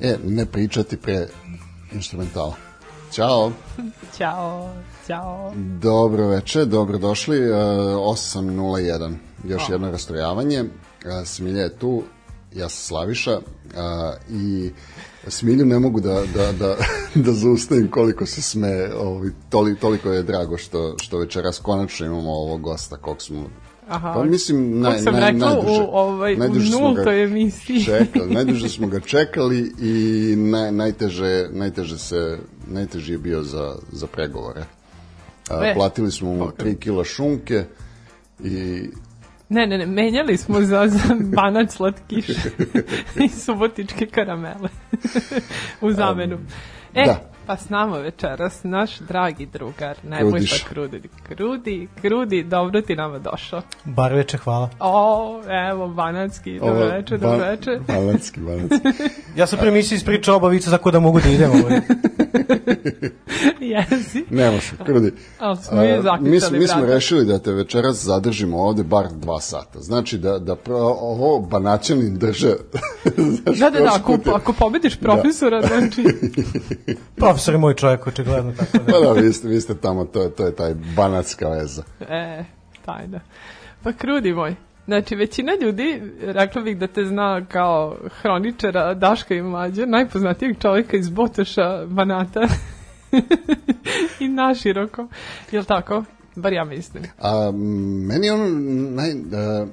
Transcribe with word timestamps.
E, 0.00 0.16
ne 0.24 0.46
pričati 0.46 0.96
pre 0.96 1.26
instrumentala. 1.92 2.54
Ćao. 3.12 3.52
Ćao, 4.18 4.74
ćao. 5.06 5.52
Dobro 5.82 6.28
veče, 6.28 6.64
dobrodošli. 6.64 7.50
Uh, 7.50 7.56
8.01. 7.56 9.14
Još 9.44 9.68
O. 9.68 9.72
jedno 9.72 9.90
rastrojavanje. 9.90 10.60
Uh, 10.60 10.68
Smilja 11.26 11.62
je 11.62 11.78
tu, 11.78 12.02
ja 12.54 12.68
sam 12.68 12.78
Slaviša 12.78 13.36
uh, 13.36 13.42
i 14.30 14.70
Smilju 15.28 15.66
ne 15.66 15.78
mogu 15.78 16.00
da, 16.00 16.22
da, 16.34 16.52
da, 16.52 16.76
da 17.24 17.32
zaustavim 17.32 17.90
koliko 17.90 18.26
se 18.26 18.42
sme, 18.42 18.90
ovaj, 18.94 19.30
toli, 19.50 19.76
toliko 19.76 20.12
je 20.12 20.22
drago 20.22 20.58
što, 20.58 20.94
što 20.98 21.18
večeras 21.18 21.58
konačno 21.58 22.06
imamo 22.06 22.30
ovog 22.30 22.60
gosta 22.60 22.96
kog 22.96 23.22
smo 23.22 23.44
Aha. 23.90 24.12
Pa 24.14 24.24
mislim, 24.24 24.80
naj, 24.80 24.98
sam 24.98 25.14
naj, 25.14 25.30
rekla 25.30 25.48
najduže, 25.48 25.82
u, 25.82 25.88
ovaj, 25.92 26.34
u 26.34 26.38
najduže 26.38 26.70
smo 26.70 26.78
ga 26.78 26.84
nultoj 26.84 27.24
emisiji. 27.24 27.84
Čekali, 27.92 28.34
najduže 28.34 28.68
smo 28.68 28.86
ga 28.86 29.00
čekali 29.00 29.72
i 29.80 30.34
naj, 30.36 30.72
najteže, 30.72 31.48
najteže 31.52 31.98
se, 31.98 32.38
najteži 32.66 33.12
je 33.12 33.18
bio 33.18 33.42
za, 33.42 33.74
za 33.92 34.06
pregovore. 34.06 34.64
A, 35.50 35.66
E, 35.66 35.74
platili 35.74 36.10
smo 36.10 36.32
mu 36.32 36.44
ok. 36.44 36.58
3 36.58 36.78
kila 36.78 37.04
šunke 37.04 37.64
i 38.44 38.84
Ne, 39.48 39.66
ne, 39.66 39.78
ne, 39.78 39.86
menjali 39.86 40.36
smo 40.36 40.60
za, 40.60 40.88
za 40.88 41.16
banac 41.20 41.74
slatkiš 41.74 42.26
i 43.24 43.28
subotičke 43.28 44.06
karamele 44.06 44.68
u 45.80 45.92
zamenu. 45.92 46.38
E, 46.94 47.04
da. 47.06 47.29
Pa 47.46 47.56
s 47.56 47.68
nama 47.68 47.98
večeras 47.98 48.60
naš 48.64 48.98
dragi 48.98 49.46
drugar, 49.46 49.96
nemoj 50.04 50.30
Krudiš. 50.30 50.62
pa 50.62 50.68
krudi, 50.68 51.02
krudi, 51.24 51.88
krudi, 52.00 52.42
dobro 52.44 52.80
ti 52.82 52.96
nama 52.96 53.18
došao. 53.20 53.62
Bar 53.84 54.12
veče, 54.14 54.36
hvala. 54.36 54.70
O, 54.80 55.40
evo, 55.70 55.88
banatski, 55.88 56.58
dobro 56.58 56.84
veče, 56.86 57.18
dobro 57.18 57.38
veče. 57.40 57.78
Balanski, 57.88 58.40
balanski. 58.40 58.88
Ja 59.36 59.46
sam 59.46 59.58
pre 59.58 59.68
emisiji 59.68 59.96
ispričao 59.96 60.36
obavice 60.36 60.70
tako 60.70 60.90
da 60.90 61.00
mogu 61.00 61.20
da 61.20 61.28
idem. 61.28 61.50
Ovaj. 61.52 61.80
Jesi. 63.60 64.24
Ne 64.30 64.50
može, 64.50 64.70
krudi. 64.86 65.12
Ali 65.38 65.56
smo 65.58 65.82
je 65.82 65.94
A, 65.94 66.02
zaključali, 66.02 66.30
mi, 66.30 66.40
smo- 66.40 66.58
mi 66.58 66.66
smo 66.66 66.76
brate. 66.76 66.94
rešili 66.94 67.24
da 67.24 67.38
te 67.38 67.52
večeras 67.52 67.96
zadržimo 67.96 68.58
ovde 68.58 68.82
bar 68.82 69.06
dva 69.10 69.40
sata. 69.40 69.80
Znači 69.80 70.18
da, 70.18 70.38
da 70.38 70.56
pro, 70.56 70.76
ovo 71.00 71.40
banaćanin 71.40 72.18
drže. 72.18 72.54
Znaš, 73.16 73.58
Da, 73.60 73.70
da, 73.70 73.80
da, 73.80 73.92
ako, 73.94 74.18
ako 74.26 74.52
pobediš 74.52 74.96
profesora, 74.96 75.62
znači... 75.62 76.04
Profesor 77.30 77.54
je 77.54 77.58
moj 77.58 77.74
čovjek, 77.74 78.06
očigledno 78.06 78.52
tako 78.52 78.78
da. 78.78 78.84
Pa 78.84 79.00
da, 79.00 79.12
vi 79.12 79.32
ste, 79.32 79.48
vi 79.48 79.60
ste 79.60 79.74
tamo, 79.74 80.04
to, 80.04 80.22
je- 80.22 80.30
to 80.30 80.46
je 80.46 80.54
taj 80.54 80.74
banatska 80.96 81.48
veza. 81.48 81.82
E, 82.00 82.44
tajna. 82.84 83.20
Pa 83.82 83.92
krudi 83.92 84.32
moj. 84.32 84.54
Znači, 84.86 85.14
većina 85.14 85.52
ljudi, 85.54 86.02
rekla 86.22 86.62
bih 86.62 86.78
da 86.78 86.86
te 86.86 87.04
zna 87.04 87.44
kao 87.46 87.96
hroničara 88.12 88.94
Daška 88.94 89.34
i 89.34 89.42
Mlađe, 89.42 89.86
najpoznatijeg 89.86 90.58
čovjeka 90.58 90.96
iz 90.96 91.08
Botoša, 91.10 91.86
Banata 91.86 92.40
i 94.20 94.28
naširoko. 94.28 95.06
Jel 95.50 95.64
tako? 95.64 96.04
Bar 96.36 96.52
ja 96.52 96.64
mislim. 96.64 97.02
A 97.18 97.50
meni 98.02 98.26
je 98.26 98.32
ono 98.32 98.48
naj, 98.90 99.10
a, 99.10 99.66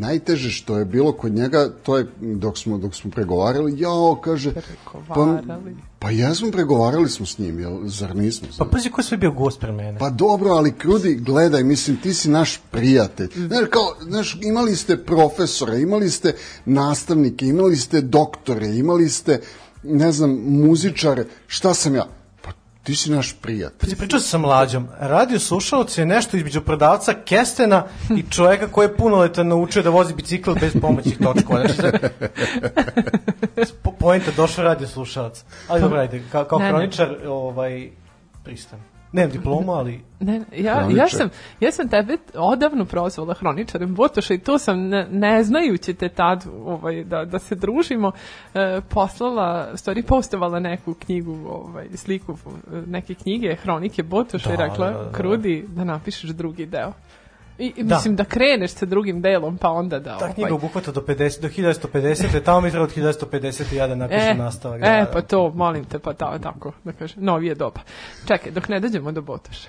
najteže 0.00 0.50
što 0.50 0.78
je 0.78 0.84
bilo 0.84 1.12
kod 1.12 1.32
njega, 1.32 1.68
to 1.82 1.98
je 1.98 2.06
dok 2.16 2.58
smo, 2.58 2.78
dok 2.78 2.94
smo 2.94 3.10
pregovarali, 3.10 3.74
jao, 3.76 4.14
kaže, 4.16 4.54
pa, 4.54 4.60
Pregovarali. 4.60 5.46
pa 5.46 5.91
jesmo 6.10 6.50
pregovarali 6.50 7.08
smo 7.08 7.26
s 7.26 7.38
njim, 7.38 7.60
jel, 7.60 7.78
zar 7.84 8.16
nismo? 8.16 8.48
Pa 8.58 8.64
pazi 8.64 8.90
ko 8.90 9.00
je 9.00 9.04
sve 9.04 9.16
bio 9.16 9.30
gost 9.30 9.60
pre 9.60 9.72
mene. 9.72 9.98
Pa 9.98 10.10
dobro, 10.10 10.50
ali 10.50 10.72
krudi, 10.72 11.14
gledaj, 11.14 11.64
mislim, 11.64 11.96
ti 11.96 12.14
si 12.14 12.30
naš 12.30 12.60
prijatelj. 12.70 13.28
Znaš, 13.34 13.68
kao, 13.70 13.94
znaš, 14.00 14.38
imali 14.42 14.76
ste 14.76 15.04
profesore, 15.04 15.80
imali 15.80 16.10
ste 16.10 16.34
nastavnike, 16.64 17.46
imali 17.46 17.76
ste 17.76 18.00
doktore, 18.00 18.66
imali 18.66 19.08
ste, 19.08 19.40
ne 19.82 20.12
znam, 20.12 20.30
muzičare, 20.46 21.26
šta 21.46 21.74
sam 21.74 21.94
ja? 21.94 22.21
Pa 22.82 22.86
ti 22.86 22.96
si 22.96 23.10
naš 23.10 23.36
prijatelj. 23.42 23.96
Pričao 23.96 24.20
sam 24.20 24.28
sa 24.28 24.38
mlađom. 24.38 24.88
Radio 24.98 25.38
slušalac 25.38 25.98
je 25.98 26.06
nešto 26.06 26.36
između 26.36 26.60
prodavca 26.60 27.14
Kestena 27.24 27.84
i 28.18 28.22
čoveka 28.30 28.68
koji 28.68 28.84
je 28.84 28.96
punoletan 28.96 29.48
naučio 29.48 29.82
da 29.82 29.90
vozi 29.90 30.14
bicikl 30.14 30.52
bez 30.60 30.72
pomoći 30.80 31.10
točkova. 31.10 31.68
Znači, 31.68 31.82
da, 31.82 32.08
po, 33.82 33.92
poenta 33.92 34.30
došao 34.36 34.64
radio 34.64 34.86
slušalac. 34.86 35.44
Ali 35.68 35.80
dobro, 35.80 36.00
ajde, 36.00 36.22
kao, 36.32 36.44
kao 36.44 36.58
Ne, 36.58 36.64
ne. 36.64 36.70
hroničar, 36.70 37.16
ovaj, 37.26 37.90
pristan. 38.44 38.91
Nemam 39.12 39.30
diplomu, 39.30 39.72
ali 39.72 40.00
Ne, 40.20 40.38
ne, 40.38 40.44
ja, 40.56 40.88
ja, 40.96 41.08
sam, 41.08 41.28
ja 41.60 41.72
sam 41.72 41.88
tebe 41.88 42.16
odavno 42.34 42.84
prozvala 42.84 43.34
hroničarem 43.34 43.94
Botoša 43.94 44.34
i 44.34 44.38
to 44.38 44.58
sam, 44.58 44.88
ne, 44.88 45.06
ne 45.10 45.44
znajući 45.44 45.94
te 45.94 46.08
tad 46.08 46.46
ovaj, 46.64 47.04
da, 47.04 47.24
da 47.24 47.38
se 47.38 47.54
družimo, 47.54 48.12
e, 48.54 48.80
poslala, 48.88 49.76
stvari 49.76 50.02
postovala 50.02 50.60
neku 50.60 50.94
knjigu, 50.94 51.38
ovaj, 51.48 51.88
sliku 51.94 52.32
e, 52.32 52.82
neke 52.86 53.14
knjige, 53.14 53.54
hronike 53.54 54.02
Botoša 54.02 54.52
i 54.52 54.56
Da, 54.56 54.64
rekla, 54.64 54.90
da, 54.90 54.98
da, 54.98 55.04
da. 55.04 55.12
krudi 55.12 55.64
da 55.68 55.84
napišeš 55.84 56.30
drugi 56.30 56.66
deo. 56.66 56.92
I, 57.58 57.72
i 57.76 57.82
Da. 57.82 57.94
mislim 57.94 58.16
da 58.16 58.24
kreneš 58.24 58.70
sa 58.70 58.86
drugim 58.86 59.22
delom, 59.22 59.58
pa 59.58 59.70
onda 59.70 59.98
da... 59.98 60.18
ta 60.18 60.32
knjiga 60.32 60.48
ovaj, 60.48 60.52
obuhvata 60.52 60.92
do 60.92 61.00
50, 61.00 61.40
do 61.42 61.48
1950, 61.48 62.42
tamo 62.44 62.60
mi 62.60 62.70
treba 62.70 62.84
od 62.84 62.94
1950 62.96 63.74
i 63.74 63.76
ja 63.76 63.86
da 63.86 63.94
napišem 63.94 64.20
E, 64.30 64.34
nastavak. 64.34 64.80
e, 64.82 65.00
da, 65.00 65.06
pa 65.12 65.20
to, 65.20 65.52
molim 65.54 65.84
te, 65.84 65.98
pa 65.98 66.12
ta, 66.12 66.38
tako, 66.38 66.72
da 66.84 66.92
kažem, 66.92 67.24
novije 67.24 67.54
doba. 67.54 67.80
Čekaj, 68.28 68.52
dok 68.52 68.68
ne 68.68 68.80
dođemo 68.80 69.12
do 69.12 69.22
Botoša. 69.22 69.68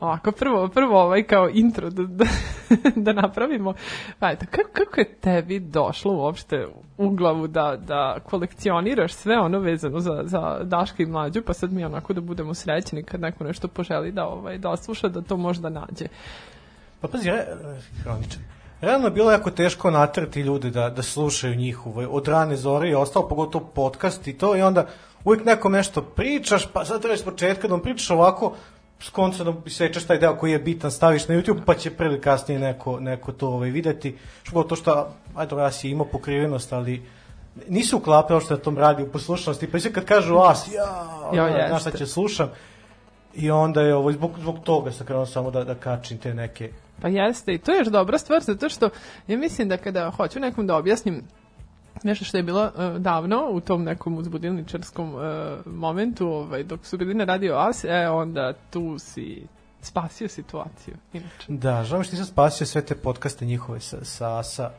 Ovako, 0.00 0.32
prvo, 0.32 0.68
prvo 0.68 1.02
ovaj 1.02 1.22
kao 1.22 1.48
intro 1.52 1.90
da, 1.90 2.02
da, 2.02 2.24
da 3.06 3.12
napravimo. 3.12 3.74
Eto, 4.20 4.46
kako, 4.50 4.70
kako 4.72 5.00
je 5.00 5.14
tebi 5.14 5.60
došlo 5.60 6.12
uopšte 6.12 6.66
u 6.98 7.10
glavu 7.10 7.46
da, 7.46 7.76
da 7.86 8.18
kolekcioniraš 8.24 9.12
sve 9.12 9.38
ono 9.38 9.58
vezano 9.58 10.00
za, 10.00 10.20
za 10.24 10.58
Daška 10.62 11.02
i 11.02 11.06
Mlađu, 11.06 11.42
pa 11.42 11.52
sad 11.52 11.72
mi 11.72 11.84
onako 11.84 12.12
da 12.12 12.20
budemo 12.20 12.54
srećni 12.54 13.02
kad 13.02 13.20
neko 13.20 13.44
nešto 13.44 13.68
poželi 13.68 14.12
da, 14.12 14.26
ovaj, 14.26 14.58
da 14.58 14.70
osluša, 14.70 15.08
da 15.08 15.22
to 15.22 15.36
možda 15.36 15.68
nađe. 15.68 16.06
Pa 17.00 17.08
pazi, 17.08 17.30
re, 17.30 17.46
hroničar. 18.02 18.40
Realno 18.80 19.06
je 19.06 19.10
bilo 19.10 19.32
jako 19.32 19.50
teško 19.50 19.90
natrati 19.90 20.40
ljude 20.40 20.70
da, 20.70 20.90
da 20.90 21.02
slušaju 21.02 21.54
njih 21.54 21.86
ovaj, 21.86 22.06
od 22.10 22.28
rane 22.28 22.56
zore 22.56 22.90
i 22.90 22.94
ostalo, 22.94 23.28
pogotovo 23.28 23.64
podcast 23.74 24.28
i 24.28 24.38
to 24.38 24.56
i 24.56 24.62
onda 24.62 24.86
uvijek 25.24 25.44
nekom 25.44 25.72
nešto 25.72 26.02
pričaš, 26.02 26.66
pa 26.72 26.84
sad 26.84 27.02
trebaš 27.02 27.24
početka 27.24 27.68
da 27.68 27.74
vam 27.74 27.82
pričaš 27.82 28.10
ovako, 28.10 28.54
s 29.00 29.08
konca 29.08 29.44
da 29.44 29.52
isečeš 29.64 30.06
taj 30.06 30.18
deo 30.18 30.36
koji 30.36 30.52
je 30.52 30.58
bitan, 30.58 30.90
staviš 30.90 31.28
na 31.28 31.34
YouTube, 31.34 31.60
pa 31.66 31.74
će 31.74 31.90
pre 31.90 32.06
ili 32.06 32.20
kasnije 32.20 32.60
neko, 32.60 33.00
neko 33.00 33.32
to 33.32 33.48
ovaj, 33.48 33.70
videti. 33.70 34.16
Što 34.42 34.62
to 34.62 34.76
što, 34.76 35.08
ajde, 35.34 35.56
ja 35.56 35.70
si 35.72 35.90
imao 35.90 36.06
pokrivenost, 36.06 36.72
ali 36.72 37.02
nisu 37.68 37.96
uklapali 37.96 38.40
što 38.40 38.54
na 38.54 38.60
tom 38.60 38.78
radiju 38.78 39.12
poslušanosti, 39.12 39.70
pa 39.70 39.80
sve 39.80 39.92
kad 39.92 40.04
kažu 40.04 40.38
as, 40.38 40.68
ja, 40.72 41.30
Jo, 41.32 41.68
znaš 41.68 41.80
šta 41.80 41.90
će 41.90 42.06
slušam, 42.06 42.48
i 43.34 43.50
onda 43.50 43.82
je 43.82 43.94
ovo, 43.94 44.12
zbog, 44.12 44.32
zbog 44.40 44.58
toga 44.64 44.92
sam 44.92 45.06
krenuo 45.06 45.26
samo 45.26 45.50
da, 45.50 45.64
da 45.64 45.74
kačim 45.74 46.18
te 46.18 46.34
neke 46.34 46.70
Pa 47.00 47.08
jeste, 47.08 47.54
i 47.54 47.58
to 47.58 47.72
je 47.72 47.78
još 47.78 47.88
dobra 47.88 48.18
stvar, 48.18 48.42
zato 48.42 48.68
što 48.68 48.90
ja 49.26 49.38
mislim 49.38 49.68
da 49.68 49.76
kada 49.76 50.10
hoću 50.10 50.40
nekom 50.40 50.66
da 50.66 50.76
objasnim 50.76 51.22
nešto 52.02 52.24
što 52.24 52.36
je 52.36 52.42
bilo 52.42 52.64
uh, 52.64 52.96
davno 52.96 53.48
u 53.50 53.60
tom 53.60 53.84
nekom 53.84 54.18
uzbudilničarskom 54.18 55.14
uh, 55.14 55.20
momentu, 55.66 56.28
ovaj, 56.28 56.62
dok 56.62 56.86
su 56.86 56.98
bili 56.98 57.14
na 57.14 57.24
radio 57.24 57.56
As, 57.56 57.84
e, 57.84 58.08
onda 58.08 58.52
tu 58.70 58.98
si 58.98 59.46
spasio 59.80 60.28
situaciju, 60.28 60.94
inače. 61.12 61.46
Da, 61.48 61.84
žao 61.84 61.98
mi 61.98 62.04
što 62.04 62.12
nisam 62.12 62.26
spasio 62.26 62.66
sve 62.66 62.82
te 62.82 62.94
podcaste 62.94 63.44
njihove 63.44 63.80
sa, 63.80 64.04
sa 64.04 64.38
Asa. 64.38 64.70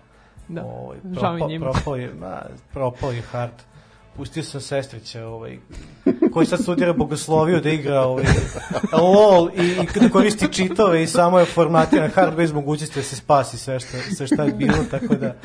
Da, 0.47 0.63
ovaj, 0.63 0.97
žao 1.21 1.33
mi 1.33 1.59
propao-. 1.59 1.73
Propao 1.73 1.95
je, 1.95 2.13
ma, 2.13 2.41
propao 2.73 3.11
je 3.11 3.21
hard. 3.21 3.53
Pustio 4.17 4.43
sam 4.43 4.61
sestrića, 4.61 5.27
ovaj, 5.27 5.57
koji 6.33 6.45
sad 6.45 6.61
studira 6.61 6.93
bogosloviju 6.93 7.61
da 7.61 7.69
igra 7.69 8.01
ovaj, 8.01 8.25
LOL 8.93 9.49
i, 9.49 9.71
i 9.95 9.99
da 9.99 10.09
koristi 10.09 10.53
čitove 10.53 11.03
i 11.03 11.07
samo 11.07 11.39
je 11.39 11.45
formatiran 11.45 12.09
hard 12.09 12.35
bez 12.35 12.51
mogućnosti 12.51 12.99
da 12.99 13.03
se 13.03 13.15
spasi 13.15 13.57
sve 13.57 13.79
što, 13.79 13.97
sve 14.15 14.27
šta 14.27 14.43
je 14.43 14.53
bilo, 14.53 14.77
tako 14.91 15.15
da 15.15 15.35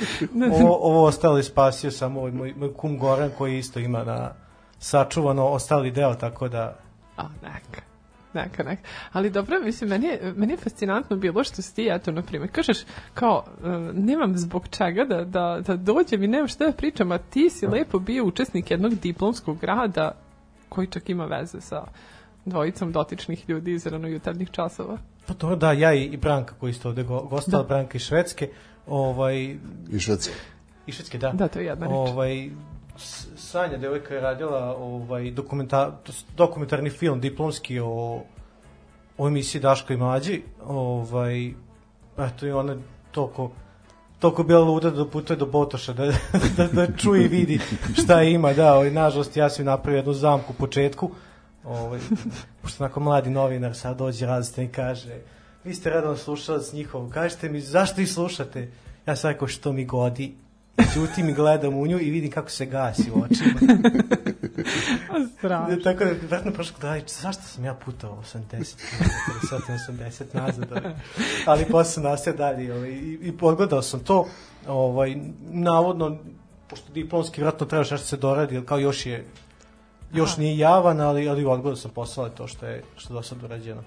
ovo, 0.53 0.79
ovo 0.83 1.05
ostalo 1.05 1.37
je 1.37 1.43
spasio 1.43 1.91
samo 1.91 2.21
ovaj 2.21 2.33
moj, 2.33 2.55
moj 2.57 2.75
kum 2.75 2.99
Goran 2.99 3.31
koji 3.39 3.59
isto 3.59 3.81
ima 3.81 4.05
na 4.05 4.33
sačuvano 4.79 5.47
ostali 5.47 5.91
deo, 5.91 6.15
tako 6.15 6.49
da 6.49 6.83
A, 7.17 7.29
neka. 8.35 8.63
Neka. 8.63 8.83
Ali 9.13 9.31
dobro, 9.31 9.61
mislim, 9.61 9.91
meni 9.91 10.07
je, 10.07 10.33
meni 10.37 10.53
je 10.53 10.57
fascinantno 10.57 11.17
bilo 11.17 11.45
što 11.45 11.63
si 11.63 11.75
ti, 11.75 11.89
eto, 11.91 12.13
na 12.13 12.23
primjer, 12.23 12.51
kažeš, 12.51 12.79
kao, 13.15 13.45
uh, 13.59 13.65
nemam 13.95 14.39
zbog 14.39 14.69
čega 14.69 15.05
da, 15.05 15.25
da, 15.25 15.61
da 15.67 15.77
dođem 15.77 16.23
i 16.23 16.29
nemam 16.29 16.49
šta 16.49 16.67
da 16.67 16.73
pričam, 16.73 17.13
a 17.13 17.19
ti 17.19 17.51
si 17.51 17.67
lepo 17.67 17.99
bio 17.99 18.25
učesnik 18.25 18.71
jednog 18.71 18.95
diplomskog 18.95 19.65
rada 19.65 20.13
koji 20.69 20.87
čak 20.87 21.09
ima 21.09 21.25
veze 21.27 21.61
sa 21.61 21.85
dvojicom 22.45 22.93
dotičnih 22.93 23.49
ljudi 23.49 23.73
iz 23.73 23.87
ranojutarnjih 23.87 24.51
časova. 24.51 24.99
Pa 25.27 25.35
to 25.35 25.57
da, 25.57 25.73
ja 25.73 25.95
i, 25.95 26.05
i 26.05 26.17
Branka 26.17 26.55
koji 26.55 26.73
ste 26.73 26.89
ovde 26.89 27.03
go- 27.03 27.23
gostala, 27.23 27.63
Da. 27.63 27.69
Branka 27.69 27.97
iz 27.97 28.03
Švedske, 28.03 28.49
ovaj, 28.87 29.57
I 29.91 29.99
švedske. 29.99 30.33
i 30.87 30.93
Švedske, 30.93 31.19
da. 31.19 31.31
Da, 31.33 31.49
to 31.49 31.59
je 31.59 31.65
jedna 31.67 31.87
reč. 31.87 31.93
Ovaj, 31.95 32.51
S- 32.99 33.27
Sanja, 33.53 33.77
devojka 33.77 34.15
je 34.15 34.21
radila 34.21 34.77
ovaj, 34.77 35.31
dokumenta, 35.31 35.91
to 36.03 36.13
s- 36.13 36.25
dokumentarni 36.37 36.91
film 36.91 37.21
diplomski 37.21 37.81
o, 37.81 38.23
o 39.19 39.29
emisiji 39.29 39.61
Daško 39.61 39.93
i 39.93 39.97
Mlađi. 39.97 40.43
Ovaj, 40.67 41.53
eto 42.19 42.47
i 42.47 42.53
ona 42.53 42.77
toliko 43.11 43.51
toliko 44.19 44.43
bila 44.43 44.65
luda 44.65 44.91
da 44.91 45.05
putuje 45.07 45.37
do 45.37 45.47
Botoša 45.47 45.93
da, 45.93 46.07
da, 46.57 46.67
da 46.67 46.87
čuje 46.97 47.25
i 47.25 47.29
vidi 47.29 47.61
šta 48.03 48.23
ima, 48.23 48.53
da, 48.53 48.75
ovaj, 48.75 48.91
nažalost 48.91 49.37
ja 49.37 49.51
sam 49.51 49.65
napravio 49.65 49.99
jednu 49.99 50.13
zamku 50.13 50.53
u 50.53 50.59
početku, 50.59 51.11
ovaj, 51.65 52.01
pošto 52.63 52.85
onako 52.85 53.01
mladi 53.01 53.31
novinar 53.31 53.77
sad 53.77 53.97
dođe 53.99 54.27
različite 54.27 54.65
i 54.65 54.69
kaže 54.69 55.19
vi 55.65 55.75
ste 55.75 55.91
redan 55.91 56.17
slušalac 56.17 56.73
njihov, 56.73 57.11
kažete 57.11 57.49
mi 57.49 57.61
zašto 57.61 58.01
ih 58.01 58.13
slušate? 58.13 58.69
Ja 59.07 59.17
sam 59.17 59.31
rekao 59.31 59.49
što 59.49 59.73
mi 59.73 59.85
godi, 59.85 60.35
Ćutim 60.95 61.29
i 61.29 61.33
gledam 61.33 61.75
u 61.75 61.87
nju 61.87 62.01
i 62.01 62.11
vidim 62.11 62.31
kako 62.31 62.51
se 62.51 62.67
gasi 62.67 63.11
u 63.11 63.23
očima. 63.23 63.61
Strašno. 65.39 65.77
Tako 65.85 66.05
da, 66.05 66.11
vratno 66.29 66.53
prošlo 66.53 66.77
da, 66.81 67.01
zašto 67.07 67.43
sam 67.43 67.65
ja 67.65 67.75
putao 67.75 68.23
80 68.35 68.41
km, 68.51 69.47
sad 69.49 69.61
sam 69.87 69.97
80 69.97 70.25
nazad, 70.35 70.73
ovaj. 70.73 70.95
ali 71.47 71.65
posle 71.65 72.03
nastavio 72.03 72.39
dalje 72.39 72.75
ovaj, 72.75 72.89
i, 72.89 73.19
i 73.23 73.33
podgledao 73.37 73.83
sam 73.83 74.01
to, 74.01 74.27
ovaj, 74.69 75.17
navodno, 75.51 76.19
pošto 76.71 76.93
diplomski 76.93 77.41
vratno 77.41 77.67
treba 77.67 77.85
što 77.85 77.99
se 77.99 78.17
doradi, 78.17 78.63
kao 78.67 78.79
još 78.79 79.07
je, 79.07 79.25
još 80.13 80.37
nije 80.37 80.59
javan, 80.59 81.01
ali, 81.01 81.29
ali 81.29 81.45
odgledao 81.45 81.77
sam 81.77 81.91
posao 81.91 82.29
to 82.29 82.47
što 82.47 82.67
je, 82.67 82.83
što 82.97 83.15
do 83.15 83.23
sad 83.23 83.43
urađeno. 83.43 83.83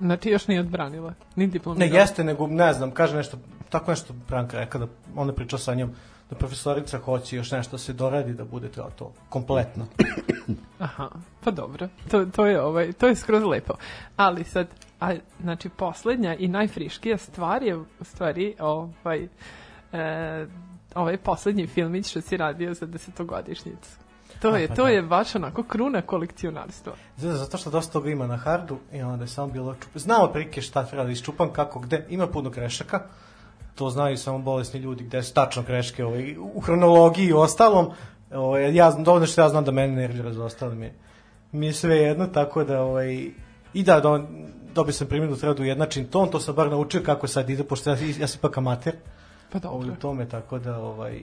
Znači, 0.00 0.30
još 0.30 0.48
nije 0.48 0.60
odbranila, 0.60 1.14
ni 1.36 1.46
Ne, 1.46 1.52
diplomirala. 1.52 2.00
jeste, 2.00 2.24
nego, 2.24 2.46
ne 2.46 2.72
znam, 2.72 2.90
kaže 2.90 3.16
nešto, 3.16 3.36
tako 3.68 3.90
nešto 3.90 4.14
Branka 4.28 4.58
rekla, 4.58 4.80
da 4.80 4.86
ona 5.16 5.30
je 5.32 5.36
pričao 5.36 5.58
sa 5.58 5.74
njom, 5.74 5.90
da 6.34 6.38
profesorica 6.38 6.98
hoće 6.98 7.36
još 7.36 7.50
nešto 7.50 7.78
se 7.78 7.92
doradi 7.92 8.34
da 8.34 8.44
bude 8.44 8.68
to, 8.68 8.90
to 8.98 9.12
kompletno. 9.28 9.86
Aha, 10.78 11.08
pa 11.44 11.50
dobro. 11.50 11.88
To, 12.10 12.24
to, 12.26 12.46
je, 12.46 12.60
ovaj, 12.60 12.92
to 12.92 13.06
je 13.06 13.16
skroz 13.16 13.42
lepo. 13.42 13.74
Ali 14.16 14.44
sad, 14.44 14.66
a, 15.00 15.14
znači, 15.40 15.68
poslednja 15.68 16.34
i 16.34 16.48
najfriškija 16.48 17.18
stvar 17.18 17.62
je 17.62 17.76
u 17.76 17.84
stvari 18.00 18.54
ovaj, 18.60 19.28
e, 19.92 20.46
ovaj 20.94 21.16
poslednji 21.16 21.66
filmić 21.66 22.10
što 22.10 22.20
si 22.20 22.36
radio 22.36 22.74
za 22.74 22.86
desetogodišnjicu. 22.86 23.90
To 24.42 24.48
A, 24.48 24.58
je, 24.58 24.68
pa 24.68 24.74
to 24.74 24.82
da. 24.84 24.88
je 24.88 25.02
baš 25.02 25.34
onako 25.34 25.62
kruna 25.62 26.02
kolekcionarstva. 26.02 26.92
Zato, 27.16 27.36
zato 27.36 27.58
što 27.58 27.70
dosta 27.70 27.92
toga 27.92 28.10
ima 28.10 28.26
na 28.26 28.36
hardu 28.36 28.78
i 28.92 29.02
onda 29.02 29.24
je 29.24 29.28
samo 29.28 29.52
bilo 29.52 29.74
čup... 29.74 29.90
Znao 29.94 30.24
otprilike 30.24 30.62
šta 30.62 30.84
treba 30.84 31.04
da 31.04 31.10
iščupam, 31.10 31.52
kako, 31.52 31.78
gde. 31.80 32.06
Ima 32.10 32.26
puno 32.26 32.50
grešaka, 32.50 33.00
to 33.74 33.90
znaju 33.90 34.16
samo 34.18 34.38
bolesni 34.38 34.80
ljudi, 34.80 35.04
gde 35.04 35.22
su 35.22 35.34
tačno 35.34 35.62
greške 35.62 36.04
ovaj, 36.04 36.36
u 36.38 36.60
hronologiji 36.60 37.26
i 37.26 37.32
ostalom. 37.32 37.90
Ovaj, 38.32 38.74
ja, 38.74 38.90
znam- 38.90 39.04
dovoljno 39.04 39.26
što 39.26 39.40
ja 39.40 39.48
znam 39.48 39.64
da 39.64 39.70
mene 39.70 39.94
nervira 39.94 40.32
za 40.32 40.44
ostale 40.44 40.74
mi, 40.74 40.86
je- 40.86 40.94
mi 41.52 41.66
je 41.66 41.72
sve 41.72 41.96
jedno, 41.96 42.26
tako 42.26 42.64
da 42.64 42.82
ovaj, 42.82 43.30
i 43.74 43.82
da, 43.82 44.00
da 44.00 44.20
dobio 44.74 44.92
sam 44.92 45.06
primjer 45.06 45.30
da 45.30 45.36
treba 45.36 45.54
da 45.54 45.62
ujednačim 45.62 46.04
ton, 46.06 46.28
to 46.28 46.40
sam 46.40 46.54
bar 46.54 46.70
naučio 46.70 47.02
kako 47.02 47.26
sad 47.26 47.50
ide, 47.50 47.64
pošto 47.64 47.90
ja, 47.90 47.96
ja 48.18 48.26
sam 48.26 48.38
ipak 48.38 48.58
amater 48.58 48.94
Pa 49.52 49.58
ovaj, 49.60 49.80
dobro. 49.80 49.92
u 49.92 49.96
tome, 49.96 50.28
tako 50.28 50.58
da 50.58 50.78
ovaj, 50.78 51.22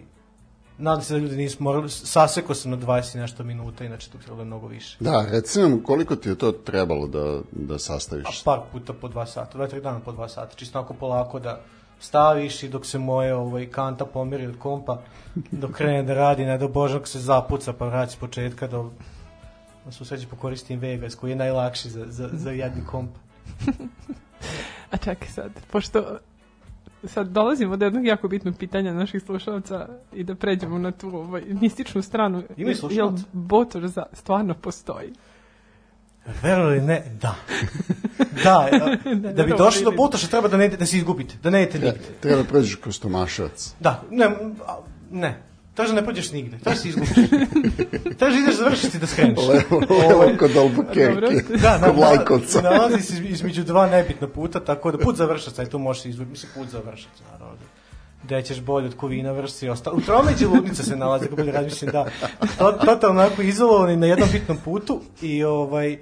nadam 0.77 1.01
se 1.03 1.13
da 1.13 1.19
ljudi 1.19 1.35
nisu 1.35 1.63
morali, 1.63 1.89
sasekao 1.89 2.55
sam 2.55 2.71
na 2.71 2.77
20 2.77 3.15
i 3.15 3.21
nešto 3.21 3.43
minuta, 3.43 3.83
inače 3.85 4.09
tu 4.09 4.17
trebalo 4.17 4.45
mnogo 4.45 4.67
više. 4.67 4.97
Da, 4.99 5.25
reci 5.31 5.59
nam 5.59 5.79
koliko 5.79 6.15
ti 6.15 6.29
je 6.29 6.35
to 6.35 6.51
trebalo 6.51 7.07
da, 7.07 7.39
da 7.51 7.79
sastaviš? 7.79 8.25
A 8.27 8.31
par 8.45 8.59
puta 8.71 8.93
po 8.93 9.07
dva 9.07 9.25
sata, 9.25 9.57
dva, 9.57 9.67
tri 9.67 9.81
dana 9.81 9.99
po 9.99 10.11
dva 10.11 10.27
sata, 10.29 10.55
čisto 10.55 10.79
onako 10.79 10.93
polako 10.93 11.39
da 11.39 11.59
staviš 12.01 12.63
i 12.63 12.69
dok 12.69 12.85
se 12.85 12.99
moje 12.99 13.35
ovaj, 13.35 13.65
kanta 13.65 14.05
pomeri 14.05 14.47
od 14.47 14.57
kompa, 14.59 15.01
dok 15.51 15.71
krene 15.71 16.03
da 16.03 16.13
radi, 16.13 16.45
ne 16.45 16.57
da 16.57 16.67
bože, 16.67 16.93
dok 16.93 17.07
se 17.07 17.19
zapuca 17.19 17.73
pa 17.73 17.85
vraća 17.85 18.11
s 18.11 18.15
početka, 18.15 18.67
da, 18.67 18.83
se 19.91 20.03
usreći 20.03 20.27
pokoristim 20.27 20.79
Vegas, 20.79 21.15
koji 21.15 21.31
je 21.31 21.35
najlakši 21.35 21.89
za, 21.89 22.05
za, 22.07 22.29
za 22.33 22.51
jedni 22.51 22.85
komp. 22.85 23.11
A 24.91 24.97
čekaj 24.97 25.27
sad, 25.27 25.51
pošto 25.71 26.17
sad 27.03 27.27
dolazimo 27.27 27.77
do 27.77 27.85
jednog 27.85 28.05
jako 28.05 28.27
bitnog 28.27 28.55
pitanja 28.59 28.93
naših 28.93 29.23
slušalca 29.23 29.87
i 30.13 30.23
da 30.23 30.35
pređemo 30.35 30.77
na 30.77 30.91
tu 30.91 31.15
ovaj, 31.15 31.41
mističnu 31.61 32.01
stranu. 32.01 32.43
Ima 32.57 32.71
i 32.71 32.75
slušalaca? 32.75 33.15
Jel 33.15 33.25
Botor 33.33 33.87
za, 33.87 34.05
stvarno 34.13 34.53
postoji? 34.53 35.13
Verovali 36.43 36.81
ne? 36.81 37.03
Da. 37.21 37.35
Da, 38.43 38.69
da, 39.15 39.31
da 39.33 39.43
bi 39.43 39.53
došli 39.57 39.83
do. 39.83 39.91
Botoša 39.91 40.27
treba 40.27 40.47
da, 40.47 40.57
ne, 40.57 40.69
da 40.69 40.85
se 40.85 40.97
izgubite, 40.97 41.35
da 41.43 41.49
ne 41.49 41.63
idete 41.63 41.77
Ja, 41.77 41.83
nigde. 41.83 42.07
treba 42.19 42.37
da 42.37 42.43
prođeš 42.43 42.75
kroz 42.75 42.99
Tomaševac. 42.99 43.73
Da, 43.79 44.03
ne, 44.11 44.29
ne. 45.11 45.41
Traže 45.73 45.93
da 45.93 46.01
ne 46.01 46.05
pođeš 46.05 46.31
nigde, 46.31 46.57
traže 46.59 46.75
da 46.75 46.81
se 46.81 46.89
izgubiš. 46.89 47.09
Traže 48.17 48.35
da 48.35 48.41
ideš 48.41 48.55
završiti 48.55 48.99
da 48.99 49.07
skreneš. 49.07 49.39
Levo, 49.39 49.83
Ovaj, 49.89 50.07
levo 50.09 50.37
kod 50.39 50.51
Albuquerque. 50.51 51.57
Da, 51.57 51.77
na, 51.77 51.87
kod 51.87 51.97
Lajkovca. 51.97 52.61
na, 52.61 52.69
nalazi 52.69 53.01
se 53.01 53.13
iz- 53.15 53.31
između 53.31 53.63
dva 53.63 53.87
nebitna 53.87 54.27
puta, 54.27 54.59
tako 54.59 54.91
da 54.91 54.97
put 54.97 55.15
završaca, 55.15 55.63
i 55.63 55.69
tu 55.69 55.79
možeš 55.79 56.05
izvući, 56.05 56.29
mislim 56.29 56.51
put 56.55 56.69
završaca, 56.69 57.23
Gde 58.23 58.41
ćeš 58.41 58.61
bolje 58.61 58.87
od 58.87 58.95
kovina 58.95 59.31
vrsti 59.31 59.65
i 59.65 59.69
ostalo. 59.69 59.97
U 59.97 60.01
tromeđi 60.01 60.45
ludnica 60.45 60.83
se 60.83 60.95
nalazi, 60.95 61.25
kako 61.25 61.35
bolje 61.35 61.51
razmišljam, 61.51 61.91
da. 61.91 62.05
To, 62.57 62.71
totalno 62.71 63.21
onako 63.21 63.41
izolovani 63.41 63.97
na 63.97 64.07
jednom 64.07 64.29
bitnom 64.31 64.57
putu 64.65 65.01
i 65.21 65.43
ovaj, 65.43 65.97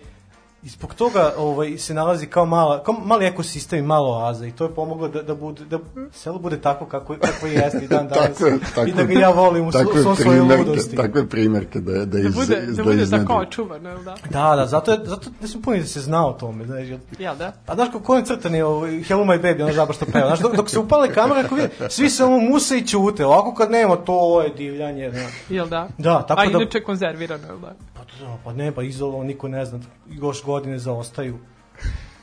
I 0.63 0.69
zbog 0.69 0.93
toga 0.93 1.33
ovaj, 1.37 1.77
se 1.77 1.93
nalazi 1.93 2.25
kao, 2.25 2.45
mala, 2.45 2.83
kao 2.83 2.95
mali 2.95 3.25
ekosistem 3.25 3.79
i 3.79 3.87
malo 3.87 4.09
oaza 4.09 4.45
i 4.45 4.51
to 4.51 4.63
je 4.63 4.71
pomoglo 4.71 5.07
da, 5.07 5.23
da, 5.23 5.35
bude, 5.35 5.65
da 5.65 5.79
selo 6.13 6.39
bude 6.39 6.61
tako 6.61 6.85
kako, 6.85 7.15
kako 7.15 7.47
je 7.47 7.53
jeste 7.53 7.79
i 7.79 7.87
dan 7.87 8.07
danas. 8.07 8.37
Tako 8.37 8.45
je, 8.45 8.59
tako 8.75 8.87
I 8.87 8.91
da 8.91 9.03
ga 9.03 9.13
ja 9.13 9.29
volim 9.29 9.67
u 9.67 9.71
takve 9.71 10.01
svom 10.01 10.15
svojoj 10.15 10.39
primerke- 10.39 10.59
ludosti. 10.59 10.95
Takve 10.95 11.27
primerke 11.27 11.79
da, 11.79 11.91
da, 11.93 12.05
Da 12.05 12.19
iz, 12.19 12.35
bude, 12.35 12.61
da 12.67 12.83
bude 12.83 13.01
iznedri. 13.03 13.27
tako 13.27 13.39
očuvano, 13.39 13.97
da? 13.97 14.15
Da, 14.29 14.55
da, 14.55 14.65
zato, 14.65 14.91
je, 14.91 14.99
zato 15.03 15.29
ne 15.41 15.47
smo 15.47 15.61
puni 15.61 15.79
da 15.79 15.85
se 15.85 16.01
zna 16.01 16.27
o 16.27 16.33
tome, 16.33 16.65
znaš, 16.65 16.87
jer 16.87 16.99
Jel 17.19 17.35
da? 17.35 17.51
Pa 17.65 17.75
znaš 17.75 17.89
kako 17.91 18.15
on 18.15 18.25
crtan 18.25 18.55
je 18.55 18.65
ovaj, 18.65 19.03
Hello 19.03 19.23
My 19.25 19.41
Baby, 19.41 19.63
ona 19.63 19.71
žaba 19.71 19.93
što 19.93 20.05
peva. 20.05 20.27
Znaš, 20.27 20.39
dok, 20.39 20.55
dok 20.55 20.69
se 20.69 20.79
upale 20.79 21.13
kamere, 21.13 21.39
ako 21.39 21.55
vide, 21.55 21.69
svi 21.89 22.09
samo 22.09 22.39
muse 22.39 22.77
i 22.77 22.87
ćute. 22.87 23.25
Ovako 23.25 23.53
kad 23.53 23.71
nema, 23.71 23.95
to 23.95 24.41
je 24.41 24.49
divljanje. 24.49 25.09
Da, 25.09 25.19
Jel 25.49 25.67
da? 25.67 25.87
da 25.97 26.21
tako 26.21 26.41
A 26.41 26.45
da... 26.45 26.51
inače 26.51 26.83
konzervirano, 26.83 27.47
jel 27.47 27.57
da? 27.57 27.73
Pa, 28.11 28.25
da, 28.25 28.37
pa 28.43 28.53
ne, 28.53 28.71
pa 28.71 28.83
izolo, 28.83 29.23
niko 29.23 29.47
ne 29.47 29.65
zna. 29.65 29.79
Još 30.09 30.43
godine 30.43 30.79
zaostaju. 30.79 31.37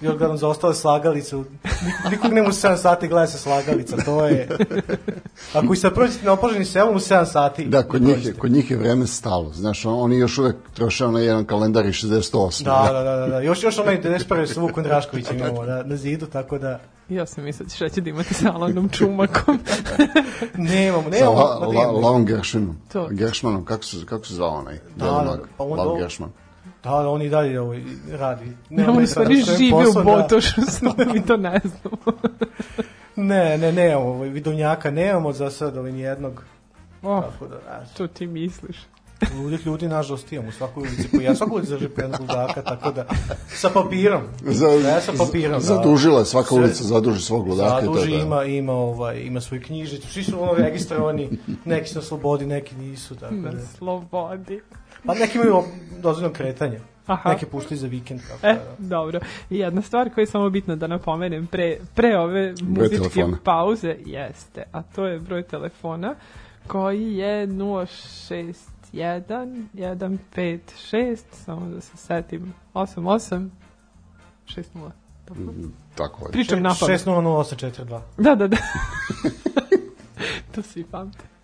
Još 0.01 0.17
gledam 0.17 0.37
zaostale 0.37 0.75
slagalice. 0.75 1.37
Nik- 1.37 1.47
Nikog 2.11 2.33
nema 2.33 2.49
u 2.49 2.53
7 2.53 2.77
sati 2.77 3.09
gleda 3.09 3.27
se 3.27 3.39
slagalica, 3.39 3.97
to 3.97 4.27
je... 4.27 4.49
Ako 5.55 5.73
i 5.73 5.77
sad 5.77 5.95
prođete 5.95 6.27
na 6.27 6.33
opoženi 6.33 6.65
selom 6.65 6.97
u 6.97 6.99
7 6.99 7.25
sati... 7.25 7.65
Da, 7.65 7.83
kod 7.83 8.03
njih, 8.03 8.27
je, 8.27 8.33
kod 8.35 8.51
njih 8.51 8.71
je 8.71 8.77
vreme 8.77 9.07
stalo. 9.07 9.53
Znaš, 9.53 9.85
on- 9.87 10.01
oni 10.01 10.19
još 10.19 10.39
uvek 10.39 10.57
troše 10.75 11.09
na 11.09 11.21
jedan 11.21 11.45
kalendar 11.45 11.87
iz 11.87 11.95
68. 11.95 12.65
Da, 12.65 12.89
da, 12.93 13.03
da, 13.03 13.17
da, 13.17 13.27
da. 13.27 13.41
Još, 13.41 13.63
još 13.63 13.79
onaj 13.79 14.03
91. 14.03 14.47
sa 14.47 14.61
Vukom 14.61 14.83
Draškovićem 14.85 15.37
imamo 15.39 15.63
na, 15.65 15.83
na 15.83 15.97
zidu, 15.97 16.27
tako 16.27 16.59
da... 16.59 16.81
Ja 17.09 17.27
sam 17.27 17.45
mislila 17.45 17.65
da 17.65 17.71
ćeš 17.71 17.81
reći 17.81 18.01
da 18.01 18.11
imate 18.11 18.35
sa 18.35 18.53
Alanom 18.53 18.89
Čumakom. 18.89 19.59
Nemamo, 20.55 21.03
Sa 21.03 21.09
nemamo. 21.11 21.33
La, 21.35 21.61
ma 21.61 21.67
da 21.73 21.79
la. 21.81 21.91
Lavom 21.91 22.25
Gershmanom. 22.27 22.77
To. 22.93 23.09
Gershmanom, 23.11 23.65
kako 23.65 23.85
se, 23.85 24.07
kako 24.07 24.25
se 24.27 24.35
zvao 24.35 24.51
onaj? 24.51 24.75
Da, 24.97 25.05
da, 25.05 25.39
pa 25.57 25.65
on- 25.65 25.79
Lav 25.79 25.97
Gershman. 25.99 26.31
Da, 26.85 26.91
da, 26.91 27.09
on 27.09 27.23
i 27.23 27.29
dalje 27.29 27.61
ovaj, 27.61 27.83
radi. 28.11 28.45
Ne, 28.45 28.57
Nema 28.71 28.93
on 28.93 29.03
u 29.03 29.07
stvari 29.07 29.35
živi 29.37 29.73
u 29.75 29.93
da. 29.95 30.03
Botošu, 30.03 30.61
samo 30.81 30.95
mi 31.13 31.27
to 31.27 31.37
ne 31.37 31.61
znamo. 31.65 32.19
Ne, 33.19 33.59
ne, 33.59 33.73
ne, 33.73 33.97
ovaj, 33.97 34.29
vidovnjaka 34.29 34.91
nemamo 34.91 35.33
za 35.33 35.51
sad, 35.51 35.77
ovaj, 35.77 35.93
nijednog. 35.93 36.45
Oh, 37.03 37.25
Tako 37.25 37.47
da, 37.47 37.57
znaš, 37.65 37.95
to 37.97 38.07
ti 38.07 38.27
misliš. 38.27 38.77
Ludih 39.35 39.67
ljudi, 39.67 39.89
nažalost, 39.89 40.33
imamo 40.33 40.49
u 40.49 40.53
svakoj 40.53 40.81
ulici 40.81 41.09
po 41.09 41.17
jedan, 41.17 41.37
svakoj 41.37 41.55
ulici 41.55 41.73
drži 41.73 41.89
po 41.89 42.01
jednog 42.01 42.21
ludaka, 42.21 42.63
tako 42.63 42.93
da, 42.93 43.05
sa 43.49 43.71
papirom. 43.71 44.23
Za, 44.43 44.67
Ja 44.69 45.01
sa 45.01 45.13
papirom, 45.19 45.53
da. 45.53 45.61
Zadužila 45.61 46.19
je, 46.19 46.25
svaka 46.25 46.49
Sve- 46.49 46.59
ulica 46.59 46.85
zaduži 46.85 47.23
svog 47.23 47.47
ludaka. 47.47 47.81
Zaduži, 47.81 48.11
to. 48.11 48.17
ima, 48.17 48.45
ima, 48.45 48.73
ovaj, 48.73 49.19
ima 49.19 49.41
svoju 49.41 49.63
knjižicu, 49.63 50.09
svi 50.09 50.25
su 50.25 50.43
ono 50.43 50.53
registrovani, 50.55 51.31
neki 51.65 51.89
su 51.89 51.99
na 51.99 52.03
slobodi, 52.03 52.47
neki 52.47 52.75
nisu, 52.77 53.15
tako 53.15 53.35
da. 53.35 53.51
Na 53.51 53.61
slobodi. 53.69 54.61
Pa 55.07 55.15
neki 55.15 55.39
imaju 55.39 55.63
dozvoljeno 55.99 56.35
kretanje, 56.35 56.81
Aha. 57.07 57.31
neki 57.31 57.47
puštaju 57.47 57.79
za 57.79 57.87
vikend, 57.87 58.21
tako 58.23 58.47
E, 58.47 58.53
da. 58.55 58.61
dobro. 58.89 59.21
I 59.51 59.59
jedna 59.59 59.83
stvar 59.83 60.11
koju 60.11 60.23
je 60.23 60.27
samo 60.27 60.51
bitno 60.51 60.77
da 60.77 60.87
napomenem 60.87 61.47
pre, 61.47 61.77
pre 61.95 62.19
ove 62.19 62.55
muzičke 62.63 63.25
pauze 63.45 63.97
jeste, 64.01 64.65
a 64.73 64.83
to 64.85 65.07
je 65.07 65.19
broj 65.21 65.43
telefona 65.43 66.15
koji 66.67 67.15
je 67.15 67.47
061 68.97 69.67
156 69.75 71.19
samo 71.33 71.69
da 71.69 71.81
se 71.81 71.97
setim 71.97 72.55
88 72.75 73.49
6-0. 74.47 74.91
Dobro. 75.27 75.55
Tako 75.95 76.27
je. 76.27 76.33
Pričam 76.33 76.63
na 76.63 76.75
pamet. 76.81 77.01
600842. 77.01 78.01
Da, 78.19 78.35
da, 78.35 78.49
da. 78.49 78.57
to 80.55 80.63
svi 80.63 80.85
pamte. 80.85 81.36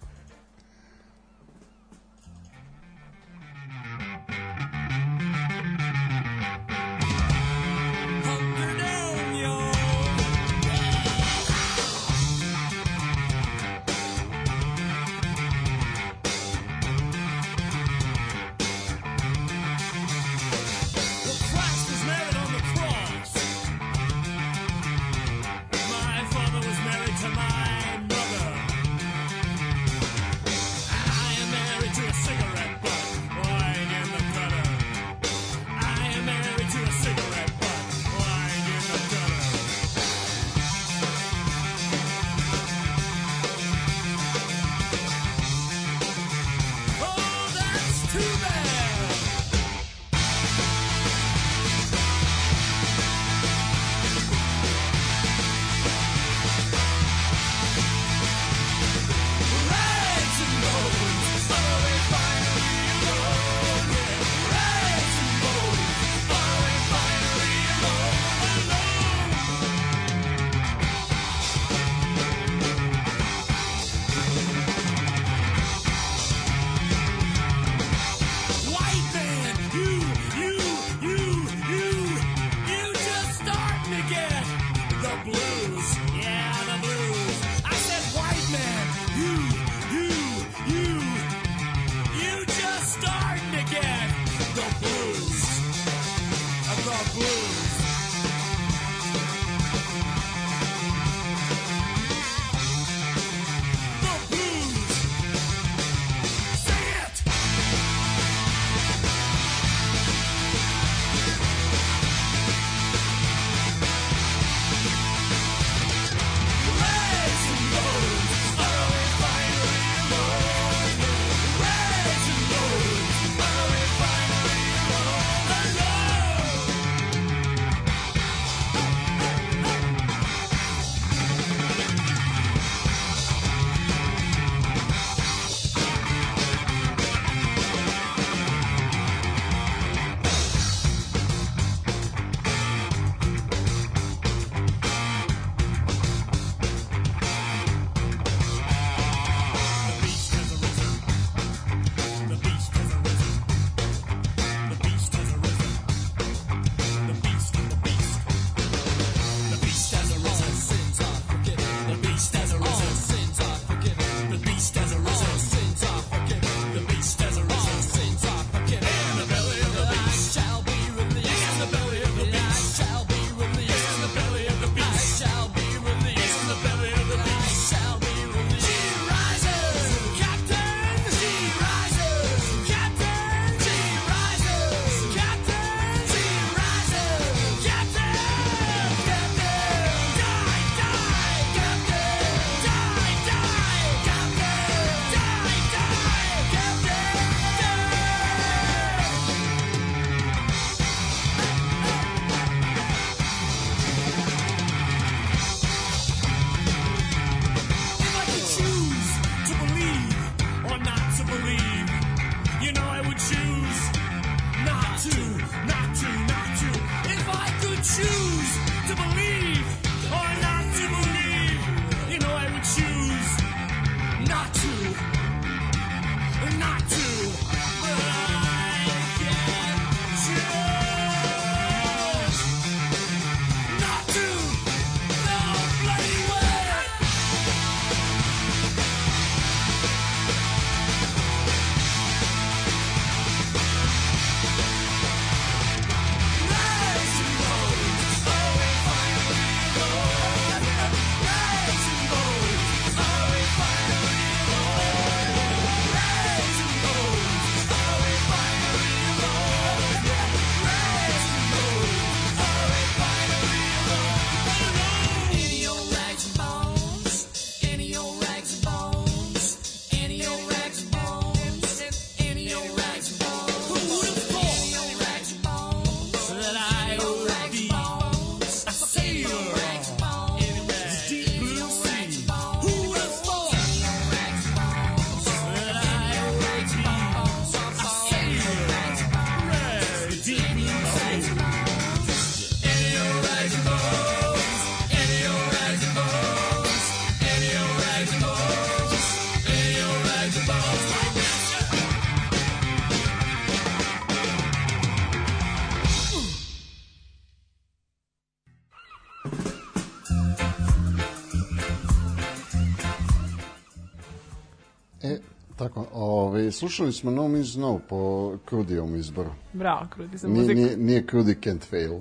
Slušali 316.62 316.92
smo 316.92 317.10
No 317.10 317.28
Means 317.28 317.56
No 317.56 317.80
po 317.88 318.32
Krudijevom 318.44 318.96
izboru. 318.96 319.30
Bravo, 319.52 319.86
krudi 319.90 320.16
za 320.16 320.28
muziku. 320.28 320.60
nije, 320.60 320.76
nije 320.76 321.06
Krudi 321.06 321.34
Can't 321.34 321.64
Fail. 321.70 322.00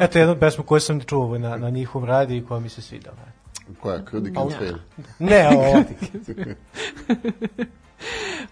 Eto 0.00 0.18
jednu 0.18 0.36
pesmu 0.40 0.64
koju 0.64 0.80
sam 0.80 1.00
čuo 1.00 1.38
na, 1.38 1.56
na 1.56 1.70
njihovom 1.70 2.08
radiju 2.08 2.38
i 2.38 2.44
koja 2.46 2.60
mi 2.60 2.68
se 2.68 2.82
svidala. 2.82 3.16
Koja? 3.80 4.04
Krudi 4.04 4.30
Can't 4.30 4.58
Fail. 4.58 4.74
Ne, 5.18 5.48
ovo. 5.48 5.82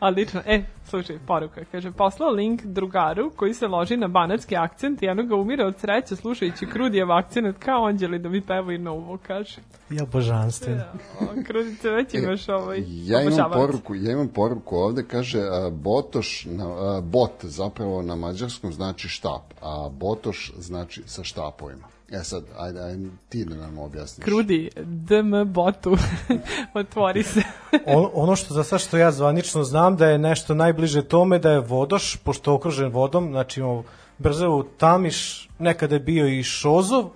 Odlično. 0.09 0.43
E, 0.47 0.63
slušaj, 0.93 1.19
poruka. 1.27 1.61
Kaže, 1.73 1.93
poslao 1.93 2.31
link 2.31 2.63
drugaru 2.65 3.31
koji 3.37 3.55
se 3.55 3.67
loži 3.67 3.97
na 3.97 4.09
banatski 4.09 4.57
akcent 4.57 5.03
i 5.03 5.09
ono 5.09 5.23
ga 5.23 5.37
umire 5.37 5.65
od 5.65 5.79
sreće 5.79 6.17
slušajući 6.17 6.67
Krudijev 6.67 7.13
akcent 7.13 7.59
kao 7.59 7.87
anđeli 7.87 8.19
da 8.19 8.29
mi 8.29 8.41
pevaju 8.41 8.79
novo, 8.79 9.19
kaže. 9.27 9.61
ja 9.91 10.07
božanstveno. 10.13 10.85
O, 11.21 11.25
Krudi, 11.47 11.77
te 11.83 11.91
već 11.91 12.15
imaš 12.15 12.49
ovaj 12.49 12.85
Ja 12.87 13.23
imam 13.23 13.51
poruku, 13.53 13.95
ja 13.95 14.13
imam 14.13 14.29
poruku 14.29 14.77
ovde, 14.77 15.05
kaže 15.11 15.41
a, 15.41 15.71
Botoš, 15.71 16.47
na, 16.51 16.65
a, 16.65 17.01
bot 17.01 17.33
zapravo 17.43 18.03
na 18.03 18.17
mađarskom 18.17 18.73
znači 18.73 19.09
štap, 19.09 19.43
a 19.63 19.89
Botoš 19.93 20.53
znači 20.59 21.03
sa 21.07 21.25
štapovima. 21.25 21.87
E 22.13 22.25
sad, 22.25 22.45
ajde, 22.59 22.81
ajde 22.81 23.09
ti 23.29 23.45
da 23.45 23.57
nam 23.57 23.79
objasniš. 23.79 24.25
Krudi, 24.25 24.71
DM 24.85 25.43
botu, 25.47 25.97
otvori 26.75 27.23
se. 27.23 27.43
On, 27.87 28.11
ono 28.15 28.37
što 28.37 28.55
za 28.55 28.65
sad 28.65 28.81
što 28.81 28.97
ja 28.97 29.11
zvanično 29.11 29.65
znam 29.65 29.97
da 29.97 30.07
je 30.07 30.19
nešto 30.19 30.55
najbliže 30.55 31.03
tome 31.03 31.39
da 31.39 31.51
je 31.51 31.61
vodoš, 31.61 32.17
pošto 32.17 32.51
je 32.51 32.55
okružen 32.55 32.93
vodom, 32.93 33.31
znači 33.31 33.61
imamo 33.61 33.83
Brzavu 34.19 34.63
Tamiš, 34.63 35.49
nekada 35.59 35.95
je 35.95 36.01
bio 36.01 36.27
i 36.29 36.43
Šozov, 36.43 37.11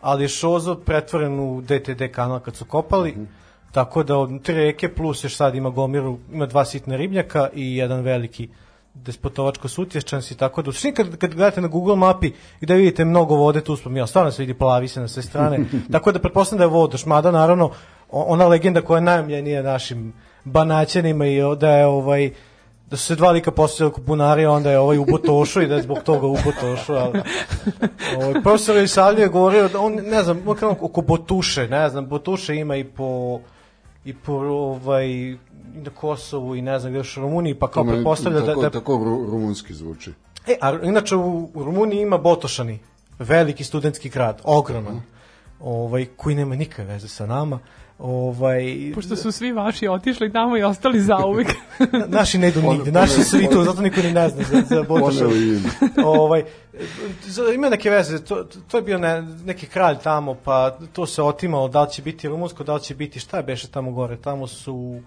ali 0.00 0.24
je 0.24 0.28
Šozov 0.28 0.76
pretvoren 0.76 1.40
u 1.40 1.60
DTD 1.60 2.02
kanal 2.12 2.40
kad 2.40 2.56
su 2.56 2.64
kopali, 2.64 3.26
tako 3.72 4.02
da 4.02 4.18
od 4.18 4.42
tri 4.42 4.54
reke 4.54 4.94
plus 4.94 5.24
još 5.24 5.36
sad 5.36 5.54
ima 5.54 5.70
gomiru, 5.70 6.18
ima 6.32 6.46
dva 6.46 6.64
sitna 6.64 6.96
ribnjaka 6.96 7.48
i 7.54 7.76
jedan 7.76 8.00
veliki 8.00 8.48
despotovačko 8.94 9.68
sutješćan 9.68 10.22
si, 10.22 10.36
tako 10.36 10.62
da 10.62 10.70
u 10.70 10.72
kad, 10.96 11.16
kad 11.16 11.34
gledate 11.34 11.60
na 11.60 11.68
Google 11.68 11.96
mapi 11.96 12.32
gde 12.60 12.74
vidite 12.74 13.04
mnogo 13.04 13.34
vode, 13.34 13.60
tu 13.60 13.76
smo 13.76 13.90
mi, 13.90 14.06
stvarno 14.06 14.30
se 14.30 14.42
vidi 14.42 14.54
plavi 14.54 14.88
se 14.88 15.00
na 15.00 15.08
sve 15.08 15.22
strane, 15.22 15.58
tako 15.92 16.12
da 16.12 16.18
pretpostavljam 16.18 16.58
da 16.58 16.64
je 16.64 16.80
vodoš, 16.80 17.06
mada 17.06 17.30
naravno 17.30 17.70
ona 18.10 18.46
legenda 18.46 18.80
koja 18.80 18.96
je 18.96 19.02
najomljenija 19.02 19.62
našim 19.62 20.12
banaćanima 20.44 21.26
i 21.26 21.40
da 21.58 21.70
je 21.70 21.86
ovaj 21.86 22.30
da 22.92 22.96
su 22.96 23.06
se 23.06 23.16
dva 23.16 23.30
lika 23.30 23.50
postavili 23.50 23.88
oko 23.88 24.00
bunari, 24.00 24.46
onda 24.46 24.70
je 24.70 24.78
ovaj 24.78 24.98
u 24.98 25.04
Botošu 25.04 25.62
i 25.62 25.66
da 25.66 25.74
je 25.74 25.82
zbog 25.82 25.98
toga 26.04 26.26
u 26.26 26.36
Botošu, 26.44 26.92
ali 26.92 27.20
ovaj, 28.16 28.42
profesor 28.42 28.76
Isavljev 28.76 29.22
je 29.22 29.28
govorio 29.28 29.68
da 29.68 29.80
on, 29.80 29.94
ne 29.94 30.22
znam, 30.22 30.42
oko 30.80 31.00
Botuše, 31.00 31.68
ne 31.68 31.88
znam, 31.88 32.06
Botuše 32.06 32.56
ima 32.56 32.76
i 32.76 32.84
po 32.84 33.40
i 34.04 34.14
po 34.14 34.32
ovaj 34.32 35.06
i 35.06 35.38
na 35.74 35.90
Kosovu 35.90 36.56
i 36.56 36.62
ne 36.62 36.78
znam 36.78 36.92
gde 36.92 36.98
još 36.98 37.16
u 37.16 37.20
Rumuniji, 37.20 37.54
pa 37.54 37.70
kao 37.70 37.84
pretpostavlja 37.84 38.40
da, 38.40 38.46
tako, 38.46 38.62
da, 38.62 38.70
Tako 38.70 38.92
ru- 38.92 39.30
rumunski 39.30 39.74
zvuči. 39.74 40.12
E, 40.46 40.56
a 40.60 40.78
inače 40.82 41.16
u, 41.16 41.50
u 41.54 41.64
Rumuniji 41.64 42.00
ima 42.00 42.18
Botošani, 42.18 42.78
veliki 43.18 43.64
studentski 43.64 44.08
grad, 44.08 44.40
ogroman, 44.44 45.02
ovaj, 45.60 46.06
koji 46.16 46.36
nema 46.36 46.56
nikakve 46.56 46.84
veze 46.84 47.08
sa 47.08 47.26
nama. 47.26 47.58
Ovaj, 48.02 48.92
Pošto 48.94 49.16
su 49.16 49.32
svi 49.32 49.52
vaši 49.52 49.88
otišli 49.88 50.32
tamo 50.32 50.56
i 50.56 50.62
ostali 50.62 51.00
zauvek. 51.00 51.48
na- 51.92 52.06
naši 52.18 52.38
ne 52.38 52.48
idu 52.48 52.62
nigde, 52.62 52.92
naši 52.92 53.24
su 53.24 53.36
i 53.38 53.48
tu, 53.48 53.64
zato 53.64 53.82
niko 53.82 54.00
ni 54.00 54.12
ne 54.12 54.28
zna 54.28 54.42
za, 54.44 54.62
za 54.66 54.84
ime. 55.32 55.68
ovaj, 56.04 56.44
za- 57.22 57.52
ima 57.54 57.68
neke 57.68 57.90
veze, 57.90 58.24
to, 58.24 58.44
to 58.68 58.76
je 58.76 58.82
bio 58.82 58.98
ne, 58.98 59.22
neki 59.22 59.66
kralj 59.66 59.96
tamo, 59.98 60.34
pa 60.34 60.70
to 60.92 61.06
se 61.06 61.22
otimalo, 61.22 61.68
da 61.68 61.82
li 61.82 61.90
će 61.90 62.02
biti 62.02 62.28
rumunsko, 62.28 62.64
da 62.64 62.74
li 62.74 62.80
će 62.80 62.94
biti, 62.94 63.20
šta 63.20 63.36
je 63.36 63.42
beše 63.42 63.68
tamo 63.68 63.92
gore, 63.92 64.16
tamo 64.16 64.46
su, 64.46 65.00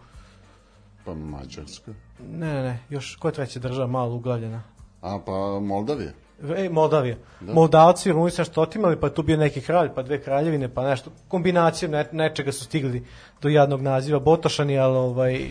Pa 1.05 1.13
Mađarska. 1.13 1.91
ne, 2.21 2.47
ne, 2.47 2.63
ne, 2.63 2.79
još, 2.89 3.15
koja 3.15 3.31
treća 3.31 3.59
država 3.59 3.87
malo 3.87 4.15
uglavljena? 4.15 4.63
A, 5.01 5.19
pa 5.25 5.31
Moldavija. 5.61 6.11
E, 6.55 6.69
Moldavija. 6.69 7.15
Da. 7.39 7.53
Moldavci 7.53 8.09
i 8.09 8.11
Rumuni 8.11 8.31
su 8.31 8.41
nešto 8.41 8.61
otimali, 8.61 8.99
pa 8.99 9.09
tu 9.09 9.23
bio 9.23 9.37
neki 9.37 9.61
kralj, 9.61 9.89
pa 9.95 10.03
dve 10.03 10.21
kraljevine, 10.21 10.69
pa 10.73 10.89
nešto. 10.89 11.11
Kombinacijom 11.27 11.91
ne, 11.91 12.09
nečega 12.11 12.51
su 12.51 12.63
stigli 12.63 13.05
do 13.41 13.49
jadnog 13.49 13.81
naziva 13.81 14.19
Botošani, 14.19 14.79
ali 14.79 14.97
ovaj... 14.97 15.39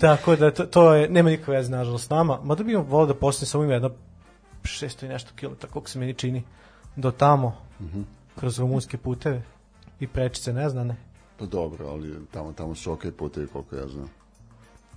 Tako 0.00 0.36
da 0.36 0.50
to, 0.50 0.64
to 0.64 0.94
je, 0.94 1.08
nema 1.08 1.30
nikakve 1.30 1.56
veze 1.56 1.70
nažalost 1.70 2.06
s 2.06 2.10
nama. 2.10 2.38
Mada 2.42 2.64
bi 2.64 2.74
volio 2.74 3.06
da 3.06 3.14
poslije 3.14 3.46
samo 3.46 3.64
ima 3.64 3.72
jedno 3.72 3.90
600 4.62 5.04
i 5.04 5.08
nešto 5.08 5.30
kilometara, 5.36 5.72
koliko 5.72 5.88
se 5.88 5.98
meni 5.98 6.14
čini, 6.14 6.42
do 6.96 7.10
tamo, 7.10 7.56
kroz 8.40 8.58
rumunske 8.58 8.98
puteve 8.98 9.42
i 10.00 10.06
prečice 10.06 10.52
neznane. 10.52 10.96
Pa 11.38 11.46
dobro, 11.46 11.88
ali 11.88 12.26
tamo, 12.30 12.52
tamo 12.52 12.74
su 12.74 12.92
okej 12.92 13.12
putevi 13.12 13.46
koliko 13.46 13.76
ja 13.76 13.88
znam. 13.88 14.10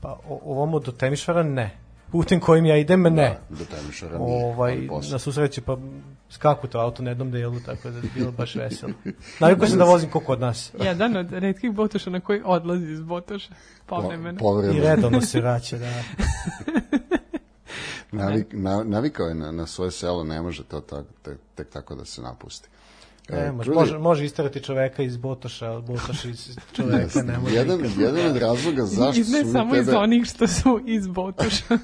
Pa 0.02 0.12
o, 0.30 0.40
ovamo 0.46 0.80
do 0.80 0.92
Temišvara 0.92 1.44
ne. 1.44 1.81
Putem 2.12 2.40
kojim 2.40 2.66
ja 2.66 2.78
idem 2.78 3.02
ne. 3.02 3.40
Do 3.50 3.66
Temišara 3.66 4.18
nije. 4.18 4.46
ovaj, 4.46 4.88
na 5.12 5.20
susreće 5.20 5.62
pa 5.62 5.78
skaku 6.30 6.68
to 6.68 6.80
auto 6.80 7.04
na 7.04 7.12
jednom 7.12 7.32
delu, 7.32 7.60
tako 7.66 7.90
da 7.90 7.98
je 7.98 8.04
bilo 8.16 8.32
baš 8.32 8.56
veselo. 8.56 8.94
Navikao 9.40 9.68
sam 9.68 9.78
da 9.78 9.86
vozim 9.86 10.10
ko 10.10 10.20
kod 10.20 10.40
nas. 10.40 10.72
Jedan 10.84 11.18
od 11.18 11.34
redkih 11.34 11.72
botoša 11.72 12.10
na 12.10 12.20
koji 12.20 12.42
odlazi 12.46 12.92
iz 12.92 13.02
botoša. 13.02 13.54
Povremeno. 13.86 14.38
I 14.38 14.40
Povremeno. 14.40 14.84
redovno 14.84 15.22
se 15.22 15.42
vraća, 15.42 15.78
da. 15.78 16.04
Navik, 18.12 18.48
na, 18.52 18.84
navikao 18.84 19.28
je 19.28 19.36
na, 19.36 19.52
na 19.52 19.68
svoje 19.68 19.92
selo, 19.92 20.24
ne 20.24 20.42
može 20.42 20.64
to 20.64 20.82
tak, 20.82 21.06
tek, 21.22 21.38
tek 21.56 21.70
tako 21.70 21.96
da 21.96 22.06
se 22.06 22.22
napusti. 22.22 22.70
Ne, 23.30 23.52
može, 23.52 23.70
Trudi- 23.70 23.76
može, 23.76 23.98
može 23.98 24.26
isterati 24.26 24.64
čoveka 24.64 25.04
iz 25.04 25.18
Botoša, 25.18 25.66
ali 25.66 25.82
Botoš 25.82 26.26
iz 26.26 26.58
čoveka 26.76 27.22
ne 27.24 27.40
može. 27.40 27.56
jedan, 27.56 27.80
jedan 28.00 28.26
od 28.26 28.38
razloga 28.38 28.86
zašto 28.86 29.16
I 29.16 29.24
ne 29.24 29.26
su 29.26 29.46
mi 29.46 29.52
samo 29.52 29.76
iz 29.76 29.86
tebe, 29.86 29.98
onih 29.98 30.26
što 30.26 30.48
su 30.48 30.82
iz 30.86 31.08
botoša. 31.08 31.64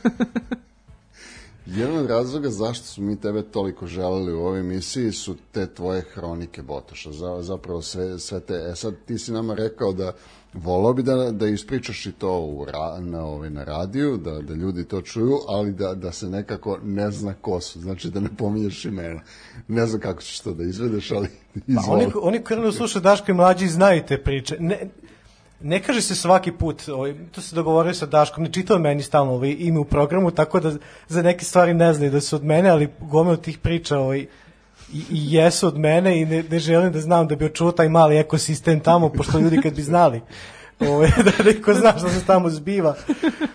jedan 1.66 1.98
od 1.98 2.06
razloga 2.06 2.50
zašto 2.50 2.86
su 2.86 3.02
mi 3.02 3.20
tebe 3.22 3.42
toliko 3.42 3.88
želeli 3.88 4.34
u 4.34 4.40
ovoj 4.40 4.60
emisiji 4.60 5.12
su 5.12 5.36
te 5.52 5.74
tvoje 5.74 6.02
hronike 6.02 6.62
Botoša. 6.62 7.12
Za, 7.12 7.42
zapravo 7.42 7.82
sve, 7.82 8.20
sve 8.20 8.40
te, 8.40 8.54
e 8.72 8.76
sad 8.76 8.94
ti 9.06 9.18
si 9.18 9.32
nama 9.32 9.54
rekao 9.54 9.94
da 9.94 10.14
volao 10.64 10.94
bi 10.94 11.04
da, 11.04 11.32
da 11.32 11.48
ispričaš 11.48 12.06
i 12.06 12.12
to 12.12 12.40
u 12.40 12.66
ra, 12.66 13.00
na, 13.00 13.26
ovaj, 13.26 13.50
na 13.50 13.64
radiju, 13.64 14.18
da, 14.18 14.32
da 14.42 14.54
ljudi 14.54 14.84
to 14.84 15.02
čuju, 15.02 15.38
ali 15.48 15.72
da, 15.72 15.94
da 15.94 16.12
se 16.12 16.30
nekako 16.30 16.80
ne 16.84 17.12
zna 17.12 17.34
ko 17.42 17.62
su, 17.62 17.80
znači 17.80 18.10
da 18.10 18.20
ne 18.20 18.30
pominješ 18.38 18.86
imena. 18.86 19.22
Ne 19.68 19.86
znam 19.86 20.02
kako 20.02 20.22
ćeš 20.22 20.40
to 20.40 20.54
da 20.54 20.64
izvedeš, 20.64 21.12
ali 21.12 21.28
Pa 21.54 21.60
izvoli. 21.68 22.04
oni, 22.04 22.14
oni 22.22 22.44
krenu 22.44 22.72
slušaju 22.72 23.04
Daško 23.04 23.32
i 23.32 23.36
mlađi 23.36 23.68
znaju 23.68 24.04
te 24.08 24.24
priče. 24.24 24.58
Ne, 24.60 24.90
ne 25.62 25.84
kaže 25.84 26.02
se 26.02 26.16
svaki 26.16 26.52
put, 26.52 26.90
ovaj, 26.90 27.16
to 27.32 27.42
se 27.42 27.56
dogovorio 27.56 27.94
sa 27.94 28.06
Daškom, 28.06 28.44
ne 28.44 28.52
čitao 28.52 28.80
meni 28.80 29.04
stalno 29.04 29.34
ovaj, 29.34 29.56
ime 29.60 29.80
u 29.80 29.86
programu, 29.86 30.32
tako 30.32 30.60
da 30.60 30.76
za 31.08 31.22
neke 31.22 31.46
stvari 31.46 31.74
ne 31.74 31.94
znaju 31.94 32.12
da 32.12 32.22
su 32.22 32.36
od 32.36 32.44
mene, 32.44 32.70
ali 32.70 32.90
gomeo 33.00 33.38
tih 33.38 33.58
priča 33.58 34.00
ovaj, 34.00 34.26
i, 34.94 34.98
i 34.98 35.34
jesu 35.34 35.68
od 35.68 35.78
mene 35.78 36.22
i 36.22 36.26
ne, 36.26 36.44
ne 36.44 36.60
želim 36.60 36.92
da 36.92 37.00
znam 37.00 37.28
da 37.28 37.36
bi 37.36 37.46
očuo 37.46 37.72
taj 37.72 37.90
mali 37.90 38.18
ekosistem 38.18 38.80
tamo, 38.80 39.10
pošto 39.10 39.40
ljudi 39.40 39.62
kad 39.62 39.74
bi 39.74 39.82
znali 39.82 40.22
ovaj, 40.80 41.10
da 41.26 41.44
neko 41.44 41.74
zna 41.74 41.94
što 41.98 42.10
se 42.10 42.26
tamo 42.26 42.50
zbiva. 42.50 42.96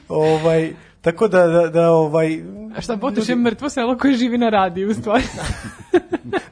Ovaj, 0.09 0.73
tako 1.01 1.29
da, 1.29 1.47
da, 1.47 1.69
da 1.69 1.91
ovaj, 1.91 2.43
A 2.77 2.81
šta, 2.81 2.97
botoš 2.97 3.29
je 3.29 3.37
mrtvo 3.37 3.69
selo 3.69 3.99
koje 3.99 4.15
živi 4.15 4.39
na 4.39 4.49
radiju, 4.49 4.91
u 4.91 4.95
stvari. 4.95 5.25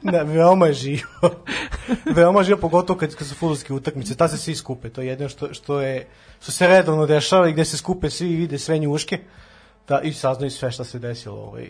Ne, 0.01 0.23
veoma 0.23 0.67
je 0.67 0.73
živo. 0.73 1.29
veoma 2.15 2.39
je 2.39 2.45
živo, 2.45 2.59
pogotovo 2.59 2.99
kad, 2.99 3.15
kad 3.15 3.27
su 3.27 3.35
futbolske 3.35 3.73
utakmice. 3.73 4.15
Ta 4.15 4.27
se 4.27 4.37
svi 4.37 4.55
skupe. 4.55 4.89
To 4.89 5.01
je 5.01 5.07
jedno 5.07 5.29
što, 5.29 5.53
što, 5.53 5.81
je, 5.81 6.07
što 6.41 6.51
se 6.51 6.67
redovno 6.67 7.05
dešava 7.05 7.49
i 7.49 7.53
gde 7.53 7.65
se 7.65 7.77
skupe 7.77 8.09
svi 8.09 8.29
i 8.29 8.35
vide 8.35 8.57
sve 8.57 8.79
njuške. 8.79 9.19
Da, 9.87 10.01
I 10.01 10.13
saznaju 10.13 10.51
sve 10.51 10.71
šta 10.71 10.83
se 10.83 10.99
desilo 10.99 11.35
ovaj, 11.35 11.69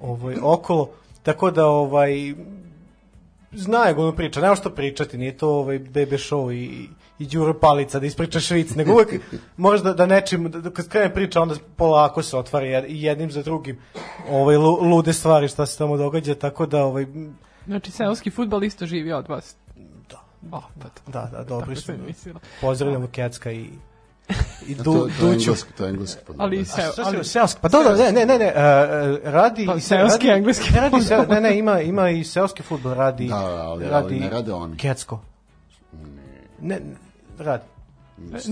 ovaj, 0.00 0.36
okolo. 0.42 0.90
Tako 1.22 1.50
da, 1.50 1.66
ovaj, 1.66 2.34
zna 3.52 3.78
je 3.78 3.94
ono 3.94 4.12
priča, 4.12 4.40
nema 4.40 4.54
što 4.54 4.70
pričati, 4.70 5.18
nije 5.18 5.36
to 5.36 5.48
ovaj 5.50 5.78
bebe 5.78 6.16
show 6.16 6.52
i, 6.52 6.88
i 7.18 7.26
Đuro 7.26 7.54
Palica 7.54 7.98
da 7.98 8.06
ispriča 8.06 8.40
švic, 8.40 8.74
nego 8.74 8.92
uvek 8.92 9.08
moraš 9.56 9.80
da, 9.80 9.92
da 9.92 10.06
nečim, 10.06 10.50
da, 10.50 10.60
da 10.60 10.70
kad 10.70 10.88
krene 10.88 11.14
priča, 11.14 11.42
onda 11.42 11.54
polako 11.76 12.22
se 12.22 12.36
otvara 12.36 12.66
jed- 12.66 12.86
i 12.88 13.02
jednim 13.02 13.30
za 13.30 13.42
drugim 13.42 13.78
ovaj, 14.30 14.56
lu- 14.56 14.80
lude 14.82 15.12
stvari 15.12 15.48
šta 15.48 15.66
se 15.66 15.78
tamo 15.78 15.96
događa, 15.96 16.34
tako 16.34 16.66
da 16.66 16.84
ovaj, 16.84 17.06
Znači, 17.66 17.90
seoski 17.90 18.30
futbal 18.30 18.64
isto 18.64 18.86
živi 18.86 19.12
od 19.12 19.28
vas. 19.28 19.56
Da. 20.10 20.20
Oh, 20.52 20.64
pa. 20.80 21.12
Da, 21.12 21.28
da, 21.32 21.44
dobri 21.44 21.68
Tako 21.68 21.80
su. 21.80 21.86
sam 21.86 21.96
mislila. 22.06 22.40
Pozdravljamo 22.60 23.06
Kecka 23.06 23.52
i 23.52 23.66
i 24.66 24.74
du, 24.74 24.84
to, 24.84 24.92
to 24.92 25.06
je 25.06 25.10
Duću. 25.10 25.30
engleski, 25.34 25.72
to 25.72 25.84
je 25.84 25.90
engleski 25.90 26.20
podavljač. 26.26 26.46
Ali 26.48 26.64
se, 26.66 27.02
Ali, 27.02 27.24
seoski, 27.24 27.60
pa 27.62 27.68
dobro, 27.68 27.94
ne, 27.94 28.12
ne, 28.12 28.26
ne, 28.26 28.38
ne, 28.38 28.46
uh, 28.46 28.52
radi 29.24 29.66
Pa 29.66 29.74
i 29.74 29.80
se- 29.80 29.86
seoski, 29.88 30.26
radi- 30.26 30.32
engleski 30.32 30.72
ne, 30.72 30.80
radi 30.80 31.00
se, 31.00 31.16
ne, 31.20 31.40
ne, 31.40 31.58
ima, 31.58 31.80
ima 31.80 32.10
i 32.10 32.24
seoski 32.24 32.62
fudbal, 32.62 32.94
radi, 32.94 33.26
Da, 33.26 33.36
ali- 33.36 33.86
ali 33.86 34.20
ne 34.20 34.30
rade 34.30 34.52
oni. 34.52 34.76
Kecko. 34.76 35.20
Ne, 36.60 36.80
ne, 36.80 36.96
radi. 37.38 37.64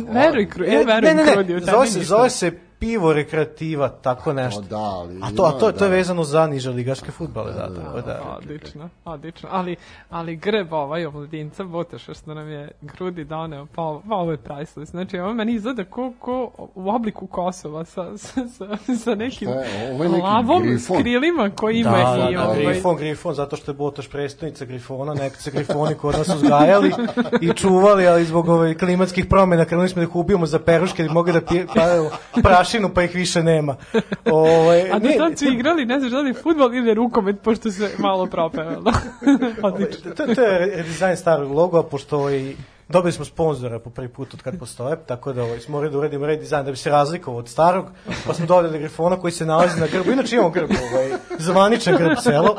veruj, 0.09 0.49
Kru, 0.49 0.65
ja 0.65 0.73
E, 0.73 0.85
verujem 0.85 1.03
ne, 1.07 1.15
ne, 1.15 1.25
ne, 1.25 1.33
Krudi 1.33 1.55
u 1.55 1.61
zove 1.61 1.73
tebi 1.79 1.91
se, 1.91 2.03
zove 2.03 2.31
se 2.31 2.53
pivo 2.79 3.13
rekreativa, 3.13 3.89
tako 3.89 4.33
nešto. 4.33 4.61
O 4.61 4.63
da, 4.63 4.77
ali 4.77 5.19
A 5.23 5.31
to, 5.37 5.43
a 5.43 5.51
to, 5.53 5.69
ima, 5.69 5.79
to 5.79 5.85
je 5.85 5.89
da. 5.91 5.97
vezano 5.97 6.25
za 6.25 6.47
niže 6.47 6.71
ligaške 6.71 7.11
futbale, 7.11 7.53
da, 7.53 7.75
tako 7.75 8.01
da. 8.01 8.37
Odlično, 8.37 8.89
odlično. 9.05 9.49
Ali, 9.53 9.77
ali 10.11 10.37
greb 10.37 10.73
ovaj 10.73 11.07
omladinca 11.07 11.65
Boteša 11.65 12.15
što 12.15 12.35
nam 12.35 12.49
je 12.49 12.71
grudi 12.81 13.25
doneo, 13.25 13.67
pa, 13.67 14.01
pa 14.09 14.15
ovo 14.15 14.31
je 14.31 14.37
priceless. 14.37 14.91
Znači, 14.91 15.19
ovo 15.19 15.35
meni 15.35 15.53
izgleda 15.53 15.85
ko, 15.85 16.13
ko 16.19 16.51
u 16.75 16.91
obliku 16.91 17.27
Kosova 17.27 17.85
sa, 17.85 18.19
sa, 18.19 18.41
sa, 18.49 18.95
sa 19.05 19.15
nekim 19.15 19.49
je, 19.49 19.93
ovo 19.93 20.05
je 20.05 20.11
neki 20.11 20.23
lavom 20.23 20.63
s 20.63 20.67
grifon. 20.67 21.03
krilima 21.03 21.51
koji 21.51 21.79
ima 21.81 21.91
Da, 21.91 22.17
da, 22.17 22.31
i 22.31 22.35
da, 22.35 22.45
ovaj... 22.45 22.65
Grifon, 22.65 22.97
Grifon, 22.97 23.35
zato 23.35 23.57
što 23.57 23.71
je 23.71 23.75
Botoš 23.75 24.09
predstavnica 24.09 24.65
Grifona, 24.65 25.15
nekad 25.15 25.41
se 25.41 25.51
Grifoni 25.51 25.95
kod 25.95 26.15
nas 26.19 26.29
uzgajali 26.29 26.93
i 27.41 27.53
čuvali, 27.53 28.09
ali 28.09 28.25
zbog 28.25 28.49
ove 28.49 28.79
klimatskih 28.79 29.27
promjena 29.27 29.65
krenuli 29.65 29.89
smo 29.89 30.01
da 30.01 30.03
ih 30.03 30.17
ubijamo 30.17 30.47
za 30.47 30.59
peruške 30.59 31.03
da 31.03 31.13
mogli 31.13 31.33
da 31.33 31.41
pije, 31.41 31.67
pa, 31.75 32.53
prašinu, 32.67 32.91
pa 32.95 33.03
ih 33.03 33.15
više 33.15 33.43
nema. 33.43 33.77
Ovaj, 34.33 34.91
A 34.91 34.99
do 34.99 35.09
nije- 35.09 35.19
tad 35.19 35.39
su 35.39 35.45
igrali, 35.45 35.87
ne 35.87 35.99
znaš 36.01 36.13
da 36.13 36.21
li 36.21 36.35
futbol 36.35 36.75
ili 36.75 36.95
rukomet, 36.95 37.41
pošto 37.43 37.71
se 37.71 37.91
malo 37.99 38.27
propevalo. 38.27 38.93
Odlično. 39.63 40.11
to, 40.15 40.35
to 40.35 40.43
je 40.43 40.59
redizajn 40.77 41.17
starog 41.17 41.53
loga, 41.53 41.83
pošto 41.83 42.19
ovaj, 42.19 42.55
dobili 42.89 43.13
smo 43.13 43.25
sponzora 43.25 43.79
po 43.79 43.91
prvi 43.91 44.09
put 44.09 44.35
od 44.35 44.43
kad 44.43 44.59
postoje, 44.59 44.97
tako 45.07 45.33
da 45.33 45.43
ovaj, 45.43 45.61
smo 45.61 45.73
morali 45.73 45.93
da 45.93 45.99
uredimo 45.99 46.27
redizajn 46.27 46.65
da 46.65 46.71
bi 46.71 46.77
se 46.77 46.91
razlikovao 46.91 47.39
od 47.39 47.49
starog, 47.49 47.87
pa 48.27 48.35
smo 48.35 48.47
dodali 48.47 48.79
grifona 48.79 49.17
koji 49.17 49.33
se 49.33 49.47
nalazi 49.47 49.81
na 49.81 49.87
grbu. 49.87 50.11
Inače 50.13 50.35
imamo 50.37 50.51
grb, 50.51 50.71
ovaj, 50.93 51.11
zvaničan 51.39 51.97
grb 51.97 52.19
selo, 52.23 52.57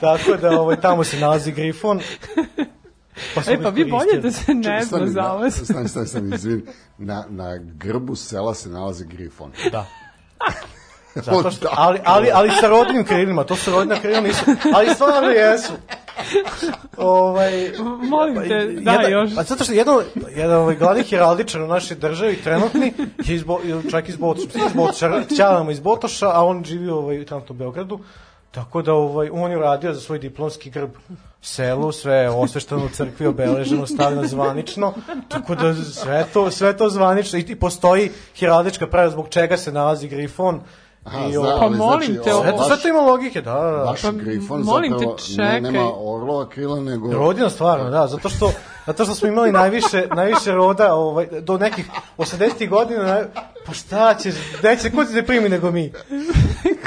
tako 0.00 0.36
da 0.40 0.60
ovaj, 0.60 0.80
tamo 0.80 1.04
se 1.04 1.20
nalazi 1.20 1.52
grifon. 1.52 2.00
Pa 3.34 3.40
E, 3.52 3.62
pa 3.62 3.68
vi 3.68 3.84
bolje 3.84 4.20
da 4.22 4.32
se 4.32 4.54
ne 4.54 4.84
zna 4.84 5.06
za 5.06 5.22
na, 5.22 5.32
vas. 5.32 5.54
stani, 5.64 5.88
stani, 5.88 6.06
stani, 6.06 6.34
izvin. 6.34 6.66
Na, 6.98 7.24
na 7.28 7.56
grbu 7.56 8.16
sela 8.16 8.54
se 8.54 8.68
nalazi 8.68 9.04
grifon. 9.06 9.52
Da. 9.72 9.86
Zato 11.24 11.50
što, 11.50 11.68
ali, 11.72 12.00
ali, 12.04 12.30
ali 12.34 12.50
sa 12.60 12.68
rodnim 12.68 13.04
krilima, 13.04 13.44
to 13.44 13.56
su 13.56 13.70
rodna 13.70 14.00
krila 14.00 14.20
nisu, 14.20 14.44
ali 14.74 14.94
stvarno 14.94 15.28
jesu. 15.30 15.72
Ovaj, 16.96 17.70
Molim 18.02 18.34
te, 18.48 18.66
da 18.80 18.92
jedan, 18.92 19.12
još. 19.12 19.34
Pa 19.34 19.42
zato 19.42 19.64
što 19.64 19.72
jedan, 19.72 19.96
jedan 20.36 20.56
ovaj 20.56 20.76
glavni 20.76 21.02
heraldičar 21.02 21.62
u 21.62 21.66
našoj 21.66 21.96
državi 21.96 22.36
trenutni 22.36 22.92
je 23.24 23.34
iz, 23.34 23.44
Bo- 23.44 23.60
čak 23.90 24.08
iz 24.08 24.16
Botoša, 24.16 24.58
iz 24.66 24.72
Botoša, 24.74 25.22
ćalamo 25.36 25.70
iz 25.70 25.80
Botoša, 25.80 26.30
a 26.34 26.44
on 26.44 26.64
živi 26.64 26.88
ovaj, 26.90 27.24
trenutno 27.24 27.54
u 27.54 27.58
Beogradu. 27.58 28.00
Tako 28.50 28.82
da 28.82 28.94
ovaj, 28.94 29.30
on 29.32 29.50
je 29.50 29.56
uradio 29.56 29.94
za 29.94 30.00
svoj 30.00 30.18
diplomski 30.18 30.70
grb 30.70 30.90
selu, 31.42 31.92
sve 31.92 32.14
je 32.14 32.30
osvešteno 32.30 32.84
u 32.84 32.88
crkvi, 32.88 33.26
obeleženo, 33.26 33.86
stavljeno 33.86 34.26
zvanično, 34.26 34.92
tako 35.28 35.54
da 35.54 35.74
sve 35.74 36.26
to, 36.32 36.50
sve 36.50 36.76
to 36.76 36.88
zvanično 36.90 37.38
i, 37.38 37.42
i 37.48 37.56
postoji 37.56 38.10
heraldička 38.38 38.86
pravila 38.86 39.10
zbog 39.10 39.28
čega 39.28 39.56
se 39.56 39.72
nalazi 39.72 40.08
grifon. 40.08 40.60
Aha, 41.04 41.26
I, 41.28 41.32
zna, 41.32 41.40
ovaj, 41.40 41.58
Pa 41.58 41.64
ali 41.64 41.76
molim 41.76 42.12
znači, 42.12 42.24
te, 42.24 42.34
ovo 42.34 42.42
sve, 42.42 42.52
baš- 42.52 42.66
sve 42.66 42.76
to 42.76 42.88
ima 42.88 43.00
logike, 43.00 43.42
da, 43.42 43.52
da, 43.54 43.70
da. 43.70 43.84
Baš 43.84 44.02
Pa, 44.02 44.10
grifon 44.10 44.62
molim 44.62 44.92
te, 44.92 44.98
zapravo 44.98 45.18
čekaj. 45.36 45.60
ne, 45.60 45.72
nema 45.72 45.90
orlova 45.96 46.48
krila, 46.48 46.80
nego... 46.80 47.12
Rodina 47.12 47.50
stvarno, 47.50 47.90
da, 47.90 48.06
zato 48.06 48.28
što 48.28 48.52
zato 48.88 49.04
što 49.04 49.14
smo 49.14 49.28
imali 49.28 49.52
najviše 49.52 50.06
najviše 50.16 50.52
roda 50.52 50.94
ovaj 50.94 51.26
do 51.40 51.58
nekih 51.58 51.90
80 52.18 52.68
godina, 52.68 53.24
pa 53.66 53.72
šta 53.72 54.14
ćeš, 54.14 54.34
neće 54.62 54.90
ko 54.90 55.04
ti 55.04 55.12
te 55.12 55.22
primi 55.22 55.48
nego 55.48 55.70
mi. 55.70 55.92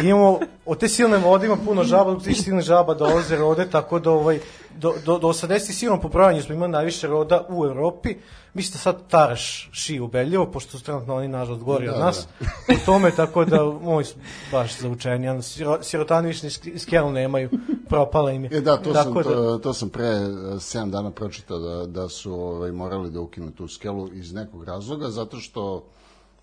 Imamo 0.04 0.40
od 0.66 0.78
te 0.80 0.88
silne 0.88 1.18
vode 1.18 1.46
ima 1.46 1.58
puno 1.66 1.84
žaba, 1.84 2.12
od 2.12 2.24
tih 2.24 2.42
silne 2.42 2.62
žaba 2.62 2.94
dolaze 2.94 3.38
rode, 3.38 3.70
tako 3.70 4.00
da 4.00 4.12
ovaj 4.12 4.40
do, 4.78 4.94
do, 5.06 5.20
do 5.20 5.28
80 5.28 5.60
sigurno 5.60 6.02
po 6.02 6.10
brojanju 6.10 6.42
smo 6.42 6.56
imali 6.56 6.72
najviše 6.72 7.08
roda 7.08 7.46
u 7.50 7.66
Evropi. 7.66 8.16
Mislim 8.54 8.74
da 8.74 8.80
sad 8.80 9.08
Taraš 9.08 9.70
ši 9.72 10.00
ubeljivo, 10.00 10.46
pošto 10.52 10.78
su 10.78 10.84
trenutno 10.84 11.16
oni 11.16 11.28
nažalost 11.28 11.64
gori 11.64 11.88
od 11.88 11.96
Da, 11.96 12.06
nas. 12.06 12.28
U 12.70 12.86
tome, 12.86 13.12
tako 13.12 13.46
da 13.46 13.64
moji 13.64 14.06
su 14.06 14.16
baš 14.52 14.78
zaučeni. 14.80 15.30
Ano, 15.30 15.42
siro, 15.42 15.78
sirotani 15.82 16.28
više 16.28 16.46
ni 16.46 16.50
sk- 16.50 16.78
skelu 16.78 17.12
nemaju, 17.12 17.50
propala 17.90 18.32
im 18.32 18.44
je. 18.44 18.58
E 18.58 18.62
da, 18.62 18.78
to, 18.78 18.94
sam, 18.94 19.04
Tako 19.04 19.24
to, 19.24 19.60
to 19.64 19.74
sam 19.74 19.90
pre 19.90 20.06
7 20.06 20.90
dana 20.90 21.12
pročitao 21.12 21.60
da, 21.60 21.86
da 21.92 22.10
su 22.10 22.34
ovaj, 22.34 22.72
morali 22.72 23.12
da 23.12 23.22
ukinu 23.22 23.52
tu 23.52 23.68
skelu 23.68 24.10
iz 24.14 24.34
nekog 24.34 24.64
razloga, 24.64 25.10
zato 25.10 25.40
što... 25.40 25.84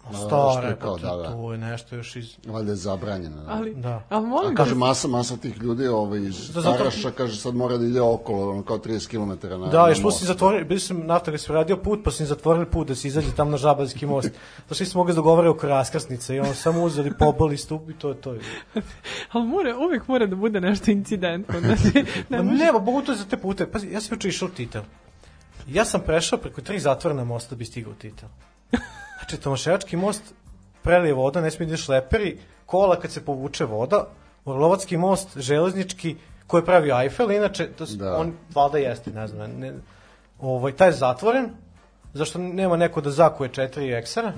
a, 0.04 0.12
što 0.12 0.52
Stare, 0.52 0.68
je 0.68 0.76
pa 0.76 0.86
to, 0.86 0.96
da, 0.96 1.16
da, 1.16 1.32
to 1.32 1.52
je 1.52 1.58
nešto 1.58 1.96
još 1.96 2.16
iz... 2.16 2.36
valjda 2.46 2.72
je 2.72 2.76
zabranjeno. 2.76 3.36
Da. 3.36 3.50
Ali, 3.50 3.74
Da. 3.74 4.02
ali 4.08 4.26
molim 4.26 4.52
A 4.52 4.54
kaže 4.54 4.74
masa, 4.74 5.08
masa 5.08 5.36
tih 5.36 5.56
ljudi 5.58 5.86
ovaj, 5.86 6.20
iz 6.20 6.50
Da, 6.54 6.60
zato- 6.60 6.78
Taraša, 6.78 7.10
kaže 7.10 7.36
sad 7.36 7.54
mora 7.54 7.76
da 7.78 7.86
ide 7.86 8.00
okolo, 8.00 8.50
ono 8.50 8.62
kao 8.62 8.78
30 8.78 9.08
km 9.08 9.48
na 9.48 9.68
Da, 9.68 9.82
na 9.82 9.88
još 9.88 9.98
si 10.18 10.24
zatvorili, 10.24 10.64
bili 10.64 10.80
sam 10.80 11.06
nafta 11.06 11.30
kad 11.30 11.40
si 11.40 11.52
radio 11.52 11.76
put, 11.76 12.00
pa 12.04 12.10
si 12.10 12.22
im 12.22 12.26
zatvorili 12.26 12.66
put 12.66 12.88
da 12.88 12.94
se 12.94 13.08
izađe 13.08 13.34
tamo 13.36 13.50
na 13.50 13.56
Žabalski 13.56 14.06
most. 14.06 14.30
To 14.68 14.74
svi 14.74 14.86
smo 14.86 14.98
mogli 14.98 15.12
da 15.12 15.16
dogovore 15.16 15.48
oko 15.48 15.66
raskrsnice 15.66 16.36
i 16.36 16.40
on 16.40 16.54
samo 16.54 16.82
uzeli 16.82 17.12
poboli 17.18 17.56
stup 17.56 17.90
i 17.90 17.94
to 17.94 18.08
je 18.08 18.20
to. 18.20 18.34
ali 19.32 19.46
mora, 19.46 19.76
uvek 19.78 20.08
mora 20.08 20.26
da 20.26 20.36
bude 20.36 20.60
nešto 20.60 20.90
incidentno. 20.90 21.54
Znači, 21.66 21.92
Ne, 22.28 22.38
ne 22.38 22.42
može... 22.42 22.64
ne, 22.64 22.70
pa 22.72 22.78
mogu 22.78 23.02
to 23.02 23.14
za 23.14 23.24
te 23.24 23.36
pute. 23.36 23.66
Pa 23.66 23.78
ja 23.92 24.00
sam 24.00 24.14
juče 24.14 24.28
išao 24.28 24.48
Titel. 24.48 24.82
Ja 25.68 25.84
sam 25.84 26.00
prešao 26.00 26.38
preko 26.38 26.60
tri 26.60 26.78
zatvorena 26.80 27.24
mosta 27.24 27.50
da 27.50 27.56
bi 27.56 27.64
stigao 27.64 27.92
u 27.92 27.94
Titel. 27.94 28.28
Znači, 29.18 29.36
Tomaševački 29.42 29.96
most 29.96 30.22
prelije 30.82 31.14
voda, 31.14 31.40
ne 31.40 31.50
smije 31.50 31.66
da 31.66 31.72
ide 31.74 31.82
šleperi, 31.82 32.38
kola 32.66 33.00
kad 33.00 33.10
se 33.12 33.24
povuče 33.24 33.64
voda, 33.64 34.08
Orlovatski 34.44 34.96
most, 34.96 35.38
železnički, 35.38 36.16
koji 36.46 36.64
pravi 36.64 36.90
Eiffel, 36.90 37.30
inače, 37.30 37.66
to, 37.66 37.84
Da. 37.86 38.16
on 38.16 38.32
valjda 38.54 38.78
jeste, 38.78 39.10
ne 39.10 39.28
znam, 39.28 39.50
ne, 39.50 39.72
ovaj, 40.40 40.72
taj 40.72 40.88
je 40.88 40.92
zatvoren, 40.92 41.50
zašto 42.14 42.38
nema 42.38 42.76
neko 42.76 43.00
da 43.00 43.10
zakuje 43.10 43.52
četiri 43.52 43.92
eksera 43.92 44.32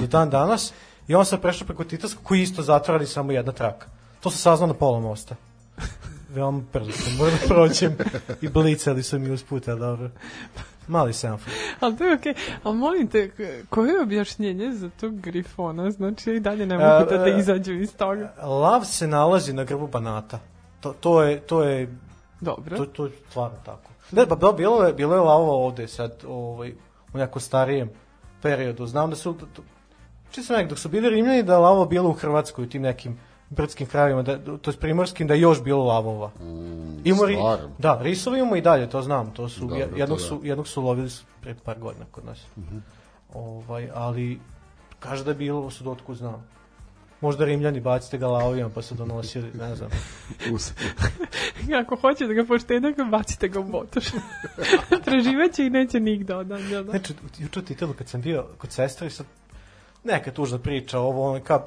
do 0.00 0.06
dan 0.06 0.30
danas, 0.30 0.72
i 1.08 1.14
on 1.14 1.24
sam 1.26 1.40
prešao 1.40 1.66
preko 1.66 1.84
Titarskog, 1.84 2.24
koji 2.24 2.42
isto 2.42 2.62
zatvora, 2.62 2.98
ali 2.98 3.06
samo 3.06 3.32
jedna 3.32 3.52
traka. 3.52 3.86
To 4.20 4.30
sam 4.30 4.38
saznao 4.38 4.66
na 4.66 4.74
pola 4.74 5.00
mosta. 5.00 5.34
Veoma 6.28 6.62
brzo 6.72 6.92
sam, 6.92 7.16
moram 7.16 7.34
da 7.42 7.54
prođem 7.54 7.96
i 8.40 8.48
blicali 8.48 9.02
su 9.02 9.18
mi 9.18 9.30
usput, 9.30 9.68
ali 9.68 9.80
dobro. 9.80 10.10
Mali 10.88 11.12
semafor. 11.12 11.52
Ali 11.80 11.96
to 11.96 12.04
je 12.04 12.14
okej. 12.14 12.34
Ali 12.62 12.76
molim 12.76 13.08
te, 13.08 13.30
koje 13.70 13.92
je 13.92 14.02
objašnjenje 14.02 14.72
za 14.72 14.90
tog 15.00 15.20
grifona? 15.20 15.90
Znači, 15.90 16.30
i 16.30 16.40
dalje 16.40 16.66
ne 16.66 16.78
mogu 16.78 17.10
da, 17.10 17.18
da 17.18 17.28
e, 17.28 17.38
izađu 17.38 17.72
iz 17.72 17.96
toga. 17.96 18.34
Lav 18.42 18.84
se 18.84 19.06
nalazi 19.06 19.52
na 19.52 19.64
grbu 19.64 19.86
Banata. 19.86 20.38
To, 20.80 20.92
to 21.00 21.22
je, 21.22 21.40
to 21.40 21.62
je, 21.62 21.96
Dobro. 22.40 22.76
to, 22.76 22.84
to 22.84 23.04
je 23.04 23.12
stvarno 23.28 23.58
tako. 23.64 23.90
Ne, 24.12 24.26
pa 24.26 24.34
da, 24.34 24.52
bilo 24.52 24.84
je, 24.84 24.92
bilo 24.92 25.14
je 25.14 25.20
lavova 25.20 25.52
ovde 25.52 25.88
sad, 25.88 26.24
ovaj, 26.28 26.72
u 27.14 27.18
nekom 27.18 27.42
starijem 27.42 27.90
periodu. 28.42 28.86
Znam 28.86 29.10
da 29.10 29.16
su, 29.16 29.34
to, 29.34 29.62
či 30.30 30.42
sam 30.42 30.56
nek, 30.56 30.68
dok 30.68 30.78
su 30.78 30.88
bili 30.88 31.10
Rimljani, 31.10 31.42
da 31.42 31.52
je 31.52 31.58
lavo 31.58 31.84
bilo 31.84 32.10
u 32.10 32.12
Hrvatskoj, 32.12 32.64
u 32.64 32.68
tim 32.68 32.82
nekim 32.82 33.18
brdskim 33.50 33.86
krajevima, 33.86 34.22
da, 34.22 34.38
to 34.58 34.70
je 34.70 34.76
primorskim, 34.76 35.26
da 35.26 35.34
je 35.34 35.40
još 35.40 35.62
bilo 35.62 35.84
lavova. 35.84 36.28
Mm, 36.40 37.00
Imamo 37.04 37.24
ri, 37.24 37.34
stvarno. 37.34 37.70
da, 37.78 38.02
risove 38.02 38.38
imamo 38.38 38.56
i 38.56 38.60
dalje, 38.60 38.90
to 38.90 39.02
znam, 39.02 39.30
to 39.30 39.48
su, 39.48 39.60
Dobro, 39.60 39.76
je- 39.76 39.90
to 39.90 39.96
jednog, 39.96 40.18
da. 40.18 40.24
su, 40.24 40.40
jednog 40.42 40.68
su 40.68 40.82
lovili 40.82 41.10
pre 41.40 41.54
par 41.56 41.78
godina 41.78 42.04
kod 42.10 42.24
nas. 42.24 42.38
ovaj, 43.34 43.90
ali, 43.94 44.40
kaže 44.98 45.24
da 45.24 45.30
je 45.30 45.36
bilo, 45.36 45.70
su 45.70 45.84
dotku 45.84 46.14
znam. 46.14 46.46
Možda 47.20 47.44
Rimljani 47.44 47.80
bacite 47.80 48.18
ga 48.18 48.26
lavovima 48.26 48.70
pa 48.70 48.82
su 48.82 48.94
donosili, 48.94 49.50
ne 49.54 49.76
znam. 49.76 49.90
Us- 50.52 50.72
Ako 51.82 51.96
hoće 51.96 52.26
da 52.26 52.32
ga 52.32 52.44
poštede, 52.44 52.92
ga 52.92 53.04
bacite 53.04 53.48
ga 53.48 53.60
u 53.60 53.64
botoš. 53.64 54.04
Preživeće 55.04 55.66
i 55.66 55.70
neće 55.70 56.00
nigde 56.00 56.34
odan. 56.34 56.62
Da, 56.62 56.82
da. 56.82 56.90
Znači, 56.90 57.14
juče 57.38 57.58
u 57.58 57.64
titelu 57.64 57.92
kad 57.92 58.08
sam 58.08 58.20
bio 58.20 58.46
kod 58.58 58.72
sestre 58.72 59.06
i 59.06 59.10
sad 59.10 59.26
neka 60.04 60.30
tužna 60.30 60.58
priča, 60.58 60.98
ovo, 61.00 61.30
ono, 61.30 61.40
kao, 61.40 61.66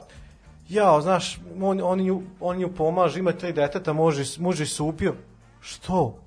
jao, 0.71 1.01
znaš, 1.01 1.39
on, 1.61 1.81
on, 1.83 1.99
nju, 1.99 2.21
on 2.39 2.57
nju 2.57 2.69
pomaže, 2.77 3.19
ima 3.19 3.31
tri 3.31 3.53
deteta, 3.53 3.93
može, 3.93 4.23
može 4.39 4.65
se 4.65 4.83
ubio. 4.83 5.13
Što? 5.61 6.17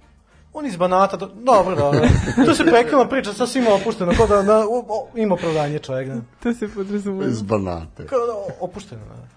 On 0.52 0.66
iz 0.66 0.76
Banata, 0.76 1.16
do, 1.16 1.30
dobro, 1.34 1.76
dobro. 1.76 2.00
To 2.46 2.54
se 2.54 2.64
prekrila 2.64 3.08
priča, 3.08 3.32
sasvim 3.32 3.66
opušteno, 3.66 4.12
kao 4.16 4.26
da 4.26 4.42
na, 4.42 4.58
o, 4.58 4.84
o, 4.88 5.08
ima 5.14 5.34
opravdanje 5.34 5.78
čovjek. 5.78 6.08
Da. 6.08 6.20
To 6.42 6.54
se 6.54 6.68
podrazumeva. 6.68 7.30
iz 7.30 7.42
banate. 7.42 8.06
Kao 8.06 8.26
da, 8.26 8.54
opušteno, 8.60 9.02
da. 9.04 9.28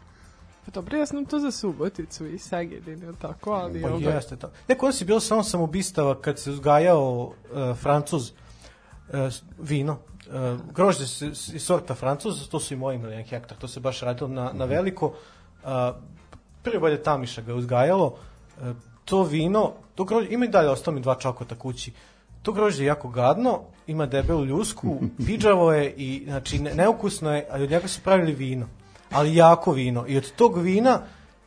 Pa 0.65 0.71
dobro, 0.71 0.97
ja 0.97 1.05
sam 1.05 1.25
to 1.25 1.39
za 1.39 1.51
Suboticu 1.51 2.25
i 2.25 2.39
Segedin, 2.39 3.03
ili 3.03 3.15
tako, 3.15 3.51
ali... 3.51 3.81
Pa 3.81 3.89
ovaj, 3.89 4.15
jeste 4.15 4.35
to. 4.35 4.51
Neko 4.67 4.85
on 4.85 4.93
si 4.93 5.05
bilo 5.05 5.19
samo 5.19 5.43
samobistava 5.43 6.21
kad 6.21 6.39
se 6.39 6.51
uzgajao 6.51 7.21
uh, 7.23 7.77
Francuz 7.77 8.31
uh, 8.31 8.33
vino. 9.59 9.97
Uh, 10.27 10.59
grožđe 10.75 11.07
se, 11.07 11.27
iz 11.27 11.63
sorta 11.63 11.95
Francuz, 11.95 12.49
to 12.49 12.59
su 12.59 12.73
i 12.73 12.77
moji 12.77 12.95
imali 12.95 13.11
jedan 13.11 13.25
hektar, 13.25 13.57
to 13.57 13.67
se 13.67 13.79
baš 13.79 14.01
radilo 14.01 14.27
na, 14.29 14.51
na 14.53 14.65
veliko. 14.65 15.07
Uh, 15.07 15.69
prvi 16.63 16.79
bolje 16.79 17.03
Tamiša 17.03 17.41
ga 17.41 17.51
je 17.51 17.57
uzgajalo. 17.57 18.05
Uh, 18.05 18.67
to 19.05 19.23
vino, 19.23 19.73
to 19.95 20.03
grožđe, 20.03 20.33
ima 20.33 20.45
i 20.45 20.47
dalje, 20.47 20.69
ostalo 20.69 20.95
mi 20.95 21.01
dva 21.01 21.15
čokota 21.15 21.55
kući. 21.55 21.91
To 22.41 22.51
grožđe 22.51 22.83
je 22.83 22.87
jako 22.87 23.09
gadno, 23.09 23.61
ima 23.87 24.05
debelu 24.05 24.45
ljusku, 24.45 24.97
piđavo 25.25 25.73
je 25.73 25.93
i 25.97 26.23
znači 26.25 26.59
ne, 26.59 26.75
neukusno 26.75 27.35
je, 27.35 27.47
ali 27.51 27.63
od 27.63 27.69
njega 27.69 27.87
su 27.87 28.01
pravili 28.03 28.33
vino. 28.33 28.67
Ali 29.11 29.35
jako 29.35 29.71
vino. 29.71 30.05
I 30.07 30.17
od 30.17 30.31
tog 30.31 30.57
vina 30.57 31.01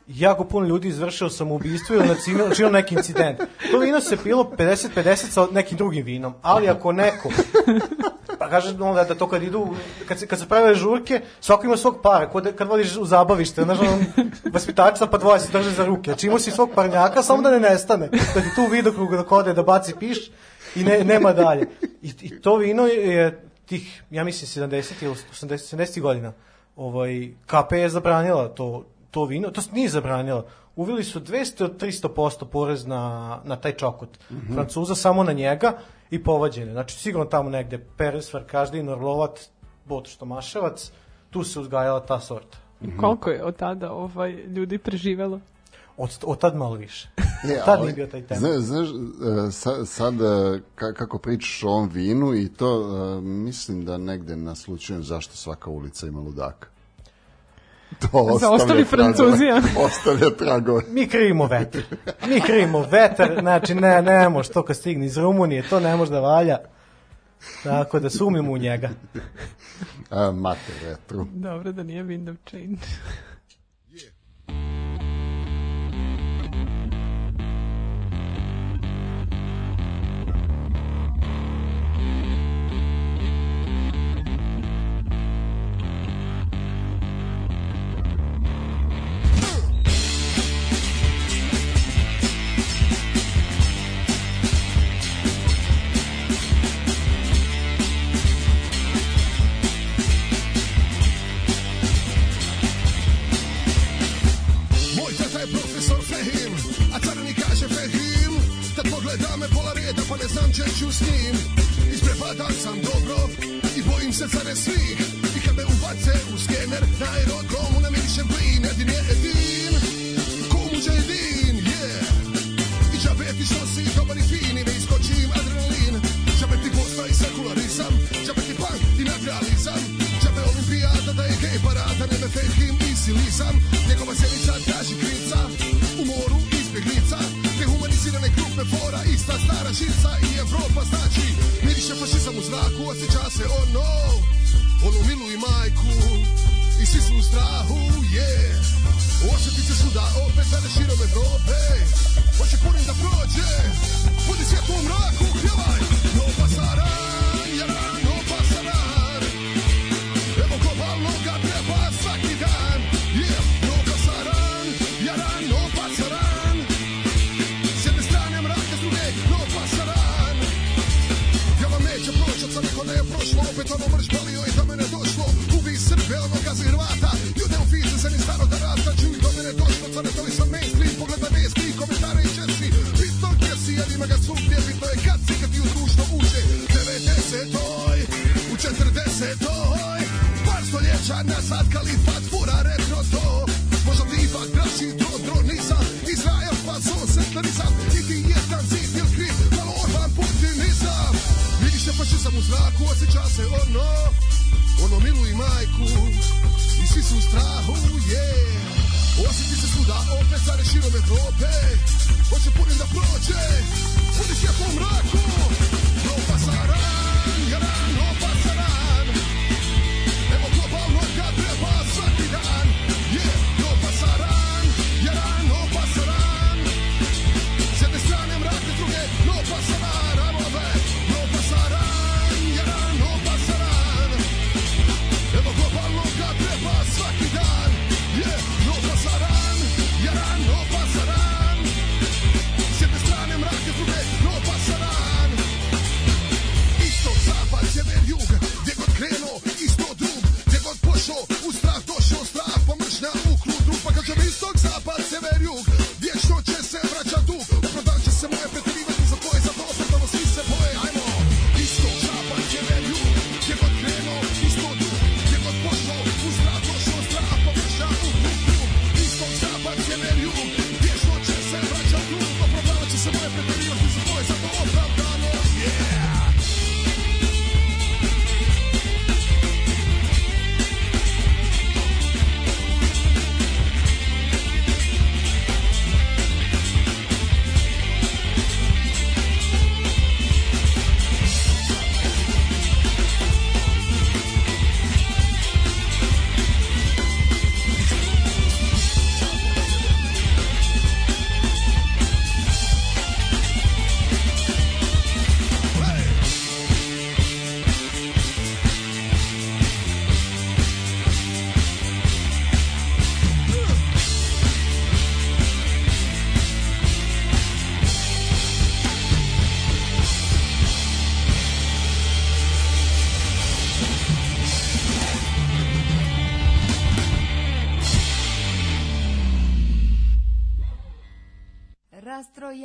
jako 0.07 0.45
puno 0.45 0.67
ljudi 0.67 0.89
izvršilo 0.89 1.31
samoubistvo 1.31 1.97
ili 1.97 2.09
načinilo, 2.09 2.49
načinilo 2.49 2.73
neki 2.73 2.95
incident. 2.95 3.39
To 3.71 3.79
vino 3.79 4.01
se 4.01 4.17
pilo 4.17 4.53
50-50 4.59 5.15
sa 5.17 5.47
nekim 5.53 5.79
drugim 5.79 6.05
vinom, 6.05 6.35
ali 6.43 6.69
ako 6.69 6.93
neko, 6.93 7.29
kaže 8.51 8.77
onda 8.81 9.05
da 9.05 9.15
to 9.15 9.29
kad 9.29 9.43
idu, 9.43 9.69
kad 10.09 10.27
kad 10.27 10.39
se 10.39 10.49
prave 10.49 10.75
žurke, 10.75 11.21
svako 11.41 11.67
ima 11.67 11.77
svog 11.77 11.99
para, 12.03 12.31
kod, 12.31 12.57
kad 12.57 12.69
voliš 12.69 12.97
u 12.97 13.05
zabavište, 13.05 13.63
znaš, 13.63 13.79
on, 13.81 14.05
vaspitačica 14.53 15.07
pa 15.07 15.19
dvoje 15.19 15.41
se 15.41 15.53
drže 15.53 15.71
za 15.71 15.85
ruke. 15.85 16.11
Znači 16.11 16.27
imao 16.27 16.39
si 16.39 16.51
svog 16.51 16.71
parnjaka, 16.75 17.23
samo 17.23 17.43
da 17.43 17.51
ne 17.51 17.61
nestane. 17.61 18.09
Da 18.09 18.41
ti 18.41 18.55
tu 18.57 18.67
vidokrug 18.71 19.17
dok 19.17 19.33
ode 19.33 19.53
da 19.53 19.63
baci 19.63 19.95
piš 19.99 20.31
i 20.77 20.85
ne, 20.85 21.05
nema 21.05 21.33
dalje. 21.33 21.69
I, 22.03 22.13
I 22.21 22.41
to 22.41 22.57
vino 22.57 22.87
je 22.87 23.51
tih, 23.67 24.03
ja 24.11 24.25
mislim, 24.25 24.69
70 24.69 24.93
ili 25.01 25.15
80, 25.15 25.77
70 25.77 26.01
godina. 26.01 26.33
Ovaj, 26.77 27.33
KP 27.47 27.73
je 27.73 27.89
zabranila 27.89 28.49
to, 28.49 28.87
to 29.11 29.25
vino, 29.25 29.51
to 29.51 29.61
nije 29.73 29.89
zabranila. 29.89 30.45
Uvili 30.81 31.05
su 31.05 31.21
200 31.21 31.65
od 31.65 31.83
300% 31.83 32.45
porez 32.45 32.87
na, 32.87 33.39
na 33.45 33.57
taj 33.57 33.73
čokot. 33.73 34.19
Mm 34.31 34.35
-hmm. 34.35 34.55
Francuza 34.55 34.95
samo 34.95 35.25
na 35.25 35.33
njega 35.33 35.73
i 36.11 36.25
povađene. 36.25 36.73
Znači, 36.73 36.99
sigurno 36.99 37.25
tamo 37.25 37.51
negde 37.51 37.79
Perez, 37.97 38.35
Varkaždin, 38.35 38.89
Orlovat, 38.89 39.41
Bot 39.85 40.09
Štomaševac, 40.09 40.93
tu 41.31 41.45
se 41.45 41.61
uzgajala 41.61 42.01
ta 42.01 42.21
sorta. 42.21 42.59
Koliko 43.01 43.31
je 43.31 43.45
od 43.45 43.57
tada 43.57 43.93
ovaj, 43.93 44.33
ljudi 44.33 44.79
preživelo? 44.79 45.41
Od, 45.97 46.19
od 46.23 46.39
tad 46.39 46.57
malo 46.57 46.75
više. 46.75 47.09
E, 47.45 47.59
tad 47.65 47.79
ali, 47.79 47.83
nije 47.83 47.95
bio 47.95 48.07
taj 48.07 48.23
tema. 48.23 48.41
Znaš, 48.41 48.59
znaš 48.59 48.89
e, 48.89 49.51
sad, 49.51 49.89
sad 49.89 50.15
e, 50.15 50.25
ka- 50.77 50.95
kako 50.95 51.19
pričaš 51.19 51.63
o 51.65 51.69
ovom 51.69 51.89
vinu 51.89 52.35
i 52.35 52.49
to, 52.49 52.71
e, 53.19 53.21
mislim 53.21 53.85
da 53.85 53.99
negde 53.99 54.37
naslučujem 54.37 55.03
zašto 55.03 55.37
svaka 55.37 55.71
ulica 55.71 56.07
ima 56.07 56.21
ludaka. 56.21 56.69
To 58.11 58.19
ostavlja 58.19 58.55
ostali 58.55 58.85
Francuzi. 58.85 59.45
Ostavlja 59.87 60.31
tragove. 60.31 60.83
Mi 60.89 61.09
krivimo 61.09 61.47
vetar. 61.47 61.83
Mi 62.29 62.41
krivimo 62.41 62.81
vetar, 62.81 63.37
znači 63.41 63.75
ne, 63.75 64.03
ne 64.03 64.29
može 64.29 64.49
to 64.51 64.63
kad 64.63 64.77
stigne 64.77 65.07
iz 65.07 65.17
Rumunije, 65.17 65.63
to 65.63 65.81
ne 65.81 65.97
može 65.97 66.11
da 66.11 66.21
valja. 66.21 66.59
Tako 67.65 68.01
da 68.01 68.11
sumimo 68.11 68.53
u 68.53 68.59
njega. 68.59 68.91
A, 70.11 70.31
mater 70.31 70.75
vetru. 70.85 71.27
Dobro 71.33 71.73
da 71.73 71.83
nije 71.83 72.05
window 72.05 72.37
change. 72.51 72.87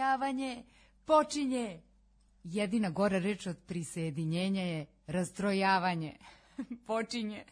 Rastrojavanje 0.05 0.63
počinje. 1.05 1.81
Jedina 2.43 2.89
gora 2.89 3.19
reč 3.19 3.47
od 3.47 3.57
prisjedinjenja 3.67 4.61
je 4.61 4.85
rastrojavanje. 5.07 6.17
počinje. 6.87 7.43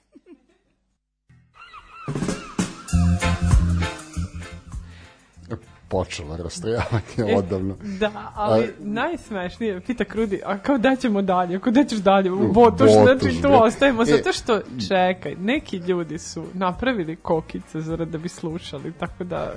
Počelo 5.94 6.38
rastrojavanje 6.38 7.36
odavno. 7.38 7.76
Da, 8.00 8.12
ali 8.36 8.64
A- 8.64 8.68
najsmešnije, 8.80 9.82
pita 9.82 10.04
Krudi, 10.06 10.42
a 10.46 10.58
kao 10.58 10.78
da 10.78 10.96
ćemo 10.96 11.22
dalje, 11.22 11.56
ako 11.56 11.72
da 11.72 11.84
ćeš 11.84 12.00
dalje 12.00 12.32
u 12.32 12.54
Botoš, 12.54 12.92
znači 12.94 13.42
tu 13.42 13.48
ostajemo, 13.54 14.02
E. 14.02 14.06
zato 14.06 14.34
što, 14.34 14.60
čekaj, 14.88 15.36
neki 15.36 15.78
ljudi 15.78 16.20
su 16.20 16.44
napravili 16.54 17.16
kokice 17.16 17.82
zarad 17.82 18.08
da 18.08 18.18
bi 18.18 18.30
slušali, 18.30 18.94
tako 18.94 19.24
da 19.24 19.54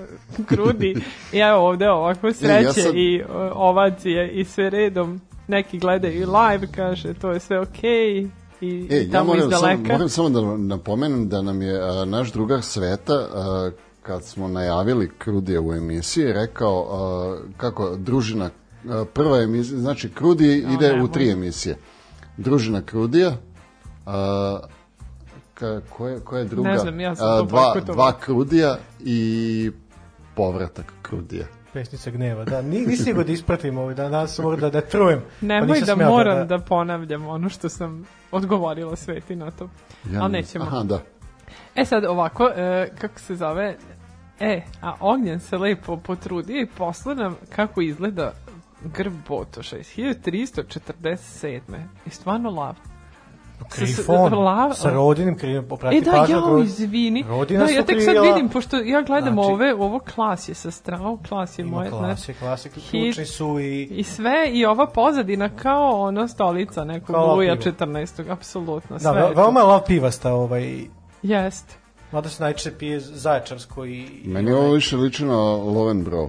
Krudi, 0.46 0.96
i 1.32 1.38
evo 1.50 1.58
ovde 1.60 1.88
ovako 1.88 2.32
sreće 2.32 2.72
sad- 2.72 2.94
i 2.94 3.22
o, 3.24 3.50
ovacije 3.54 4.30
i 4.30 4.44
sve 4.44 4.70
redom, 4.70 5.20
neki 5.48 5.78
gledaju 5.78 6.14
i 6.14 6.24
live, 6.24 6.66
kaže, 6.68 7.14
to 7.14 7.30
je 7.30 7.40
sve 7.40 7.60
okej, 7.60 8.28
i, 8.60 8.86
E, 8.90 8.96
i 8.96 9.04
ja 9.04 9.12
tamo 9.12 9.24
moram 9.26 9.42
iz 9.42 9.50
daleka. 9.50 9.92
moram 9.92 10.08
samo 10.08 10.30
da 10.30 10.40
napomenem 10.56 11.28
da 11.28 11.42
nam 11.42 11.62
je 11.62 11.80
a, 11.80 12.04
naš 12.04 12.32
drugar 12.32 12.62
Sveta 12.62 13.14
a, 13.14 13.70
kad 14.06 14.24
smo 14.24 14.48
najavili 14.48 15.10
Krudija 15.18 15.60
u 15.60 15.72
emisiji 15.72 16.32
rekao 16.32 16.86
a, 16.90 17.38
kako 17.56 17.96
družina 17.96 18.50
a, 18.88 19.04
prva 19.14 19.42
emisija, 19.42 19.78
znači 19.78 20.10
Krudi 20.14 20.64
ide 20.74 21.02
u 21.02 21.08
tri 21.08 21.30
emisije. 21.30 21.76
Družina 22.36 22.82
Krudija 22.82 23.32
a, 24.06 24.58
ka, 25.54 25.80
koje, 25.96 26.20
koje 26.20 26.40
je 26.40 26.44
druga? 26.44 26.68
Ne 26.68 26.78
znam, 26.78 27.00
ja 27.00 27.14
sam 27.14 27.38
to 27.38 27.42
dva, 27.44 27.72
bojkotovao. 27.72 27.94
dva 27.94 28.18
Krudija 28.20 28.78
i 29.00 29.70
povratak 30.34 30.92
Krudija. 31.02 31.46
Pesnica 31.72 32.10
gneva, 32.10 32.44
da. 32.44 32.62
Ni, 32.62 32.86
nisi 32.86 33.12
ga 33.12 33.22
da 33.22 33.32
ispratim 33.32 33.78
ovaj, 33.78 33.94
da 33.94 34.08
danas 34.08 34.34
sam 34.34 34.44
morao 34.44 34.60
da, 34.60 34.70
da 34.70 34.80
trujem. 34.80 35.20
pa 35.20 35.46
Nemoj 35.46 35.78
nisam 35.78 35.98
da 35.98 36.08
moram 36.08 36.48
da, 36.48 36.58
ponavljam 36.58 37.26
ono 37.26 37.48
što 37.48 37.68
sam 37.68 38.06
odgovorila 38.30 38.96
Sveti 38.96 39.36
na 39.36 39.50
to. 39.50 39.68
Ali 40.20 40.32
nećemo. 40.32 40.64
Aha, 40.64 40.82
da. 40.82 41.00
E 41.74 41.84
sad 41.84 42.04
ovako, 42.04 42.48
e, 42.56 42.88
kako 42.98 43.20
se 43.20 43.36
zove, 43.36 43.76
e, 44.40 44.62
a 44.82 44.94
Ognjen 45.00 45.40
se 45.40 45.56
lepo 45.58 45.96
potrudio 45.96 46.60
i 46.60 46.66
posla 46.68 47.14
nam 47.14 47.36
kako 47.48 47.80
izgleda 47.82 48.32
grb 48.86 49.14
Botoša 49.28 49.78
iz 49.78 49.86
1347. 49.88 51.60
I 52.06 52.10
stvarno 52.10 52.50
lav. 52.50 52.74
Krifon, 53.70 54.32
Lav- 54.34 54.74
sa 54.74 54.90
rodinim 54.90 55.36
krivim, 55.36 55.68
poprati 55.68 55.96
E 55.96 56.00
da, 56.00 56.10
pažnju, 56.12 56.36
jao, 56.36 56.58
izvini. 56.58 57.24
Rodina 57.28 57.64
da, 57.64 57.70
ja 57.70 57.82
tek 57.84 58.02
sad 58.02 58.16
vidim, 58.24 58.48
pošto 58.48 58.76
ja 58.76 59.02
gledam 59.02 59.34
Znači- 59.34 59.52
ove, 59.52 59.74
ovo 59.74 59.98
klas 60.00 60.48
je 60.48 60.54
sa 60.54 60.70
strao, 60.70 61.18
klas 61.18 61.58
je 61.58 61.62
Ima 61.62 61.70
moje, 61.70 61.90
klase, 61.90 62.24
znaš, 62.24 62.38
klase, 62.38 62.70
hit. 62.70 62.90
ključni 62.90 63.24
su 63.26 63.60
i... 63.60 63.82
I 63.82 64.04
sve, 64.04 64.50
i 64.50 64.66
ova 64.66 64.86
pozadina 64.86 65.48
kao 65.50 66.00
ono 66.00 66.28
stolica 66.28 66.84
nekog 66.84 67.16
Luja 67.28 67.56
pivo. 67.56 67.74
14. 67.76 68.30
Apsolutno, 68.30 68.96
Da, 68.96 69.00
sve. 69.00 69.12
ve- 69.12 69.20
je 69.20 69.34
to. 69.34 69.40
veoma 69.40 69.60
je 69.60 69.66
lav 69.66 69.84
pivasta, 69.86 70.32
ovaj, 70.34 70.80
Jest. 71.22 71.78
Mada 72.12 72.28
se 72.28 72.42
najčešće 72.42 72.70
pije 72.70 73.00
zaječarsko 73.00 73.84
i... 73.84 74.06
Meni 74.24 74.52
ovo 74.52 74.72
više 74.72 74.96
liči 74.96 75.24
na 75.24 75.36
Lovenbro. 75.46 76.28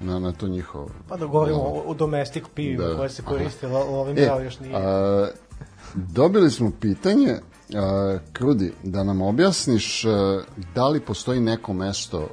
Na, 0.00 0.18
na 0.18 0.32
to 0.32 0.48
njihovo. 0.48 0.88
Pa 1.08 1.16
da 1.16 1.26
govorimo 1.26 1.58
o, 1.58 1.82
o 1.86 1.94
domestik 1.94 2.44
pivima 2.54 2.84
Da. 2.84 2.96
koje 2.96 3.08
se 3.10 3.22
koriste, 3.22 3.68
lo- 3.68 3.88
ovim 3.90 4.18
E, 4.18 4.44
još 4.44 4.60
nije. 4.60 4.76
a, 4.76 5.28
dobili 5.94 6.50
smo 6.50 6.72
pitanje, 6.80 7.36
a, 7.74 8.18
Krudi, 8.32 8.72
da 8.82 9.04
nam 9.04 9.22
objasniš 9.22 10.04
a, 10.04 10.40
da 10.74 10.88
li 10.88 11.00
postoji 11.00 11.40
neko 11.40 11.72
mesto 11.72 12.28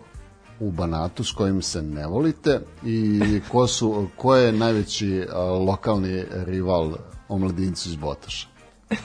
u 0.59 0.71
Banatu 0.71 1.23
s 1.23 1.31
kojim 1.31 1.61
se 1.61 1.81
ne 1.81 2.07
volite 2.07 2.59
i 2.83 3.21
ko, 3.51 3.67
su, 3.67 4.07
ko 4.17 4.35
je 4.35 4.51
najveći 4.51 5.27
a, 5.31 5.39
lokalni 5.41 6.23
rival 6.31 6.93
omladincu 7.29 7.89
iz 7.89 7.95
Botaša? 7.95 8.47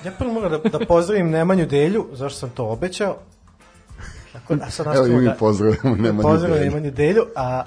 Ja 0.04 0.12
prvo 0.18 0.32
moram 0.32 0.50
da, 0.50 0.78
da 0.78 0.86
pozdravim 0.86 1.30
Nemanju 1.30 1.66
Delju, 1.66 2.06
zašto 2.12 2.38
sam 2.38 2.50
to 2.50 2.66
obećao. 2.66 3.16
Tako 4.32 4.54
da 4.54 4.70
sad 4.70 4.96
Evo 4.96 5.06
i 5.06 5.10
mi 5.10 5.24
da, 5.24 5.34
pozdravljamo 5.38 5.96
Nemanju 5.96 6.22
pozdravim 6.22 6.58
Delju. 6.58 6.70
Nemanju 6.70 6.90
Delju, 6.90 7.26
a 7.36 7.64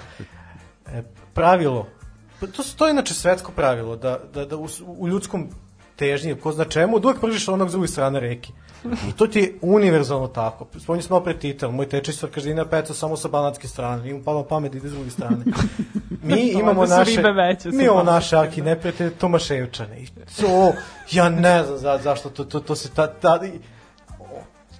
e, 0.86 1.02
pravilo, 1.34 1.86
pa 2.40 2.46
to, 2.46 2.62
to 2.76 2.86
je 2.86 2.90
inače 2.90 3.14
svetsko 3.14 3.52
pravilo, 3.52 3.96
da, 3.96 4.18
da, 4.34 4.44
da 4.44 4.56
u, 4.56 4.68
u 4.86 5.08
ljudskom 5.08 5.48
težnji, 5.96 6.34
ko 6.34 6.52
zna 6.52 6.64
čemu, 6.64 6.98
da 6.98 7.08
uvek 7.08 7.20
pržiš 7.20 7.48
onog 7.48 7.68
s 7.68 7.72
druge 7.72 7.88
strane 7.88 8.20
reke. 8.20 8.52
I 9.08 9.12
to 9.16 9.26
ti 9.26 9.38
je 9.38 9.54
univerzalno 9.62 10.28
tako. 10.28 10.66
Spominju 10.78 11.02
smo 11.02 11.16
opet 11.16 11.38
titel, 11.38 11.70
moj 11.70 11.88
tečaj 11.88 12.14
sa 12.14 12.26
každina 12.26 12.64
peca 12.64 12.94
samo 12.94 13.16
sa 13.16 13.28
banatske 13.28 13.68
strane, 13.68 14.10
imam 14.10 14.22
palo 14.22 14.44
pamet 14.44 14.72
da 14.72 14.78
ide 14.78 14.88
s 14.88 14.92
druge 14.92 15.10
strane. 15.10 15.44
Mi 16.22 16.50
imamo 16.60 16.86
naše, 16.86 17.16
ribe 17.16 17.32
veće 17.32 17.70
mi 17.70 17.84
imamo 17.84 18.02
naše 18.02 18.36
arki 18.36 18.62
neprijatelje 18.62 19.10
Tomaševčane. 19.10 20.00
I 20.00 20.06
to, 20.40 20.72
ja 21.10 21.28
ne 21.28 21.64
znam 21.64 21.78
za, 21.78 21.98
zašto 22.02 22.30
to, 22.30 22.44
to, 22.44 22.60
to 22.60 22.76
se 22.76 22.90
ta, 22.90 23.06
ta, 23.06 23.40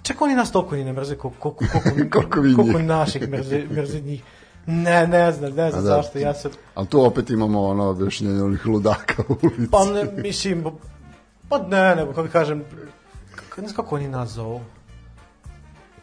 Čak 0.03 0.21
oni 0.21 0.35
nas 0.35 0.51
toliko 0.51 0.75
ni 0.75 0.83
ne 0.83 0.93
mrze 0.93 1.15
koliko, 1.15 1.51
koliko, 1.51 1.79
koliko, 1.83 2.19
Koliko 2.31 2.61
koliko 2.61 2.79
naših 2.79 3.29
mrze, 3.29 3.65
mrze 3.71 4.01
njih. 4.01 4.23
Ne, 4.65 5.07
ne 5.07 5.31
znam, 5.31 5.53
ne 5.53 5.71
znam 5.71 5.83
da. 5.83 5.89
zašto, 5.89 6.19
ja 6.19 6.33
sad, 6.33 6.51
Ali 6.75 6.87
tu 6.87 7.05
opet 7.05 7.29
imamo 7.29 7.67
ono 7.67 7.89
objašnjenje 7.89 8.43
onih 8.43 8.65
ludaka 8.65 9.23
u 9.29 9.35
ulici. 9.43 9.71
pa 9.71 9.85
ne, 9.85 10.21
mislim, 10.21 10.65
pa 11.49 11.57
ne, 11.57 11.95
nego, 11.95 12.13
kako 12.13 12.27
kažem, 12.27 12.63
kako, 13.35 13.61
ne 13.61 13.67
znam 13.67 13.75
kako 13.75 13.95
oni 13.95 14.07
nas 14.07 14.29
zovu. 14.29 14.61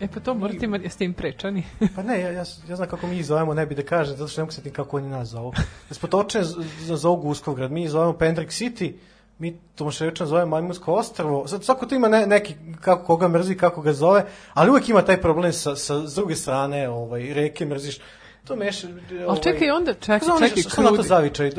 E 0.01 0.09
pa 0.15 0.21
to 0.21 0.35
morate 0.35 0.65
imati, 0.65 0.85
jeste 0.85 1.05
im 1.05 1.13
prečani. 1.15 1.65
Pa 1.97 2.03
ne, 2.03 2.21
ja, 2.21 2.31
ja, 2.31 2.45
ja 2.69 2.77
znam 2.77 2.89
kako 2.89 3.07
mi 3.07 3.17
ih 3.17 3.27
zovemo, 3.27 3.55
ne 3.55 3.67
bi 3.67 3.75
da 3.75 3.83
kažem, 3.83 4.17
zato 4.17 4.29
što 4.29 4.41
ne 4.41 4.43
mogu 4.43 4.53
setim 4.53 4.73
kako 4.73 4.97
oni 4.97 5.09
nas 5.09 5.29
zovu. 5.29 5.53
Da 5.89 5.95
smo 5.95 6.09
točne 6.09 6.43
za 6.81 6.97
zovu 6.97 7.17
Guskovgrad, 7.17 7.73
mi 7.73 7.83
ih 7.83 7.91
zovemo 7.91 8.13
Pendrik 8.13 8.49
City, 8.49 8.93
mi 9.39 9.59
Tomaševčan 9.75 10.27
zove 10.27 10.47
Majmunsko 10.47 10.95
ostrvo, 10.95 11.49
sad 11.49 11.65
svako 11.65 11.87
to 11.87 11.95
ima 11.95 12.09
ne, 12.09 12.27
neki 12.27 12.55
kako 12.81 13.05
koga 13.05 13.29
mrzi, 13.29 13.55
kako 13.55 13.83
ga 13.83 13.93
zove, 13.93 14.25
ali 14.55 14.71
uvek 14.71 14.89
ima 14.89 15.03
taj 15.03 15.21
problem 15.21 15.53
sa, 15.53 15.77
sa 15.77 16.07
s 16.07 16.15
druge 16.15 16.37
strane 16.37 16.89
ovaj, 16.89 17.35
reke 17.35 17.67
mrziš. 17.67 17.99
To 18.45 18.57
meš... 18.57 18.85
Ovaj, 18.85 19.25
Ali 19.29 19.43
čekaj, 19.43 19.71
onda, 19.71 19.95
čekaj, 19.95 20.19
Kako 20.19 20.27
zove 20.27 20.49
čekaj, 20.49 20.57
nešto- 20.57 20.71
šta 20.71 20.83
na 20.83 20.89
to 20.89 20.95
krudi. 20.95 21.09
zavičaj? 21.09 21.51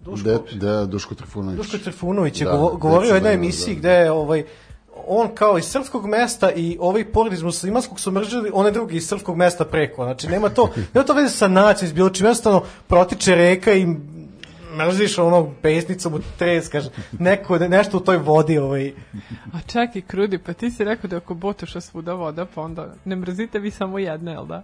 Duško... 0.00 0.28
De, 0.28 0.38
de, 0.52 0.86
Duško 0.86 1.14
Trifunović. 1.14 1.56
Duško 1.56 1.78
Trifunović 1.78 2.40
je 2.40 2.44
Da, 2.44 2.52
govo- 2.52 2.76
govorio 2.76 3.12
u 3.12 3.14
jednoj 3.14 3.30
recimo, 3.30 3.44
emisiji 3.44 3.74
da. 3.74 3.78
gde 3.78 3.90
je 3.92 4.10
ovaj, 4.12 4.44
on 5.06 5.28
kao 5.34 5.58
iz 5.58 5.64
srpskog 5.64 6.06
mesta 6.06 6.52
i 6.52 6.76
ovaj 6.80 7.04
pored 7.12 7.32
iz 7.32 7.42
muslimanskog 7.42 8.00
su 8.00 8.10
mržili 8.12 8.50
one 8.54 8.70
drugi 8.70 8.96
iz 8.96 9.08
srpskog 9.08 9.36
mesta 9.36 9.64
preko. 9.64 10.04
Znači, 10.04 10.28
nema 10.28 10.48
to, 10.48 10.70
nema 10.94 11.06
to 11.06 11.12
veze 11.14 11.28
sa 11.28 11.48
nacijom, 11.48 11.88
s 11.88 11.92
bilo 11.92 12.10
čim, 12.10 12.26
jednostavno 12.26 12.62
protiče 12.86 13.34
reka 13.34 13.72
i 13.72 13.86
mrziš 14.76 15.18
onog 15.18 15.48
pesnicom 15.62 16.14
u 16.14 16.20
treskaš, 16.38 16.84
neko, 17.18 17.58
nešto 17.58 17.96
u 17.96 18.00
toj 18.00 18.16
vodi, 18.16 18.58
ovaj, 18.58 18.92
A 19.52 19.60
čekaj, 19.66 20.02
Krudi, 20.02 20.38
pa 20.38 20.52
ti 20.52 20.70
si 20.70 20.84
rekao 20.84 21.08
da 21.08 21.16
je 21.16 21.18
oko 21.18 21.34
Botoša 21.34 21.80
svuda 21.80 22.12
voda, 22.14 22.46
pa 22.54 22.62
onda 22.62 22.94
ne 23.04 23.16
mrzite 23.16 23.58
vi 23.58 23.70
samo 23.70 23.98
jedne, 23.98 24.32
jel 24.32 24.46
da? 24.46 24.62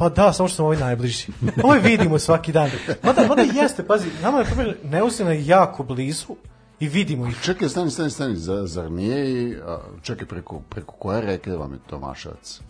Pa 0.00 0.08
da, 0.08 0.32
samo 0.32 0.48
što 0.48 0.56
sam 0.56 0.64
ovaj 0.64 0.78
najbliži. 0.78 1.26
Ovo 1.64 1.74
vidimo 1.74 2.18
svaki 2.18 2.52
dan. 2.52 2.70
Mada, 3.02 3.26
mada 3.26 3.42
jeste, 3.42 3.86
pazi, 3.86 4.08
nama 4.22 4.38
je, 4.38 4.44
primjer, 4.44 4.76
Neusina 4.84 5.32
je 5.32 5.46
jako 5.46 5.82
blizu 5.82 6.36
i 6.80 6.88
vidimo 6.88 7.26
ih. 7.26 7.36
Čekaj, 7.42 7.68
stani, 7.68 7.90
stani, 7.90 8.10
stani, 8.10 8.36
zar, 8.36 8.66
zar 8.66 8.90
nije 8.90 9.32
i, 9.32 9.56
a, 9.66 9.78
čekaj, 10.02 10.26
preko, 10.26 10.60
preko 10.68 10.92
koje 10.92 11.20
reke 11.20 11.50
vam 11.50 11.72
je 11.72 11.78
Tomaševac? 11.86 12.60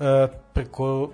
E, 0.00 0.28
preko 0.52 1.10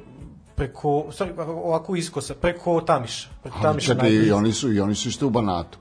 preko, 0.56 0.88
sorry, 1.10 1.32
ovako 1.38 1.96
iskosa, 1.96 2.34
preko 2.34 2.80
Tamiša. 2.80 3.28
Preko 3.42 3.56
Ali 3.56 3.62
Tamiša 3.62 3.94
čekaj, 3.94 4.10
i 4.10 4.32
oni 4.32 4.52
su, 4.52 4.72
i 4.72 4.80
oni 4.80 4.94
su 4.94 5.08
isto 5.08 5.26
u 5.26 5.30
Banatu. 5.30 5.78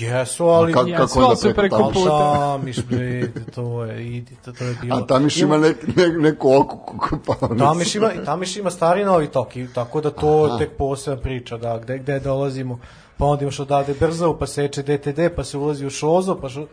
Jesu, 0.00 0.44
ali... 0.44 0.72
Kako- 0.72 0.96
kako 0.96 1.20
onda 1.20 1.54
preko 1.54 1.90
puta. 1.94 2.34
Tamiš, 2.34 2.76
bre, 2.84 3.28
to 3.54 3.84
je, 3.84 4.16
idi, 4.16 4.36
to, 4.44 4.52
to 4.52 4.64
je 4.64 4.76
bilo. 4.82 4.96
A 4.96 5.06
Tamiš 5.06 5.36
ima 5.36 5.58
nek, 5.58 5.96
nek, 5.96 6.12
neku 6.18 6.54
oku, 6.54 7.16
pa 7.26 7.34
oni 7.40 7.58
Tamiš 7.58 7.94
ima, 7.94 8.10
Tamiš 8.24 8.56
ima 8.56 8.70
stari 8.70 9.04
novi 9.04 9.26
tok, 9.26 9.56
i 9.56 9.68
tako 9.74 10.00
da 10.00 10.10
to 10.10 10.44
Aha. 10.44 10.52
je 10.54 10.58
tek 10.58 10.76
posebna 10.76 11.20
priča, 11.20 11.56
da, 11.56 11.78
gde, 11.78 11.98
gde 11.98 12.20
dolazimo, 12.20 12.78
pa 13.16 13.24
onda 13.24 13.42
imaš 13.42 13.60
odavde 13.60 13.94
Brzavu, 14.00 14.36
pa 14.38 14.46
seče 14.46 14.82
DTD, 14.82 15.20
pa 15.36 15.44
se 15.44 15.58
ulazi 15.58 15.86
u 15.86 15.90
Šozo, 15.90 16.34
pa 16.34 16.48
šo... 16.48 16.66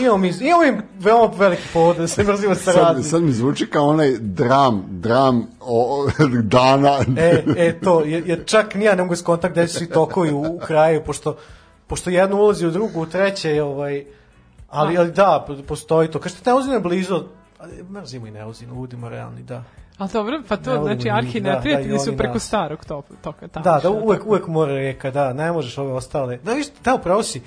Imamo 0.00 0.18
mi, 0.18 0.32
imamo 0.40 0.64
im 0.64 0.82
veoma 0.98 1.32
veliki 1.36 1.62
povod 1.72 1.96
da 1.96 2.06
se 2.06 2.22
mrzimo 2.22 2.54
sa 2.54 2.72
Sad, 2.72 2.76
raznim. 2.76 3.04
sad 3.04 3.22
mi 3.22 3.32
zvuči 3.32 3.66
kao 3.66 3.86
onaj 3.86 4.16
dram, 4.18 4.84
dram 4.88 5.46
o, 5.60 6.04
o, 6.04 6.08
dana. 6.42 6.98
E, 7.16 7.44
e 7.56 7.80
to, 7.80 8.02
jer, 8.04 8.22
jer 8.26 8.44
čak 8.44 8.74
nija 8.74 8.94
ne 8.94 9.02
mogu 9.02 9.16
skontakt 9.16 9.54
gde 9.54 9.68
su 9.68 9.78
svi 9.78 9.86
tokovi 9.86 10.32
u, 10.32 10.40
u 10.40 10.58
kraju, 10.58 11.02
pošto, 11.06 11.36
pošto 11.86 12.10
jedno 12.10 12.36
ulazi 12.36 12.66
u 12.66 12.70
drugu, 12.70 13.02
u 13.02 13.06
treće 13.06 13.50
je 13.50 13.62
ovaj, 13.62 14.04
ali, 14.68 14.98
ali 14.98 15.12
da, 15.12 15.46
postoji 15.68 16.10
to. 16.10 16.18
Kažete, 16.18 16.50
Neuzin 16.50 16.72
je 16.72 16.80
blizu, 16.80 17.22
ali 17.58 17.82
mrzimo 17.90 18.26
i 18.26 18.30
Neuzin, 18.30 18.74
budimo 18.74 19.08
realni, 19.08 19.42
da. 19.42 19.62
Ali 19.98 20.10
dobro, 20.12 20.42
pa 20.48 20.56
to, 20.56 20.74
Ne 20.74 20.82
znači, 20.82 21.10
arhi 21.10 21.40
da, 21.40 21.50
da, 21.50 21.56
neprijatelji 21.56 21.94
i 21.94 21.98
su 21.98 22.16
preko 22.16 22.34
nas. 22.34 22.46
starog 22.46 22.84
toka, 23.22 23.48
tamo. 23.48 23.64
Da, 23.64 23.80
da, 23.82 23.90
uvek, 23.90 24.26
uvek 24.26 24.46
mora 24.46 24.74
reka, 24.74 25.10
da, 25.10 25.32
ne 25.32 25.52
možeš 25.52 25.78
ove 25.78 25.92
ostale. 25.92 26.36
Da, 26.36 26.52
viš, 26.52 26.66
da, 26.84 26.94
upravo 26.94 27.22
si, 27.22 27.42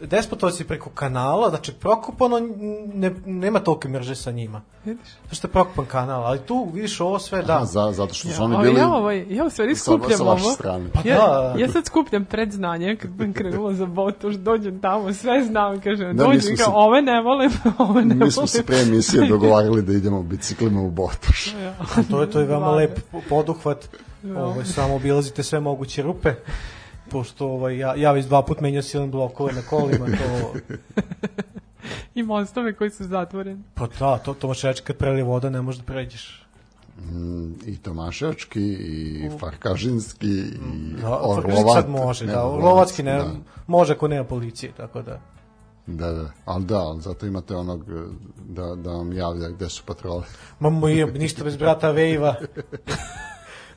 Despotovci 0.00 0.64
preko 0.64 0.90
kanala, 0.90 1.48
znači 1.50 1.72
Prokopano 1.72 2.40
ne, 2.86 3.12
nema 3.26 3.60
tolike 3.60 3.88
mrže 3.88 4.14
sa 4.14 4.30
njima. 4.30 4.62
Vidiš? 4.84 5.06
Zato 5.22 5.34
što 5.34 5.46
je 5.46 5.52
Prokopan 5.52 5.84
kanal, 5.86 6.24
ali 6.24 6.38
tu 6.38 6.70
vidiš 6.72 7.00
ovo 7.00 7.18
sve, 7.18 7.42
da. 7.42 7.52
Aha, 7.52 7.64
za, 7.64 7.92
zato 7.92 8.14
što 8.14 8.28
su 8.28 8.34
Ja, 8.34 8.44
oni 8.44 8.56
bili 8.58 8.80
ja, 8.80 8.88
ovaj, 8.88 9.26
ja 9.28 9.44
u 9.44 9.50
stvari 9.50 9.74
sa, 9.74 9.84
skupljam 9.84 10.18
sa 10.18 10.24
vaše 10.24 10.44
ovo. 10.44 10.52
strane. 10.52 10.84
Pa 10.90 11.00
Ja, 11.04 11.16
da. 11.16 11.54
ja 11.58 11.68
sad 11.68 11.86
skupljam 11.86 12.24
predznanje 12.24 12.96
kad 12.96 13.10
sam 13.18 13.32
krenula 13.32 13.72
za 13.74 13.86
Botoš, 13.86 14.34
dođem 14.34 14.80
tamo, 14.80 15.12
sve 15.12 15.42
znam, 15.42 15.80
kažem, 15.80 15.98
Da, 16.08 16.22
mi 16.22 16.28
dođem 16.28 16.40
smo 16.42 16.56
kao, 16.56 16.66
se- 16.66 16.72
ove 16.76 17.02
ne 17.02 17.22
volim, 17.22 17.50
ove 17.80 18.04
ne 18.04 18.14
Mi 18.14 18.30
smo 18.30 18.40
volim. 18.40 18.48
se 18.48 18.62
pre 18.62 18.76
emisije 18.78 19.28
dogovarali 19.28 19.82
da 19.82 19.92
idemo 19.92 20.22
biciklima 20.22 20.80
u 20.80 20.90
Botoš. 20.90 21.54
To 22.10 22.20
je, 22.20 22.30
to 22.30 22.40
je 22.40 22.46
veoma 22.46 22.70
lep 22.70 22.98
poduhvat. 23.28 23.88
Ovaj, 24.36 24.64
samo 24.64 24.94
obilazite 24.94 25.42
sve 25.42 25.60
moguće 25.60 26.02
rupe. 26.02 26.34
Pošto 27.10 27.46
ovaj, 27.48 27.78
ja, 27.78 27.94
ja 27.94 28.12
već 28.12 28.26
dva 28.26 28.42
put 28.42 28.60
menjao 28.60 28.82
silan 28.82 29.10
blokove 29.10 29.52
na 29.52 29.62
kolima, 29.62 30.06
to, 30.06 30.52
I 32.14 32.22
mostove 32.22 32.72
koji 32.72 32.90
su 32.90 33.04
zatvoreni. 33.04 33.62
pa 33.74 33.86
da, 33.98 34.18
to, 34.18 34.34
to 34.34 34.52
reći 34.62 34.82
kad 34.82 34.96
prelije 34.96 35.24
voda 35.24 35.50
ne 35.50 35.62
možeš 35.62 35.80
da 35.80 35.86
pređeš. 35.86 36.46
Mm, 36.98 37.52
I 37.66 37.76
Tomaševčki, 37.76 38.60
i 38.72 39.30
Farkažinski, 39.40 40.26
i 40.26 40.44
Da, 41.02 41.18
Orlovat. 41.22 41.74
sad 41.74 41.88
može, 41.90 42.26
Ne, 42.26 42.32
da, 42.32 42.38
Orlovac, 42.46 42.64
Orlovacki 42.64 43.02
ne, 43.02 43.12
Da, 43.12 43.30
može 43.66 43.92
ako 43.92 44.08
nema 44.08 44.24
policije, 44.24 44.72
tako 44.76 45.02
da. 45.02 45.20
da, 45.86 46.12
da. 46.12 46.30
Ali 46.44 46.64
da, 46.64 46.78
ali 46.78 47.00
zato 47.00 47.26
imate 47.26 47.56
onog 47.56 47.82
eh, 47.90 48.02
da, 48.48 48.74
da 48.74 48.90
vam 48.90 49.12
javlja 49.12 49.48
gde 49.48 49.68
su 49.68 49.82
patrole. 49.86 50.22
Ma 50.60 50.70
moj, 50.70 50.94
ništa 51.18 51.44
bez 51.44 51.56
brata 51.56 51.90
Vejva. 51.90 52.34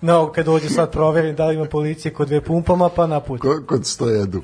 No, 0.01 0.31
kad 0.31 0.45
dođe 0.45 0.69
sad 0.69 0.91
proverim 0.91 1.35
da 1.35 1.47
li 1.47 1.55
ima 1.55 1.65
policije 1.65 2.13
kod 2.13 2.27
dve 2.27 2.41
pumpama, 2.41 2.89
pa 2.89 3.07
na 3.07 3.19
put. 3.19 3.41
Ko, 3.41 3.61
kod 3.67 3.85
stojedu. 3.85 4.41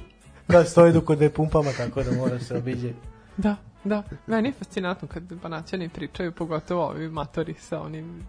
Da, 0.48 0.64
stoji 0.64 0.94
du 0.94 1.02
kod 1.02 1.18
dve 1.18 1.30
pumpama, 1.30 1.72
tako 1.78 2.04
da 2.04 2.12
mora 2.12 2.40
se 2.40 2.58
obiđe. 2.58 2.94
Da, 3.38 3.56
da. 3.84 4.04
Meni 4.28 4.50
je 4.50 4.54
fascinantno 4.54 5.08
kad 5.08 5.24
banaćani 5.24 5.90
pričaju, 5.90 6.32
pogotovo 6.32 6.86
ovi 6.86 7.10
matori 7.10 7.54
sa 7.60 7.82
onim... 7.82 8.24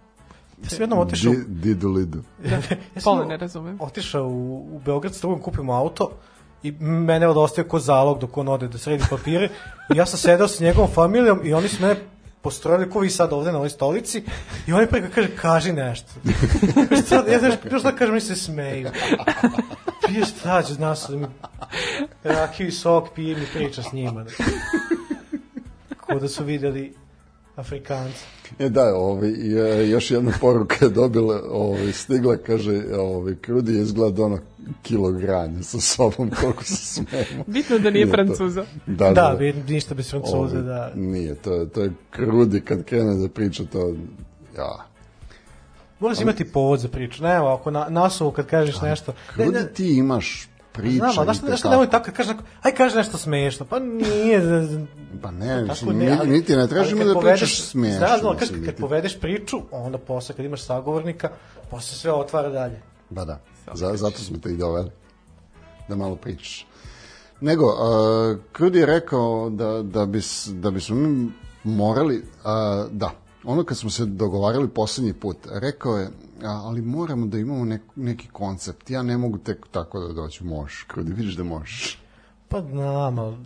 Ja 0.63 0.69
sam 0.69 0.81
jednom 0.83 0.99
otišao, 0.99 1.33
Di, 1.33 1.45
didu 1.49 1.89
lidu. 1.89 2.23
Da, 2.43 2.57
ja 2.95 3.01
pola 3.05 3.25
ne 3.25 3.37
razumem. 3.37 3.79
otišao 3.81 4.27
u, 4.27 4.69
u 4.73 4.81
Beograd 4.85 5.15
s 5.15 5.21
drugom 5.21 5.41
kupimo 5.41 5.73
auto 5.73 6.11
i 6.63 6.71
mene 6.81 7.27
je 7.27 7.31
odostavio 7.31 7.69
ko 7.69 7.79
zalog 7.79 8.19
dok 8.19 8.37
on 8.37 8.49
ode 8.49 8.69
da 8.69 8.79
sredi 8.79 9.05
papire 9.11 9.49
i 9.95 9.97
ja 9.97 10.07
sam 10.07 10.19
sedao 10.19 10.49
sa 10.49 10.65
njegovom 10.65 10.91
familijom 10.91 11.41
i 11.45 11.55
oni 11.55 11.69
su 11.69 11.83
mene 11.83 11.97
postrojili 12.47 12.91
ko 12.91 13.01
vi 13.01 13.11
sad 13.11 13.33
ovde 13.33 13.53
na 13.53 13.59
ovoj 13.59 13.71
stolici 13.71 14.23
i 14.67 14.73
oni 14.73 14.87
preko 14.87 15.09
kaže 15.15 15.29
kaži 15.37 15.73
nešto. 15.73 16.09
Sad, 17.09 17.29
ja 17.29 17.39
znaš, 17.39 17.55
još 17.71 17.83
da 17.83 17.93
kažem, 17.93 18.15
mi 18.15 18.21
se 18.21 18.37
smeju. 18.37 18.91
Pije 20.07 20.25
šta 20.25 20.63
će, 20.63 20.75
zna 20.75 20.95
se 20.97 21.13
da 21.13 21.19
mi 21.19 21.27
rakiju 22.25 22.73
sok 22.73 23.09
pije 23.15 23.37
mi 23.37 23.47
priča 23.55 23.83
s 23.83 23.93
njima. 23.93 24.25
Ko 26.01 26.19
da 26.19 26.29
su 26.29 26.45
videli 26.45 26.95
Afrikanci. 27.57 28.25
E 28.59 28.69
da, 28.69 28.95
ovaj, 28.97 29.31
e, 29.31 29.89
još 29.89 30.11
jedna 30.11 30.33
poruka 30.41 30.85
je 30.85 30.91
dobila, 30.91 31.43
ovaj, 31.51 31.93
stigla, 31.93 32.37
kaže, 32.37 32.83
ovaj, 32.99 33.35
Krudi 33.41 33.75
je 33.75 33.83
izgleda 33.83 34.25
ono 34.25 34.39
kilogranja 34.83 35.63
sa 35.63 35.81
sobom, 35.81 36.31
koliko 36.41 36.65
se 36.65 36.77
smemo. 36.77 37.45
Bitno 37.55 37.79
da 37.79 37.91
nije 37.91 38.07
Nije 38.07 38.07
to. 38.07 38.13
Francuza. 38.13 38.65
Da, 38.87 39.11
Da, 39.11 39.37
vi 39.39 39.53
ništa 39.69 39.95
bez 39.95 40.11
Francuza, 40.11 40.37
Ovaj, 40.37 40.63
da. 40.63 40.93
Nije, 40.95 41.35
to, 41.35 41.67
to 41.67 41.83
je 41.83 41.93
Krudi 42.11 42.61
kad 42.61 42.85
krene 42.85 43.15
da 43.15 43.29
priča 43.29 43.65
to, 43.73 43.95
ja. 44.57 44.87
Moraš 46.01 46.21
imati 46.21 46.45
povod 46.45 46.81
za 46.81 46.89
priču. 46.89 47.23
Ne, 47.23 47.35
evo, 47.35 47.49
ako 47.49 47.71
na, 47.71 47.87
nasovu 47.89 48.31
kad 48.31 48.47
kažeš 48.47 48.81
nešto... 48.83 49.13
Ne, 49.13 49.45
Krudi 49.45 49.59
ne, 49.59 49.73
ti 49.73 49.97
imaš 49.97 50.49
priča. 50.77 50.97
Znam, 50.97 51.13
znaš, 51.25 51.37
i 51.37 51.41
znaš, 51.41 51.57
tekako. 51.57 51.71
nemoj 51.71 51.91
tako, 51.91 52.11
neko, 52.19 52.43
aj 52.63 52.75
kaže 52.75 52.97
nešto 52.97 53.19
smešno, 53.19 53.67
pa 53.67 53.79
nije, 53.79 54.43
Pa 55.23 55.31
ne, 55.31 55.47
tako 55.49 55.69
mislim, 55.69 55.99
ne, 55.99 56.17
ali- 56.21 56.29
ni, 56.31 56.37
niti 56.37 56.57
ne 56.57 56.69
tražimo 56.69 57.05
da 57.05 57.15
povedeš- 57.15 57.41
pričaš 57.41 57.61
smiješno. 57.61 57.99
Znaš, 57.99 58.21
ali 58.23 58.39
kad, 58.39 58.49
kad 58.65 58.77
povedeš 58.77 59.21
priču, 59.21 59.57
onda 59.71 59.99
posle, 59.99 60.35
kad 60.35 60.45
imaš 60.45 60.63
sagovornika, 60.63 61.29
posle 61.71 61.97
sve 61.97 62.13
otvara 62.13 62.49
dalje. 62.49 62.81
Ba 63.11 63.25
da, 63.25 63.41
za, 63.75 63.93
zato 63.95 64.19
smo 64.19 64.39
te 64.39 64.51
i 64.51 64.57
doveli. 64.57 64.91
Da 65.89 65.97
malo 65.97 66.17
pričaš. 66.17 66.67
Nego, 67.41 67.67
uh, 67.67 68.39
Krudi 68.53 68.79
je 68.79 68.87
rekao 68.87 69.51
da, 69.51 69.83
da, 69.83 70.07
bis, 70.07 70.47
da 70.47 70.71
bismo 70.71 70.97
mi 70.97 71.33
morali, 71.65 72.17
uh, 72.17 72.23
da, 72.91 73.11
ono 73.45 73.65
kad 73.65 73.77
smo 73.79 73.91
se 73.91 74.05
dogovarali 74.05 74.69
poslednji 74.69 75.13
put, 75.13 75.37
rekao 75.53 75.97
je, 75.97 76.09
ali 76.43 76.83
moramo 76.83 77.27
da 77.27 77.39
imamo 77.39 77.65
nek, 77.65 77.83
neki 77.97 78.29
koncept. 78.29 78.91
Ja 78.91 79.03
ne 79.03 79.17
mogu 79.17 79.39
tek 79.39 79.67
tako 79.71 80.01
da 80.01 80.13
doću. 80.13 80.45
Možeš, 80.45 80.83
Krudi, 80.83 81.13
vidiš 81.13 81.35
da 81.35 81.45
možeš. 81.45 81.99
Pa 82.49 82.61
znam, 82.61 83.19
ali 83.19 83.37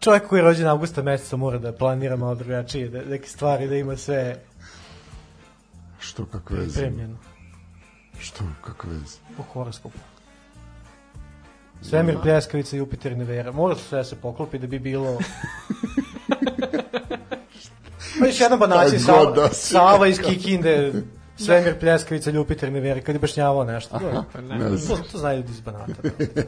čovjek 0.00 0.26
koji 0.28 0.38
je 0.38 0.44
rođen 0.44 0.66
avgusta 0.66 1.02
meseca 1.02 1.36
mora 1.36 1.58
da 1.58 1.72
planira 1.72 2.16
malo 2.16 2.34
drugačije, 2.34 2.88
da, 2.88 3.04
neke 3.04 3.28
stvari, 3.28 3.68
da 3.68 3.76
ima 3.76 3.96
sve 3.96 4.42
Što, 5.98 6.24
kakve 6.24 6.58
veze? 6.58 6.72
pripremljeno 6.72 7.16
Što, 8.18 8.44
kakve 8.64 8.90
veze? 8.92 9.18
po 9.36 9.42
horoskopu. 9.42 9.98
Svemir, 11.82 12.16
pljeskavica, 12.22 12.76
Jupiter 12.76 13.16
Nevera. 13.16 13.52
Mora 13.52 13.74
se 13.74 13.82
sve 13.82 13.98
da 13.98 14.04
se 14.04 14.16
poklopi 14.16 14.58
da 14.58 14.66
bi 14.66 14.78
bilo... 14.78 15.18
pa 18.20 18.26
još 18.26 18.40
jedan 18.40 18.58
Šta 18.58 18.84
god 18.84 19.00
Sava, 19.00 19.32
da 19.32 19.48
Sava 19.48 20.06
iz 20.06 20.18
Kikinde, 20.20 20.92
Svemir, 21.36 21.78
pljeskavica, 21.80 22.30
Jupiter 22.30 22.68
i 22.68 22.72
Nevera, 22.72 23.00
kad 23.00 23.14
je 23.14 23.18
bašnjavao 23.18 23.64
nešto. 23.64 23.98
To, 23.98 24.24
Pa 24.32 24.40
ne. 24.40 24.58
Ne 24.58 24.76
to, 24.88 24.96
to 25.12 25.18
znaju 25.18 25.36
ljudi 25.36 25.52
iz 25.52 25.60
Banata. 25.60 25.92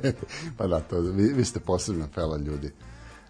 Pa 0.58 0.66
da, 0.66 0.80
to, 0.80 1.00
vi, 1.00 1.32
vi 1.32 1.44
ste 1.44 1.60
posebna 1.60 2.06
fela 2.14 2.36
ljudi. 2.36 2.72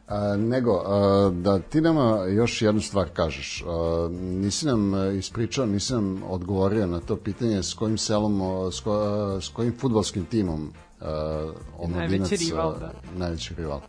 A, 0.08 0.36
nego, 0.36 0.82
a, 0.86 1.30
da 1.34 1.58
ti 1.58 1.80
nama 1.80 2.24
još 2.24 2.62
jednu 2.62 2.80
stvar 2.80 3.08
kažeš. 3.12 3.64
A, 3.66 4.08
nisi 4.12 4.66
nam 4.66 4.94
a, 4.94 5.06
ispričao, 5.06 5.66
nisi 5.66 5.92
nam 5.92 6.22
odgovorio 6.28 6.86
na 6.86 7.00
to 7.00 7.16
pitanje 7.16 7.62
s 7.62 7.74
kojim 7.74 7.98
selom, 7.98 8.40
s, 8.72 8.80
ko, 8.80 8.92
a, 8.92 9.40
s 9.40 9.48
kojim 9.48 9.74
futbalskim 9.78 10.24
timom 10.24 10.72
a, 11.00 11.52
omladinac, 11.78 12.30
Najveći 12.30 12.50
rival, 12.50 12.78
da. 12.80 12.92
Najveći 13.16 13.54
rival. 13.54 13.80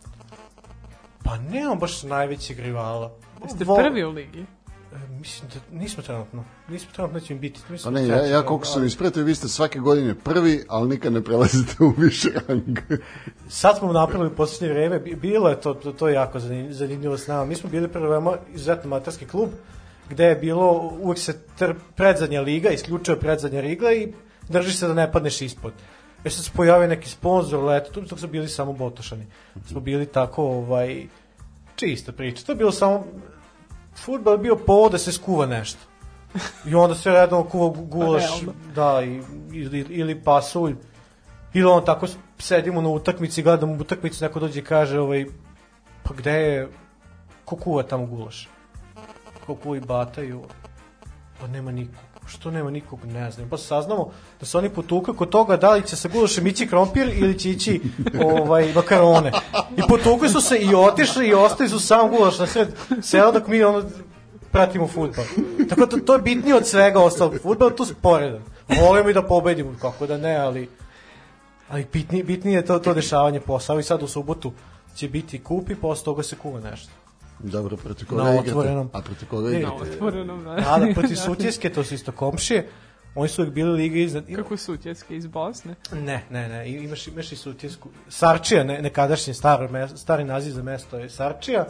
Pa 1.24 1.36
nemam 1.38 1.78
baš 1.78 2.02
najvećeg 2.02 2.58
rivala. 2.58 3.12
Jeste 3.42 3.64
prvi 3.64 4.04
u 4.04 4.10
ligi. 4.10 4.46
E, 4.92 5.08
Mislim 5.10 5.48
da 5.48 5.78
nismo 5.78 6.02
trenutno. 6.02 6.44
Nismo 6.68 6.90
trenutno 6.92 7.20
će 7.20 7.32
im 7.32 7.40
biti. 7.40 7.60
Pa 7.66 7.72
Mislim 7.72 7.94
ne, 7.94 8.00
da 8.00 8.06
ja, 8.06 8.18
treći, 8.18 8.32
ja 8.32 8.42
koliko 8.42 8.66
sam 8.66 8.86
ispratio, 8.86 9.24
vi 9.24 9.34
ste 9.34 9.48
svake 9.48 9.78
godine 9.78 10.14
prvi, 10.14 10.64
ali 10.68 10.88
nikad 10.88 11.12
ne 11.12 11.24
prelazite 11.24 11.84
u 11.84 11.92
više 11.96 12.28
rang. 12.48 12.78
Sad 13.48 13.78
smo 13.78 13.92
napravili 13.92 14.30
poslednje 14.30 14.74
vreme, 14.74 14.98
bi- 14.98 15.14
bilo 15.14 15.48
je 15.48 15.60
to, 15.60 15.74
to, 15.74 15.92
to 15.92 16.08
je 16.08 16.14
jako 16.14 16.38
zanim- 16.38 16.72
zanimljivo 16.72 17.18
s 17.18 17.26
nama. 17.26 17.44
Mi 17.44 17.54
smo 17.54 17.70
bili 17.70 17.88
prvo 17.88 18.36
izuzetno 18.54 18.90
materski 18.90 19.26
klub, 19.26 19.48
gde 20.08 20.24
je 20.24 20.34
bilo, 20.36 20.70
uvek 21.00 21.18
se 21.18 21.38
tr, 21.58 21.74
predzadnja 21.96 22.40
liga, 22.40 22.70
isključuje 22.70 23.20
predzadnja 23.20 23.60
liga 23.60 23.92
i 23.92 24.12
drži 24.48 24.72
se 24.72 24.88
da 24.88 24.94
ne 24.94 25.12
padneš 25.12 25.42
ispod. 25.42 25.72
E 26.24 26.30
sad 26.30 26.44
se 26.44 26.50
pojavio 26.56 26.88
neki 26.88 27.08
sponsor, 27.08 27.64
leto, 27.64 27.92
tu, 27.92 28.02
tu 28.02 28.16
su 28.16 28.28
bili 28.28 28.48
samo 28.48 28.72
botošani. 28.72 29.26
Smo 29.66 29.80
bili 29.80 30.06
tako, 30.06 30.44
ovaj, 30.44 31.06
čista 31.76 32.12
priča. 32.12 32.44
To 32.44 32.52
je 32.52 32.56
bilo 32.56 32.72
samo, 32.72 33.04
futbol 34.04 34.34
je 34.34 34.38
bio 34.38 34.56
povod 34.56 34.92
da 34.92 34.98
se 34.98 35.12
skuva 35.12 35.46
nešto. 35.46 35.78
I 36.66 36.74
onda 36.74 36.94
sve 36.94 37.12
redno 37.12 37.44
kuva 37.44 37.66
gu- 37.68 37.86
gulaš, 37.86 38.22
Realno. 38.22 38.52
da, 38.74 39.02
i, 39.02 39.22
ili, 39.52 39.80
ili 39.80 40.20
pasulj. 40.22 40.74
Ili 41.54 41.64
on 41.64 41.84
tako 41.84 42.06
sedimo 42.38 42.80
na 42.80 42.88
utakmici, 42.88 43.42
gledamo 43.42 43.72
utakmicu, 43.74 44.24
neko 44.24 44.40
dođe 44.40 44.60
i 44.60 44.64
kaže, 44.64 45.00
ovaj, 45.00 45.24
pa 46.02 46.14
gde 46.14 46.32
je, 46.32 46.68
ko 47.44 47.56
kuva 47.56 47.82
tamo 47.82 48.06
gulaš? 48.06 48.48
Ko 49.46 49.54
kuva 49.54 49.76
i 49.76 49.80
bataju? 49.80 50.42
Pa 51.40 51.46
nema 51.46 51.70
nikog. 51.72 52.09
Što 52.30 52.50
nema 52.50 52.70
nikog, 52.70 53.04
ne 53.04 53.30
znam. 53.30 53.48
Pa 53.48 53.58
saznamo 53.58 54.10
da 54.40 54.46
se 54.46 54.58
oni 54.58 54.68
potuka 54.68 55.12
kod 55.12 55.28
toga 55.28 55.56
da 55.56 55.74
li 55.74 55.86
će 55.86 55.96
sa 55.96 56.08
gulašem 56.08 56.46
ići 56.46 56.66
krompir 56.66 57.08
ili 57.08 57.38
će 57.38 57.50
ići 57.50 57.80
ovaj, 58.38 58.72
makarone. 58.74 59.32
I 59.76 59.80
potukli 59.88 60.28
su 60.28 60.40
se 60.40 60.58
i 60.58 60.74
otišli 60.74 61.28
i 61.28 61.34
ostali 61.34 61.68
su 61.68 61.80
sam 61.80 62.10
gulaš 62.10 62.38
na 62.38 62.46
sred 62.46 62.68
sela 63.02 63.32
dok 63.32 63.46
mi 63.46 63.62
ono 63.62 63.82
pratimo 64.52 64.88
futbol. 64.88 65.24
Tako 65.68 65.86
da 65.86 66.04
to 66.04 66.14
je 66.14 66.22
bitnije 66.22 66.54
od 66.54 66.66
svega 66.66 67.00
ostalog. 67.00 67.34
Futbol 67.42 67.68
je 67.68 67.76
tu 67.76 67.84
sporedan. 67.84 68.42
Volimo 68.80 69.10
i 69.10 69.14
da 69.14 69.22
pobedimo, 69.22 69.74
kako 69.80 70.06
da 70.06 70.16
ne, 70.16 70.36
ali 70.36 70.68
ali 71.70 71.86
bitnije, 71.92 72.24
bitnije 72.24 72.56
je 72.56 72.66
to, 72.66 72.78
to 72.78 72.94
dešavanje 72.94 73.40
posao 73.40 73.78
i 73.78 73.82
sad 73.82 74.02
u 74.02 74.08
subotu 74.08 74.52
će 74.94 75.08
biti 75.08 75.42
kup 75.42 75.70
i 75.70 75.74
posle 75.74 76.04
toga 76.04 76.22
se 76.22 76.36
kuva 76.36 76.60
nešto. 76.60 76.92
Dobro, 77.42 77.76
protiv 77.76 78.08
koga 78.08 78.22
Na 78.22 78.30
igrate? 78.30 78.50
otvorenom. 78.50 78.90
A 78.92 79.00
protiv 79.00 79.28
koga 79.28 79.50
Ne, 79.50 79.58
igrate? 79.58 79.74
Otvorenom, 79.82 80.44
da. 80.44 80.50
A 80.50 80.78
da, 80.78 80.94
protiv 80.94 81.14
Sutjeske, 81.16 81.70
to 81.70 81.84
su 81.84 81.94
isto 81.94 82.12
komšije, 82.12 82.68
oni 83.14 83.28
su 83.28 83.42
uvijek 83.42 83.54
bili 83.54 83.70
liga 83.72 83.98
iznad... 83.98 84.24
Kako 84.36 84.56
su 84.56 84.74
utjeske 84.74 85.16
iz 85.16 85.26
Bosne? 85.26 85.74
Ne, 85.92 86.24
ne, 86.30 86.48
ne, 86.48 86.70
imaš, 86.72 87.06
imaš 87.06 87.32
i 87.32 87.36
Sutjesku. 87.36 87.88
Sarčija, 88.08 88.64
ne, 88.64 88.82
nekadašnji 88.82 89.34
stari, 89.34 89.68
mes- 89.68 89.96
stari 89.96 90.24
naziv 90.24 90.52
za 90.52 90.62
mesto 90.62 90.98
je 90.98 91.10
Sarčija, 91.10 91.66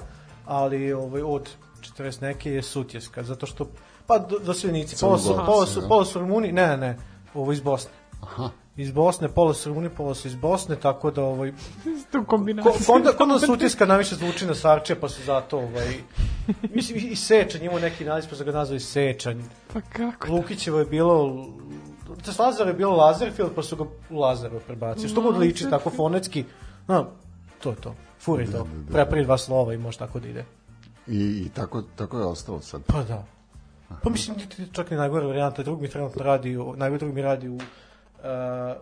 ali 0.46 0.92
ovaj, 0.92 1.22
od 1.22 1.50
40 1.98 2.22
neke 2.22 2.52
je 2.52 2.62
Sutjeska, 2.62 3.22
zato 3.22 3.46
što, 3.46 3.68
pa 4.06 4.18
do, 4.18 4.38
doseljenici, 4.38 4.96
pola 5.00 5.18
su, 5.18 5.36
pola 5.46 5.66
su, 5.66 5.80
ja. 5.80 5.88
pola 5.88 6.04
su 6.04 6.18
Rumuni, 6.18 6.52
ne, 6.52 6.66
ne, 6.66 6.76
ne, 6.76 6.96
ovo 7.34 7.52
iz 7.52 7.60
Bosne. 7.60 7.90
Aha. 8.22 8.50
Iz 8.80 8.92
Bosne, 8.92 9.28
pola 9.28 9.54
su 9.54 9.68
Rumuni, 9.68 9.88
pola 9.88 10.14
su 10.14 10.28
iz 10.28 10.34
Bosne, 10.34 10.76
tako 10.76 11.10
da 11.10 11.22
ovaj, 11.24 11.52
Tu 12.12 12.18
ko, 12.18 12.24
kombinaciju. 12.24 12.72
ko, 12.86 12.92
onda, 12.92 13.12
ko 13.12 13.22
onda 13.22 13.38
su 13.38 13.52
utiska 13.52 13.86
najviše 13.86 14.14
zvuči 14.14 14.46
na 14.46 14.54
Sarče, 14.54 14.94
pa 14.94 15.08
su 15.08 15.22
zato, 15.22 15.58
ovaj, 15.58 15.94
mislim, 16.74 16.98
i 17.10 17.16
Sečanj, 17.16 17.64
imao 17.64 17.78
neki 17.78 18.04
naziv, 18.04 18.30
pa 18.30 18.36
su 18.36 18.44
ga 18.44 18.52
nazvali 18.52 18.80
Sečanj. 18.80 19.42
Pa 19.72 19.80
kako? 19.80 20.32
Lukićevo 20.32 20.78
je 20.78 20.84
bilo, 20.84 21.46
to 22.24 22.32
s 22.32 22.38
Lazara 22.38 22.70
je 22.70 22.76
bilo 22.76 22.96
Lazarfield, 22.96 23.50
pa 23.54 23.62
su 23.62 23.76
ga 23.76 23.84
u 24.10 24.20
Lazarevo 24.20 24.60
prebacili. 24.66 25.08
Što 25.08 25.20
god 25.20 25.38
liči 25.38 25.70
tako 25.70 25.90
fonetski, 25.90 26.44
no, 26.88 27.06
to 27.62 27.70
je 27.70 27.76
to. 27.76 27.94
Furi 28.20 28.46
to. 28.52 28.66
Pre 28.92 29.06
prije 29.06 29.24
dva 29.24 29.38
slova 29.38 29.74
i 29.74 29.78
može 29.78 29.98
tako 29.98 30.20
da 30.20 30.28
ide. 30.28 30.44
I, 31.06 31.44
i 31.46 31.48
tako, 31.54 31.82
tako 31.96 32.18
je 32.18 32.24
ostalo 32.24 32.60
sad. 32.60 32.82
Pa 32.86 33.02
da. 33.02 33.24
Pa 34.02 34.10
mislim, 34.10 34.36
čak 34.72 34.90
i 34.90 34.94
najgore 34.94 35.26
varijanta, 35.26 35.62
drug 35.62 35.80
mi 35.80 35.88
trenutno 35.88 36.24
radi, 36.24 36.56
najgore 36.76 36.98
drug 36.98 37.14
mi 37.14 37.22
radi 37.22 37.48
u, 37.48 37.58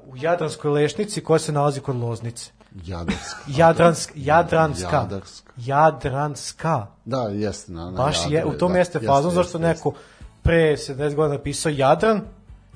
u 0.07 0.17
Jadranskoj 0.17 0.71
lešnici 0.71 1.21
koja 1.21 1.39
se 1.39 1.53
nalazi 1.53 1.81
kod 1.81 1.97
Loznice. 1.97 2.51
Jadarska. 2.85 3.39
Jadransk, 3.59 4.13
Jadranska. 4.15 4.97
Jadarska. 4.97 5.53
Jadranska. 5.57 6.87
Da, 7.05 7.23
jeste. 7.23 7.73
Na, 7.73 7.91
na 7.91 7.91
Baš 7.91 8.17
je, 8.31 8.45
u 8.45 8.53
tom 8.53 8.73
da, 8.73 8.79
jeste 8.79 9.01
fazon, 9.01 9.31
zašto 9.31 9.59
neko 9.59 9.95
pre 10.43 10.77
70 10.77 11.15
godina 11.15 11.37
napisao 11.37 11.73
Jadran, 11.73 12.21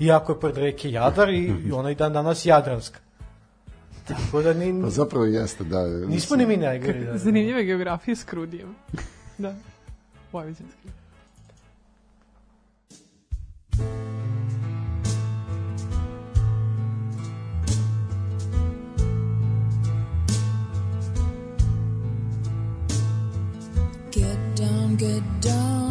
iako 0.01 0.33
je 0.33 0.41
pored 0.41 0.57
reke 0.57 0.91
Jadar 0.91 1.29
i, 1.29 1.55
i 1.67 1.73
ona 1.73 1.91
i 1.91 1.95
dan 1.95 2.13
danas 2.13 2.47
Jadranska. 2.47 2.99
Tako 4.09 4.43
da 4.43 4.55
ni, 4.55 4.83
Pa 4.83 4.91
zapravo 4.91 5.25
jeste, 5.25 5.65
da. 5.65 5.87
nismo 5.87 6.37
ni 6.37 6.47
mi 6.47 6.57
najgori. 6.57 7.05
Da, 7.05 7.19
Zanimljive 7.25 7.65
geografije 7.65 8.17
s 8.17 8.25
Krudijem. 8.25 8.75
da. 9.39 9.55
Vojvođanski. 10.33 10.89
Get 13.73 13.79
down, 13.79 14.12
get 25.03 25.40
down, 25.40 25.82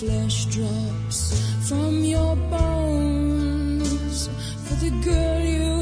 flesh 0.00 0.46
drops 0.46 1.20
from 1.68 2.02
your 2.02 2.34
bones. 2.48 4.28
For 4.64 4.76
the 4.76 4.90
girl 5.04 5.40
you 5.40 5.79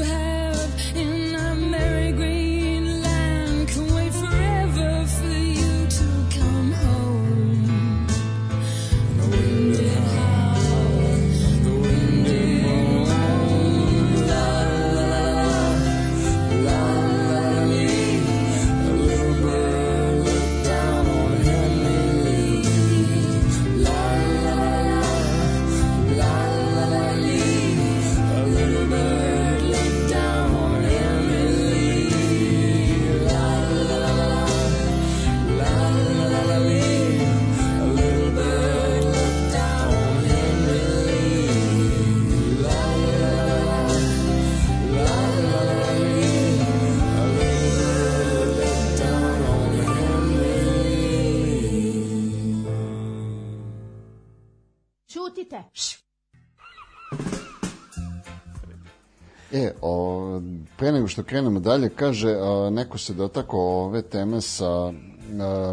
pre 60.79 60.91
nego 60.91 61.07
što 61.07 61.23
krenemo 61.23 61.59
dalje, 61.59 61.89
kaže, 61.89 62.31
a, 62.31 62.69
neko 62.69 62.97
se 62.97 63.13
dotakao 63.13 63.59
ove 63.59 64.01
teme 64.01 64.41
sa 64.41 64.87
a, 64.87 64.91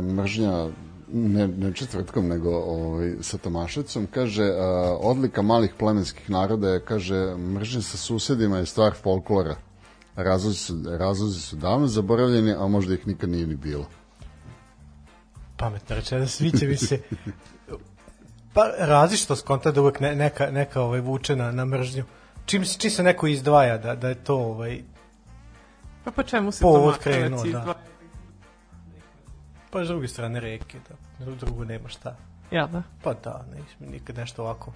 mržnja 0.02 0.68
ne, 1.12 1.48
ne 1.48 1.72
četvrtkom, 1.74 2.28
nego 2.28 2.50
ovaj, 2.50 3.12
sa 3.20 3.38
Tomašecom, 3.38 4.06
kaže, 4.10 4.44
a, 4.44 4.96
odlika 5.00 5.42
malih 5.42 5.74
plemenskih 5.78 6.30
naroda 6.30 6.68
je, 6.68 6.84
kaže, 6.84 7.36
mržnja 7.36 7.82
sa 7.82 7.96
susedima 7.96 8.58
je 8.58 8.66
stvar 8.66 8.94
folklora. 9.02 9.56
Razlozi 10.16 10.58
su, 10.58 10.74
razlozi 10.98 11.40
su 11.40 11.56
davno 11.56 11.86
zaboravljeni, 11.86 12.52
a 12.52 12.66
možda 12.66 12.94
ih 12.94 13.06
nikad 13.06 13.30
nije 13.30 13.46
ni 13.46 13.56
bilo. 13.56 13.86
Pametno 15.56 15.96
rečeno, 15.96 16.26
sviće 16.26 16.66
mi 16.66 16.76
se... 16.76 17.00
Pa 18.54 18.62
različito 18.78 19.36
skonta 19.36 19.70
da 19.70 19.80
uvek 19.80 20.00
ne, 20.00 20.14
neka, 20.14 20.50
neka 20.50 20.80
ovaj, 20.80 21.00
vuče 21.00 21.36
na, 21.36 21.52
na 21.52 21.64
mržnju. 21.64 22.04
Čim, 22.46 22.64
čim 22.78 22.90
se 22.90 23.02
neko 23.02 23.26
izdvaja 23.26 23.78
da, 23.78 23.94
da 23.94 24.08
je 24.08 24.14
to 24.14 24.36
ovaj, 24.36 24.82
Pa 26.06 26.12
po 26.12 26.22
čemu 26.22 26.52
se 26.52 26.62
Povod 26.62 26.94
to 26.94 27.00
krenuo, 27.00 27.44
da. 27.44 27.74
pa 29.70 29.84
s 29.84 29.88
druge 29.88 30.08
strane 30.08 30.40
reke, 30.40 30.78
da 31.18 31.24
drugo 31.26 31.64
nema 31.64 31.88
šta. 31.88 32.16
Ja 32.50 32.66
da. 32.66 32.82
Pa 33.02 33.14
da, 33.14 33.44
nisam 33.48 33.92
nikad 33.92 34.16
nešto 34.16 34.42
ovako. 34.42 34.72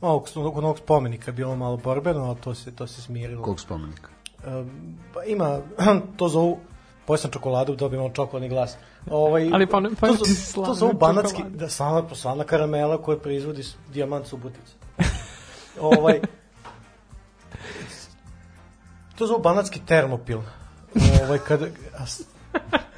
Ovog, 0.00 0.24
kod 0.24 0.36
ovog 0.64 0.78
spomenika 0.78 1.26
je 1.26 1.32
bilo 1.32 1.56
malo 1.56 1.76
borbeno, 1.76 2.20
ali 2.20 2.36
to 2.36 2.54
se, 2.54 2.72
to 2.72 2.86
se 2.86 3.02
smirilo. 3.02 3.42
Kog 3.42 3.60
spomenika? 3.60 4.08
Um, 4.46 4.70
pa 5.14 5.24
ima, 5.24 5.60
to 6.16 6.28
zovu, 6.28 6.58
pojeo 7.06 7.18
sam 7.18 7.30
čokoladu, 7.30 7.76
dobio 7.76 7.98
malo 7.98 8.10
čokoladni 8.10 8.48
glas. 8.48 8.76
Ovaj, 9.06 9.50
Ali 9.52 9.66
pone- 9.66 9.90
to, 9.90 9.96
poneti 9.96 10.18
zo- 10.20 10.34
slavne 10.44 10.66
to 10.66 10.74
zovu 10.74 10.92
banatski, 10.94 11.36
čokolade. 11.36 11.56
da, 11.56 11.68
slana, 11.68 12.14
slana 12.14 12.44
karamela 12.44 12.98
koja 12.98 13.18
proizvodi 13.18 13.62
dijamant 13.88 14.26
Subotica. 14.26 14.72
ovaj, 15.80 16.20
to 19.16 19.26
zovu 19.26 19.40
banatski 19.40 19.80
termopil. 19.80 20.40
Ovaj, 21.24 21.38
kada, 21.38 21.66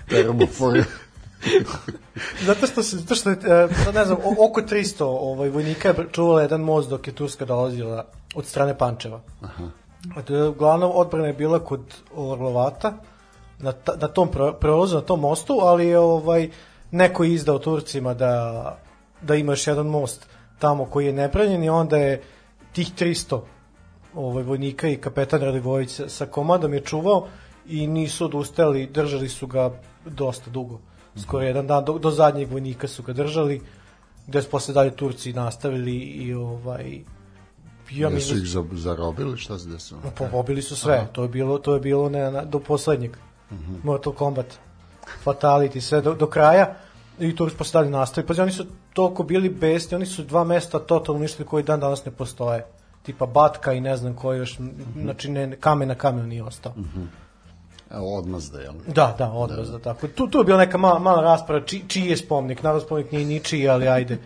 Termofor. 0.08 0.78
Zato 2.46 2.66
što 2.66 2.82
se, 2.82 2.96
zato 2.96 3.14
što 3.14 3.30
je, 3.30 3.36
e, 3.44 3.68
ne 3.94 4.04
znam, 4.04 4.18
oko 4.38 4.60
300 4.60 5.04
ovaj, 5.04 5.48
vojnika 5.48 5.88
je 5.88 5.94
čuvalo 6.12 6.40
jedan 6.40 6.60
most 6.60 6.90
dok 6.90 7.06
je 7.06 7.14
Turska 7.14 7.44
dolazila 7.44 8.04
od 8.34 8.46
strane 8.46 8.78
Pančeva. 8.78 9.20
Aha. 9.42 9.68
Glavna 10.58 10.86
odbrana 10.86 11.26
je 11.26 11.32
bila 11.32 11.58
kod 11.58 11.80
Orlovata, 12.14 12.92
na, 13.58 13.72
ta, 13.72 13.96
na 13.96 14.08
tom 14.08 14.28
pro- 14.28 14.52
prolazu, 14.52 14.96
na 14.96 15.02
tom 15.02 15.20
mostu, 15.20 15.58
ali 15.60 15.86
je 15.86 15.98
ovaj, 15.98 16.50
neko 16.90 17.24
je 17.24 17.34
izdao 17.34 17.58
Turcima 17.58 18.14
da, 18.14 18.78
da 19.22 19.34
ima 19.34 19.52
još 19.52 19.66
jedan 19.66 19.86
most 19.86 20.26
tamo 20.58 20.84
koji 20.84 21.06
je 21.06 21.12
nebranjen 21.12 21.64
i 21.64 21.70
onda 21.70 21.96
je 21.96 22.22
tih 22.72 22.92
300 22.98 23.40
ovaj, 24.14 24.42
vojnika 24.42 24.88
i 24.88 24.96
kapetan 24.96 25.40
Radivojević 25.40 25.90
sa, 25.90 26.08
sa 26.08 26.26
komandom 26.26 26.74
je 26.74 26.80
čuvao 26.80 27.26
i 27.70 27.86
nisu 27.86 28.24
odustali, 28.24 28.86
držali 28.86 29.28
su 29.28 29.46
ga 29.46 29.70
dosta 30.04 30.50
dugo. 30.50 30.78
Skoro 31.22 31.44
jedan 31.44 31.66
dan, 31.66 31.84
do, 31.84 31.98
do 31.98 32.10
zadnjeg 32.10 32.52
vojnika 32.52 32.88
su 32.88 33.02
ga 33.02 33.12
držali, 33.12 33.60
gde 34.26 34.42
su 34.42 34.50
posle 34.50 34.74
dalje 34.74 34.90
Turci 34.96 35.32
nastavili 35.32 35.96
i 35.96 36.34
ovaj 36.34 37.00
ja 37.90 38.08
Jesu 38.08 38.36
ih 38.36 38.48
za, 38.48 38.64
zarobili, 38.72 39.38
šta 39.38 39.58
se 39.58 39.68
desilo? 39.68 40.00
Pa 40.18 40.24
pobili 40.24 40.62
su 40.62 40.76
sve. 40.76 41.08
To 41.12 41.22
je 41.22 41.28
bilo 41.28 41.58
to 41.58 41.74
je 41.74 41.80
bilo 41.80 42.08
ne, 42.08 42.30
na, 42.30 42.44
do 42.44 42.58
poslednjeg. 42.58 43.16
Mortal 43.82 44.12
Kombat. 44.12 44.46
Fatality 45.24 45.80
sve 45.80 46.00
do, 46.00 46.14
do 46.14 46.26
kraja 46.26 46.74
i 47.18 47.36
Turci 47.36 47.56
posle 47.56 47.80
dalje 47.80 47.90
nastavili. 47.90 48.36
Pa 48.36 48.42
oni 48.42 48.52
su 48.52 48.66
toliko 48.92 49.22
bili 49.22 49.48
besni, 49.48 49.94
oni 49.94 50.06
su 50.06 50.22
dva 50.22 50.44
mesta 50.44 50.78
totalno 50.78 51.18
uništili 51.18 51.48
koji 51.48 51.64
dan 51.64 51.80
danas 51.80 52.04
ne 52.04 52.12
postoje. 52.12 52.66
Tipa 53.02 53.26
Batka 53.26 53.72
i 53.72 53.80
ne 53.80 53.96
znam 53.96 54.14
koji 54.14 54.38
još, 54.38 54.58
znači 55.02 55.30
ne, 55.30 55.56
kamen 55.56 55.88
na 55.88 55.94
kamenu 55.94 56.26
nije 56.26 56.42
ostao. 56.44 56.72
Evo, 56.74 57.06
odmazda, 57.90 58.60
jel? 58.60 58.72
Da, 58.86 59.14
da, 59.18 59.32
odmah 59.32 59.66
da. 59.66 59.78
tako. 59.78 60.08
Tu, 60.08 60.26
tu 60.26 60.38
je 60.38 60.44
bila 60.44 60.58
neka 60.58 60.78
mala, 60.78 60.98
mala 60.98 61.22
rasprava, 61.22 61.64
či, 61.66 61.82
čiji 61.88 62.06
je 62.06 62.16
spomnik. 62.16 62.62
Naravno, 62.62 62.80
spomnik 62.86 63.12
nije 63.12 63.24
ničiji, 63.26 63.68
ali 63.68 63.88
ajde. 63.88 64.18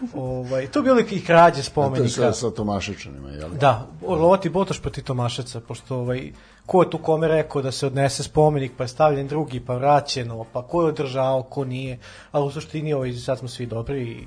Ovaj, 0.14 0.66
tu 0.66 0.78
je 0.78 0.82
bilo 0.82 1.00
i 1.00 1.24
krađe 1.24 1.54
To 1.54 1.58
je 1.58 1.64
spomenika. 1.64 2.08
sve 2.08 2.32
sa 2.32 2.50
Tomašičanima, 2.50 3.30
jel? 3.30 3.50
Da, 3.50 3.86
Orlovati 4.06 4.48
Botoš 4.48 4.80
proti 4.80 5.02
Tomašeca, 5.02 5.60
pošto 5.60 5.96
ovaj, 5.96 6.32
ko 6.66 6.82
je 6.82 6.90
tu 6.90 6.98
kome 6.98 7.28
rekao 7.28 7.62
da 7.62 7.72
se 7.72 7.86
odnese 7.86 8.22
spomenik, 8.22 8.72
pa 8.76 8.84
je 8.84 8.88
stavljen 8.88 9.28
drugi, 9.28 9.60
pa 9.60 9.74
vraćeno, 9.74 10.44
pa 10.52 10.62
ko 10.62 10.82
je 10.82 10.88
održao, 10.88 11.42
ko 11.42 11.64
nije, 11.64 11.98
ali 12.32 12.46
u 12.46 12.50
suštini 12.50 12.92
ovaj, 12.92 13.12
sad 13.12 13.38
smo 13.38 13.48
svi 13.48 13.66
dobri 13.66 14.02
i 14.02 14.26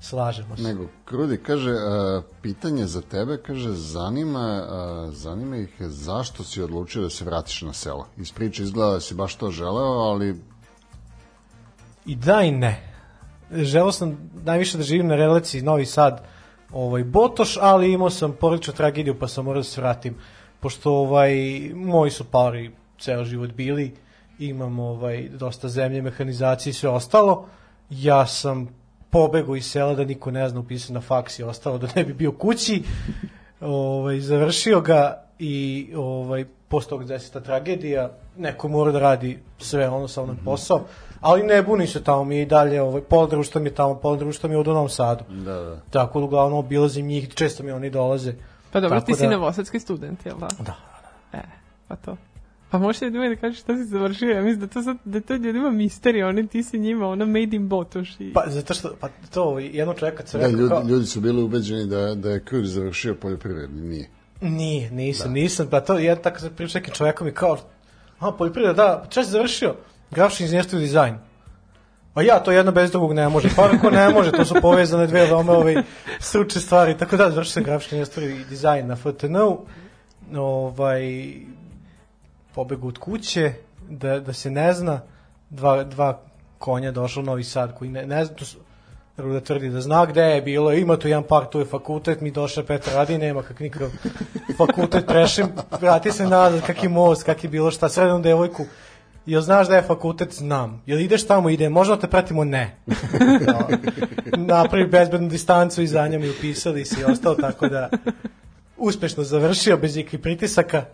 slažemo 0.00 0.56
se. 0.56 0.62
Nego, 0.62 0.86
Krudi 1.04 1.36
kaže, 1.36 1.70
a, 1.70 2.22
pitanje 2.42 2.86
za 2.86 3.00
tebe, 3.00 3.38
kaže, 3.46 3.72
zanima, 3.72 4.66
a, 4.68 5.10
zanima 5.12 5.56
ih 5.56 5.74
zašto 5.80 6.44
si 6.44 6.62
odlučio 6.62 7.02
da 7.02 7.10
se 7.10 7.24
vratiš 7.24 7.62
na 7.62 7.72
selo. 7.72 8.06
Iz 8.16 8.32
priče 8.32 8.62
izgleda 8.62 8.92
da 8.92 9.00
si 9.00 9.14
baš 9.14 9.34
to 9.34 9.50
želeo, 9.50 9.98
ali 10.10 10.40
I 12.06 12.16
da 12.16 12.42
i 12.42 12.50
ne. 12.50 12.92
Želeo 13.52 13.92
sam 13.92 14.30
najviše 14.44 14.78
da 14.78 14.84
živim 14.84 15.06
na 15.06 15.16
relaciji 15.16 15.62
Novi 15.62 15.86
Sad 15.86 16.24
ovaj, 16.72 17.04
Botoš, 17.04 17.56
ali 17.60 17.92
imao 17.92 18.10
sam 18.10 18.32
porodičnu 18.32 18.74
tragediju 18.74 19.18
pa 19.18 19.28
sam 19.28 19.44
morao 19.44 19.60
da 19.60 19.68
se 19.68 19.80
vratim. 19.80 20.16
Pošto 20.60 20.92
ovaj, 20.92 21.34
moji 21.74 22.10
su 22.10 22.24
pari 22.24 22.70
ceo 22.98 23.24
život 23.24 23.50
bili, 23.50 23.94
imam 24.38 24.78
ovaj, 24.78 25.28
dosta 25.28 25.68
zemlje, 25.68 26.02
mehanizacije 26.02 26.70
i 26.70 26.74
sve 26.74 26.90
ostalo. 26.90 27.46
Ja 27.90 28.26
sam 28.26 28.68
pobegao 29.10 29.56
iz 29.56 29.70
sela 29.70 29.94
da 29.94 30.04
niko 30.04 30.30
ne 30.30 30.48
zna, 30.48 30.60
upisao 30.60 30.94
na 30.94 31.00
faks 31.00 31.38
i 31.38 31.42
ostalo 31.42 31.78
da 31.78 31.88
ne 31.96 32.04
bi 32.04 32.12
bio 32.12 32.32
kući. 32.32 32.82
Ovaj, 33.60 34.20
završio 34.20 34.80
ga 34.80 35.22
i 35.38 35.88
ovaj, 35.96 36.44
posle 36.68 36.88
toga 36.88 37.04
deseta 37.04 37.40
tragedija, 37.40 38.10
neko 38.36 38.68
mora 38.68 38.92
da 38.92 38.98
radi 38.98 39.38
sve 39.58 39.88
ono 39.88 40.08
sa 40.08 40.22
onom 40.22 40.36
posao, 40.44 40.84
ali 41.20 41.42
ne 41.42 41.62
buni 41.62 41.86
se 41.86 42.04
tamo, 42.04 42.24
mi 42.24 42.36
je 42.36 42.42
i 42.42 42.46
dalje, 42.46 42.82
ovaj, 42.82 43.02
pola 43.02 43.26
društva 43.26 43.60
mi 43.60 43.68
je 43.68 43.74
tamo, 43.74 43.94
pola 43.94 44.16
društva 44.16 44.48
mi 44.48 44.54
je 44.54 44.58
u 44.58 44.64
Novom 44.64 44.88
Sadu. 44.88 45.24
da, 45.28 45.54
da. 45.54 45.76
Tako 45.90 46.18
da 46.18 46.24
uglavnom 46.24 46.58
obilazim 46.58 47.06
njih, 47.06 47.34
često 47.34 47.62
mi 47.62 47.70
oni 47.70 47.90
dolaze. 47.90 48.32
Pa 48.72 48.80
dobro, 48.80 49.00
Tako 49.00 49.06
ti 49.06 49.14
si 49.14 49.22
da- 49.22 49.30
novosadski 49.30 49.80
student, 49.80 50.26
jel 50.26 50.36
da? 50.38 50.48
Da. 50.58 50.74
E, 51.32 51.42
pa 51.88 51.96
to. 51.96 52.16
Pa 52.70 52.78
možeš 52.78 53.02
ljudima 53.02 53.28
da 53.28 53.36
kažeš 53.36 53.60
šta 53.60 53.76
si 53.76 53.84
završio, 53.84 54.30
ja 54.30 54.42
mislim 54.42 54.60
da 54.60 54.66
to, 54.66 54.82
sad, 54.82 54.96
da 55.04 55.20
to 55.20 55.34
ljudima 55.34 55.70
misterija, 55.70 56.28
oni 56.28 56.46
ti 56.46 56.62
si 56.62 56.78
njima, 56.78 57.08
ono 57.08 57.26
made 57.26 57.56
in 57.56 57.68
Botoš 57.68 58.20
i... 58.20 58.32
Pa 58.32 58.44
zato 58.46 58.74
što, 58.74 58.94
pa 59.00 59.08
to, 59.30 59.58
jedno 59.58 59.94
čovjek 59.94 60.16
kad 60.16 60.28
se 60.28 60.38
Da, 60.38 60.46
rekao, 60.46 60.60
ljudi, 60.60 60.68
kao, 60.68 60.82
ljudi 60.88 61.06
su 61.06 61.20
bili 61.20 61.42
ubeđeni 61.42 61.86
da, 61.86 62.14
da 62.14 62.30
je 62.30 62.44
Krudi 62.44 62.66
završio 62.66 63.14
poljoprivredni, 63.14 63.88
nije. 63.88 64.08
Nije, 64.40 64.90
nisam, 64.90 65.26
da. 65.26 65.32
nisam, 65.32 65.66
pa 65.70 65.80
to 65.80 65.98
je 65.98 66.22
tako 66.22 66.40
sam 66.40 66.50
pričao 66.56 66.78
nekim 66.78 66.94
čovekom 66.94 67.28
i 67.28 67.32
kao, 67.32 67.58
a 68.18 68.32
poljoprivreda, 68.32 68.74
da, 68.74 69.06
šta 69.10 69.24
si 69.24 69.30
završio? 69.30 69.74
Grafički 70.10 70.44
inženjerstvo 70.44 70.78
i 70.78 70.82
dizajn. 70.82 71.18
Pa 72.14 72.22
ja, 72.22 72.40
to 72.40 72.52
jedno 72.52 72.72
bez 72.72 72.90
drugog 72.90 73.12
ne 73.12 73.28
može. 73.28 73.48
Pa 73.56 73.70
ako 73.72 73.90
ne 73.90 74.08
može, 74.08 74.32
to 74.32 74.44
su 74.44 74.54
povezane 74.62 75.06
dve 75.06 75.26
veoma 75.26 75.52
ove 75.52 75.82
stručne 76.20 76.60
stvari. 76.60 76.98
Tako 76.98 77.16
da, 77.16 77.30
završio 77.30 77.52
sam 77.52 77.62
grafički 77.62 77.94
inženjerstvo 77.94 78.22
i 78.22 78.44
dizajn 78.50 78.86
na 78.86 78.96
FTN-u. 78.96 79.58
Ovaj, 80.36 81.34
pobegu 82.58 82.88
od 82.88 82.98
kuće, 82.98 83.52
da, 83.88 84.20
da 84.20 84.32
se 84.32 84.50
ne 84.50 84.72
zna, 84.72 85.00
dva, 85.50 85.84
dva 85.84 86.20
konja 86.58 86.90
došlo 86.90 87.22
u 87.22 87.26
Novi 87.26 87.44
Sad 87.44 87.74
koji 87.78 87.90
ne, 87.90 88.06
ne 88.06 88.24
zna, 88.24 88.34
to 88.34 88.44
su, 88.44 88.58
Ruda 89.16 89.40
tvrdi 89.40 89.68
da 89.70 89.80
zna 89.80 90.06
gde 90.06 90.22
je 90.22 90.42
bilo, 90.42 90.72
ima 90.72 90.96
tu 90.96 91.08
jedan 91.08 91.22
park, 91.22 91.50
tu 91.50 91.58
je 91.58 91.64
fakultet, 91.64 92.20
mi 92.20 92.30
došle 92.30 92.64
Petar 92.66 92.94
radi, 92.94 93.18
nema 93.18 93.42
kak 93.42 93.60
nikakav 93.60 93.90
fakultet, 94.56 95.06
prešem, 95.06 95.52
vrati 95.80 96.12
se 96.12 96.26
nazad, 96.26 96.66
kak 96.66 96.82
je 96.82 96.88
most, 96.88 97.22
kak 97.22 97.44
je 97.44 97.50
bilo 97.50 97.70
šta, 97.70 97.88
sredom 97.88 98.22
devojku, 98.22 98.66
Jel 99.26 99.40
znaš 99.40 99.68
da 99.68 99.76
je 99.76 99.82
fakultet? 99.82 100.32
Znam. 100.34 100.82
Jel 100.86 101.00
ideš 101.00 101.26
tamo? 101.26 101.50
Ide. 101.50 101.68
Možda 101.68 101.98
te 102.00 102.08
pratimo? 102.08 102.44
Ne. 102.44 102.76
No. 103.46 103.68
Napravi 104.54 104.86
bezbednu 104.86 105.28
distancu 105.28 105.82
i 105.82 105.86
za 105.86 106.08
njom 106.08 106.24
i 106.24 106.30
upisali 106.30 106.84
se 106.84 107.00
i 107.00 107.04
ostalo, 107.04 107.34
tako 107.34 107.68
da 107.68 107.90
uspešno 108.76 109.24
završio 109.24 109.76
bez 109.76 109.96
ikakvih 109.96 110.20
pritisaka. 110.20 110.84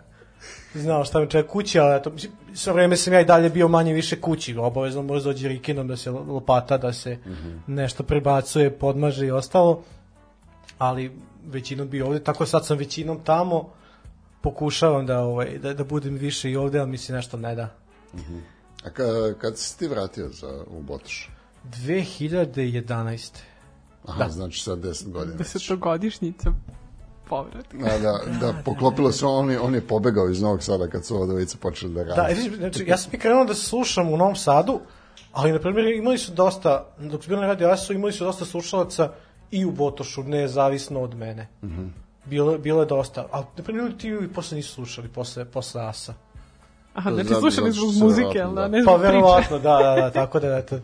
Znao 0.75 1.05
šta 1.05 1.19
me 1.19 1.29
čeka 1.29 1.49
kući, 1.49 1.79
ali 1.79 1.95
eto, 1.95 2.09
mislim, 2.09 2.31
sve 2.53 2.73
vreme 2.73 2.97
sam 2.97 3.13
ja 3.13 3.21
i 3.21 3.25
dalje 3.25 3.49
bio 3.49 3.67
manje 3.67 3.93
više 3.93 4.21
kući, 4.21 4.55
obavezno 4.57 5.01
može 5.01 5.23
dođe 5.23 5.47
rikinom 5.47 5.87
da 5.87 5.97
se 5.97 6.11
lopata, 6.11 6.77
da 6.77 6.93
se 6.93 7.17
nešto 7.67 8.03
prebacuje, 8.03 8.77
podmaže 8.79 9.25
i 9.25 9.31
ostalo, 9.31 9.83
ali 10.77 11.11
većinom 11.45 11.89
bio 11.89 12.07
ovde, 12.07 12.23
tako 12.23 12.45
sad 12.45 12.65
sam 12.65 12.77
većinom 12.77 13.19
tamo, 13.23 13.69
pokušavam 14.41 15.05
da, 15.05 15.19
ovaj, 15.19 15.57
da, 15.57 15.73
da 15.73 15.83
budem 15.83 16.13
više 16.15 16.51
i 16.51 16.55
ovde, 16.55 16.79
ali 16.79 16.89
mislim 16.89 17.15
nešto 17.15 17.37
ne 17.37 17.55
da. 17.55 17.69
A 18.85 18.89
ka, 18.89 19.03
kad 19.41 19.57
si 19.57 19.79
ti 19.79 19.87
vratio 19.87 20.29
za, 20.29 20.63
u 20.67 20.81
Botoš? 20.81 21.29
2011. 21.63 23.37
Aha, 24.05 24.23
Da. 24.23 24.29
znači 24.29 24.63
sad 24.63 24.79
10 24.79 25.11
godina. 25.11 25.37
Desetogodišnjica 25.37 26.51
povratka. 27.29 27.77
Da, 27.77 27.97
da, 27.99 28.19
da, 28.39 28.53
poklopilo 28.65 29.11
se, 29.11 29.25
on, 29.25 29.51
je- 29.51 29.59
on 29.59 29.75
je 29.75 29.81
pobegao 29.81 30.29
iz 30.29 30.41
Novog 30.41 30.63
Sada 30.63 30.87
kad 30.87 31.05
su 31.05 31.15
ovo 31.15 31.25
dvojice 31.25 31.57
počeli 31.57 31.93
da 31.93 32.03
rade. 32.03 32.21
Da, 32.21 32.27
vidiš, 32.27 32.57
znači, 32.57 32.83
ja 32.87 32.97
sam 32.97 33.11
i 33.13 33.19
krenuo 33.19 33.45
da 33.45 33.53
se 33.53 33.65
slušam 33.65 34.13
u 34.13 34.17
Novom 34.17 34.35
Sadu, 34.35 34.79
ali, 35.31 35.51
na 35.51 35.59
primjer, 35.59 35.85
imali 35.87 36.17
su 36.17 36.31
dosta, 36.31 36.85
dok 36.99 37.23
su 37.23 37.29
bili 37.29 37.41
na 37.41 37.47
radio 37.47 37.69
Asu, 37.69 37.93
imali 37.93 38.13
su 38.13 38.23
dosta 38.23 38.45
slušalaca 38.45 39.11
i 39.51 39.65
u 39.65 39.71
Botošu, 39.71 40.23
nezavisno 40.23 41.01
od 41.01 41.15
mene. 41.15 41.47
Mm 41.63 41.67
-hmm. 41.67 41.89
bilo, 42.25 42.57
bilo 42.57 42.79
je 42.81 42.85
dosta, 42.85 43.27
ali, 43.31 43.45
na 43.57 43.63
primjer, 43.63 43.85
ljudi 43.85 43.97
ti 43.97 44.07
i 44.25 44.33
posle 44.33 44.55
nisu 44.55 44.73
slušali, 44.73 45.07
posle, 45.07 45.45
posle 45.45 45.81
Asa. 45.81 46.13
Aha, 46.93 47.11
znači 47.11 47.33
slušali 47.33 47.71
zbog 47.71 47.93
muzike, 48.01 48.27
verovatno, 48.27 48.39
jel 48.41 48.53
da? 48.55 48.61
da. 48.61 48.67
Ne 48.67 48.77
Pa 48.85 48.91
zbog 48.91 48.99
priče. 48.99 49.11
verovatno, 49.11 49.59
da, 49.59 49.77
da, 49.77 49.95
da, 50.01 50.11
tako 50.11 50.39
da, 50.39 50.57
eto, 50.57 50.79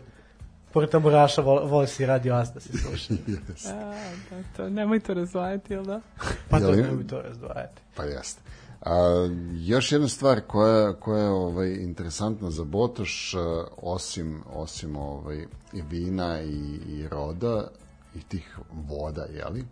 Pored 0.72 0.90
tamburaša 0.90 1.42
vole, 1.42 1.66
vole 1.66 1.86
si 1.86 2.06
radio 2.06 2.34
as 2.34 2.52
da 2.52 2.60
se 2.60 2.78
sluša. 2.78 3.14
A, 3.74 3.94
da, 4.30 4.42
to, 4.56 4.70
nemoj 4.70 5.00
to 5.00 5.14
razvajati, 5.14 5.72
jel 5.72 5.84
da? 5.84 6.00
Pa 6.48 6.60
to 6.60 6.66
Jel- 6.66 6.90
ne 6.90 6.96
bi 6.96 7.06
to 7.06 7.22
razdvajati. 7.22 7.82
Pa 7.96 8.04
jeste. 8.04 8.40
A, 8.80 9.28
još 9.54 9.92
jedna 9.92 10.08
stvar 10.08 10.40
koja, 10.40 10.92
koja 10.92 11.22
je 11.22 11.30
ovaj, 11.30 11.74
interesantna 11.74 12.50
za 12.50 12.64
Botoš, 12.64 13.34
osim, 13.76 14.42
osim 14.52 14.96
ovaj, 14.96 15.46
i 15.72 15.82
vina 15.82 16.42
i, 16.42 16.80
i 16.86 17.08
roda 17.08 17.68
i 18.14 18.20
tih 18.20 18.58
voda, 18.72 19.24
jeli? 19.24 19.64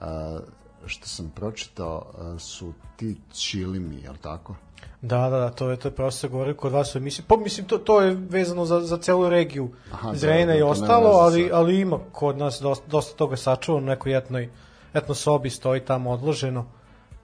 A, 0.00 0.38
što 0.86 1.08
sam 1.08 1.32
pročitao 1.34 2.12
su 2.38 2.72
ti 2.96 3.16
čilimi, 3.32 4.00
jel 4.02 4.14
tako? 4.22 4.54
Da, 5.02 5.18
da, 5.20 5.38
da, 5.38 5.50
to 5.50 5.70
je, 5.70 5.76
to 5.76 5.88
je 5.88 5.92
profesor 5.92 6.30
govorio 6.30 6.54
kod 6.54 6.72
vas 6.72 6.94
u 6.94 6.98
emisiji. 6.98 7.24
Pa, 7.28 7.36
mislim, 7.36 7.66
to, 7.66 7.78
to 7.78 8.00
je 8.00 8.16
vezano 8.20 8.64
za, 8.64 8.80
za 8.80 8.96
celu 8.96 9.28
regiju 9.28 9.70
Aha, 9.92 10.10
da, 10.10 10.16
Zrena 10.16 10.46
da, 10.46 10.52
i 10.52 10.60
to 10.60 10.64
nema 10.64 10.70
ostalo, 10.72 11.10
ali, 11.10 11.50
ali 11.52 11.80
ima 11.80 11.98
kod 12.12 12.38
nas 12.38 12.60
dosta, 12.60 12.86
dosta 12.88 13.16
toga 13.16 13.36
sačuvano, 13.36 13.84
u 13.84 13.88
nekoj 13.88 14.16
etnoj, 14.18 14.50
etno 14.94 15.14
sobi 15.14 15.50
stoji 15.50 15.80
tamo 15.80 16.10
odloženo. 16.10 16.66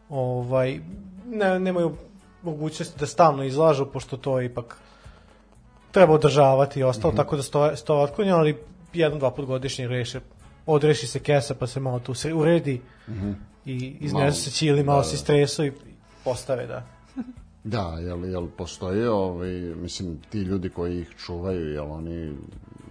Ovaj, 0.09 0.81
ne, 1.27 1.61
nemaju 1.61 1.97
mogućnosti 2.43 2.99
da 3.01 3.07
stalno 3.07 3.45
izlažu, 3.45 3.87
pošto 3.87 4.17
to 4.17 4.41
je 4.41 4.47
ipak 4.47 4.77
treba 5.91 6.13
održavati 6.13 6.81
i 6.81 6.85
ostalo, 6.85 7.11
Mhm. 7.11 7.17
tako 7.17 7.37
da 7.37 7.43
stoje, 7.43 7.77
stoje 7.77 8.01
otklonjeno, 8.03 8.39
ali 8.39 8.59
jedan, 8.93 9.19
dva 9.19 9.31
put 9.31 9.47
godišnje 9.47 9.89
reše, 9.89 10.21
odreši 10.67 11.07
se 11.07 11.21
kesa 11.21 11.55
pa 11.55 11.67
se 11.67 11.81
malo 11.81 11.99
tu 11.99 12.15
se 12.15 12.35
uredi 12.35 12.81
i 13.65 13.75
iznesu 14.01 14.07
Mhm. 14.09 14.17
Malo- 14.17 14.33
se 14.33 14.51
ćili, 14.51 14.83
malo 14.83 14.99
da, 14.99 15.05
se 15.05 15.13
da. 15.13 15.19
stresu 15.19 15.65
i 15.65 15.73
postave, 16.25 16.67
da. 16.67 16.83
Da, 17.65 17.99
jel, 18.01 18.25
jel 18.25 18.47
postoje, 18.57 19.11
ovaj, 19.11 19.51
mislim, 19.83 20.19
ti 20.31 20.39
ljudi 20.39 20.69
koji 20.69 21.01
ih 21.01 21.15
čuvaju, 21.19 21.73
jel 21.73 21.93
oni 21.93 22.37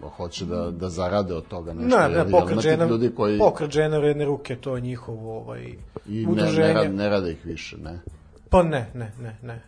hoće 0.10 0.46
da, 0.46 0.72
da 0.72 0.90
zarade 0.90 1.34
od 1.34 1.48
toga 1.48 1.74
nešto? 1.74 1.98
Ne, 1.98 2.10
ne, 2.10 2.32
pokret 2.32 2.60
žena, 2.60 2.86
ljudi 2.86 3.12
koji 3.16 3.38
pokret 3.38 3.72
žena 3.72 4.00
redne 4.00 4.26
ruke, 4.26 4.56
to 4.56 4.76
je 4.76 4.82
njihovo 4.82 5.38
ovaj, 5.38 5.76
i 6.08 6.26
ne, 6.26 6.32
udruženje. 6.32 6.68
ne, 6.68 6.74
rade, 6.74 6.90
ne 6.90 7.10
rade 7.10 7.32
ih 7.32 7.46
više, 7.46 7.78
ne? 7.78 8.00
Pa 8.50 8.64
ne, 8.64 8.90
ne, 8.94 9.12
ne, 9.22 9.38
ne. 9.42 9.62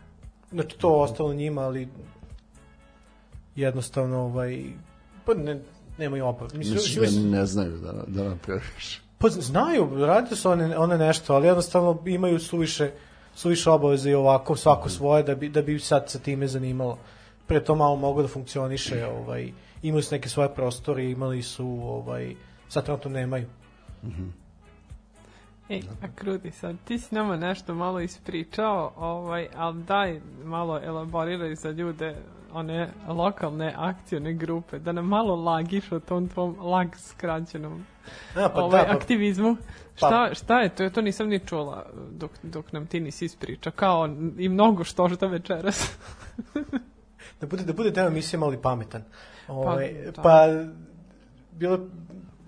Znači 0.52 0.78
to 0.78 0.94
ostalo 0.94 1.34
njima, 1.34 1.62
ali 1.62 1.88
jednostavno 3.56 4.20
ovaj, 4.20 4.64
pa 5.26 5.34
ne, 5.34 5.60
nemaju 5.98 6.26
obav. 6.26 6.50
Mislim, 6.54 6.76
Mislim 6.76 7.02
mislim, 7.02 7.32
da 7.32 7.38
ne 7.38 7.46
znaju 7.46 7.78
da, 7.78 8.04
da 8.08 8.24
napraviš. 8.24 9.02
Pa 9.18 9.30
znaju, 9.30 10.06
rade 10.06 10.36
su 10.36 10.50
one, 10.50 10.78
one 10.78 10.98
nešto, 10.98 11.34
ali 11.34 11.48
jednostavno 11.48 12.02
imaju 12.06 12.40
suviše, 12.40 12.92
suviše 13.36 13.70
obaveze 13.70 14.10
i 14.10 14.14
ovako 14.16 14.56
svako 14.56 14.90
svoje 14.90 15.24
da 15.24 15.36
bi, 15.36 15.50
da 15.50 15.62
bi 15.62 15.80
sad 15.80 16.10
sa 16.10 16.20
time 16.20 16.48
zanimalo. 16.48 16.98
Pre 17.48 17.64
to 17.64 17.76
malo 17.76 17.96
mogu 17.96 18.22
da 18.22 18.28
funkcioniše, 18.28 19.06
ovaj, 19.06 19.52
imali 19.82 20.04
su 20.04 20.16
neke 20.16 20.30
svoje 20.30 20.50
prostore, 20.56 21.12
imali 21.12 21.42
su, 21.42 21.68
ovaj, 21.84 22.36
sad 22.70 22.86
trenutno 22.86 23.12
nemaju. 23.12 23.46
Ej, 25.70 25.82
a 26.02 26.08
Krudi, 26.16 26.52
sad 26.52 26.76
ti 26.86 27.00
si 27.00 27.16
nama 27.16 27.38
nešto 27.38 27.76
malo 27.76 28.00
ispričao, 28.00 28.94
ovaj, 28.98 29.48
ali 29.56 29.84
daj 29.84 30.22
malo 30.44 30.80
elaboriraj 30.84 31.56
za 31.56 31.72
ljude 31.72 32.16
one 32.54 32.90
lokalne 33.08 33.74
akcione 33.78 34.34
grupe, 34.34 34.80
da 34.80 34.92
nam 34.92 35.06
malo 35.06 35.36
lagiš 35.36 35.92
o 35.92 36.00
tom 36.00 36.28
tvom 36.30 36.60
lag 36.60 36.88
skraćenom 36.98 37.86
A, 38.36 38.50
pa 38.50 38.64
ovaj, 38.64 38.82
da, 38.82 38.88
pa- 38.88 38.98
aktivizmu. 38.98 39.58
Šta, 39.96 40.30
šta 40.34 40.60
je 40.60 40.70
to? 40.70 40.84
Ja 40.84 40.90
to 40.90 41.02
nisam 41.02 41.28
ni 41.28 41.40
čula 41.40 41.86
dok, 42.12 42.32
dok 42.44 42.72
nam 42.72 42.88
ti 42.88 43.00
nisi 43.00 43.26
ispriča. 43.26 43.72
Kao 43.72 44.10
i 44.38 44.50
mnogo 44.50 44.84
što 44.84 45.10
što 45.10 45.28
večeras. 45.28 45.92
da 47.42 47.48
bude 47.48 47.64
da 47.64 47.74
bude 47.74 47.92
deo 47.92 48.08
emisije 48.08 48.40
mali 48.40 48.62
pametan. 48.62 49.04
Ovaj 49.48 49.94
da. 50.06 50.12
pa, 50.12 50.22
pa 50.22 50.48
bila 51.52 51.80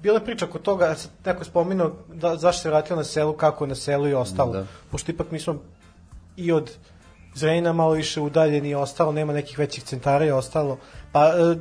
bila 0.01 0.19
je 0.19 0.25
priča 0.25 0.45
oko 0.45 0.59
toga, 0.59 0.95
neko 1.25 1.41
je 1.41 1.45
spominao 1.45 1.91
da 2.13 2.35
zašto 2.35 2.61
se 2.61 2.69
vratio 2.69 2.95
na 2.95 3.03
selu, 3.03 3.33
kako 3.33 3.63
je 3.63 3.67
na 3.67 3.75
selu 3.75 4.07
i 4.07 4.13
ostalo. 4.13 4.53
Da. 4.53 4.65
Pošto 4.91 5.11
ipak 5.11 5.31
mi 5.31 5.39
smo 5.39 5.61
i 6.35 6.51
od 6.51 6.77
Zrejna 7.35 7.73
malo 7.73 7.91
više 7.91 8.21
udaljeni 8.21 8.69
i 8.69 8.75
ostalo, 8.75 9.11
nema 9.11 9.33
nekih 9.33 9.59
većih 9.59 9.83
centara 9.83 10.25
i 10.25 10.31
ostalo. 10.31 10.77
Pa 11.11 11.27
e, 11.27 11.55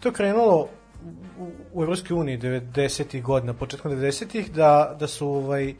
to 0.00 0.08
je 0.08 0.12
krenulo 0.12 0.68
u, 1.38 1.48
u 1.72 1.82
Evropskoj 1.82 2.14
uniji 2.14 2.38
90. 2.38 3.22
godina, 3.22 3.54
početkom 3.54 3.92
90. 3.92 4.48
da, 4.50 4.96
da 5.00 5.06
su 5.06 5.28
ovaj, 5.28 5.74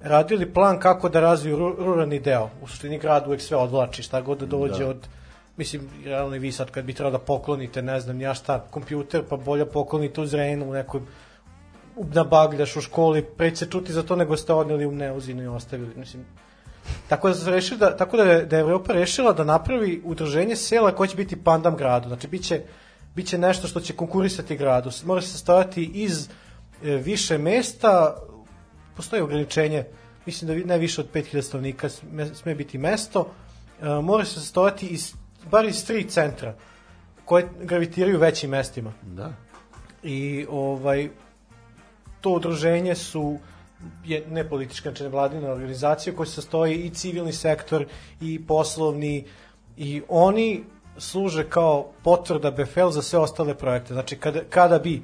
radili 0.00 0.52
plan 0.52 0.78
kako 0.80 1.08
da 1.08 1.20
razviju 1.20 1.56
ru- 1.56 1.74
ruralni 1.78 2.20
deo. 2.20 2.50
U 2.62 2.68
suštini 2.68 2.98
grad 2.98 3.26
uvek 3.26 3.40
sve 3.40 3.56
odvlači, 3.56 4.02
šta 4.02 4.20
god 4.20 4.38
da 4.38 4.46
dođe 4.46 4.84
Da. 4.84 4.90
od 4.90 5.08
mislim, 5.56 5.82
realno 6.04 6.36
i 6.36 6.38
vi 6.38 6.52
sad 6.52 6.70
kad 6.70 6.84
bi 6.84 6.94
trebalo 6.94 7.18
da 7.18 7.24
poklonite, 7.24 7.82
ne 7.82 8.00
znam, 8.00 8.20
ja 8.20 8.34
šta, 8.34 8.60
kompjuter, 8.60 9.22
pa 9.28 9.36
bolje 9.36 9.66
poklonite 9.66 10.20
u 10.20 10.26
Zrenu, 10.26 10.70
u 10.70 10.72
nekoj 10.72 11.00
u- 11.96 12.04
na 12.04 12.24
bagljaš 12.24 12.76
u 12.76 12.80
školi, 12.80 13.22
pre 13.24 13.50
će 13.50 13.56
se 13.56 13.66
čuti 13.66 13.92
za 13.92 14.02
to 14.02 14.16
nego 14.16 14.36
ste 14.36 14.52
odneli 14.52 14.86
u 14.86 14.92
Neuzinu 14.92 15.42
i 15.42 15.46
ostavili, 15.46 15.90
mislim. 15.96 16.24
Tako 17.08 17.28
da 17.28 17.34
su 17.34 17.50
rešili 17.50 17.78
da, 17.78 17.96
tako 17.96 18.16
da 18.16 18.22
je, 18.22 18.44
da 18.46 18.56
je 18.56 18.60
Evropa 18.60 18.92
rešila 18.92 19.32
da 19.32 19.44
napravi 19.44 20.02
udruženje 20.04 20.56
sela 20.56 20.94
koje 20.94 21.08
će 21.08 21.16
biti 21.16 21.36
pandam 21.36 21.76
gradu. 21.76 22.08
Znači, 22.08 22.28
biće, 22.28 22.62
biće 23.14 23.38
nešto 23.38 23.68
što 23.68 23.80
će 23.80 23.96
konkurisati 23.96 24.56
gradu. 24.56 24.90
Mora 25.04 25.20
se 25.20 25.28
sastojati 25.28 25.84
iz 25.84 26.28
e, 26.84 26.90
više 26.90 27.38
mesta, 27.38 28.16
postoji 28.96 29.22
ograničenje, 29.22 29.84
mislim 30.26 30.48
da 30.48 30.66
ne 30.66 30.78
više 30.78 31.00
od 31.00 31.08
5000 31.14 31.42
stanovnika 31.42 31.88
sme, 31.88 32.26
sme 32.34 32.54
biti 32.54 32.78
mesto, 32.78 33.30
e, 33.80 33.88
mora 34.02 34.24
se 34.24 34.34
sastojati 34.34 34.86
iz, 34.86 35.14
bar 35.50 35.64
iz 35.64 35.86
tri 35.86 36.04
centra 36.04 36.54
koje 37.24 37.48
gravitiraju 37.60 38.18
većim 38.18 38.50
mestima 38.50 38.92
Da. 39.02 39.32
i 40.02 40.46
ovaj 40.50 41.08
to 42.20 42.30
udruženje 42.30 42.94
su 42.94 43.38
je 44.04 44.24
ne 44.30 44.48
politička, 44.48 44.90
znači 44.90 45.02
nevladina 45.02 45.50
organizacija 45.52 46.16
koja 46.16 46.26
se 46.26 46.32
sastoji 46.32 46.74
i 46.74 46.90
civilni 46.90 47.32
sektor 47.32 47.86
i 48.20 48.46
poslovni 48.46 49.24
i 49.76 50.02
oni 50.08 50.64
služe 50.98 51.44
kao 51.50 51.86
potvrda 52.02 52.50
BFL 52.50 52.88
za 52.88 53.02
sve 53.02 53.18
ostale 53.18 53.54
projekte. 53.54 53.94
Znači 53.94 54.16
kada, 54.16 54.40
kada 54.50 54.78
bi 54.78 55.02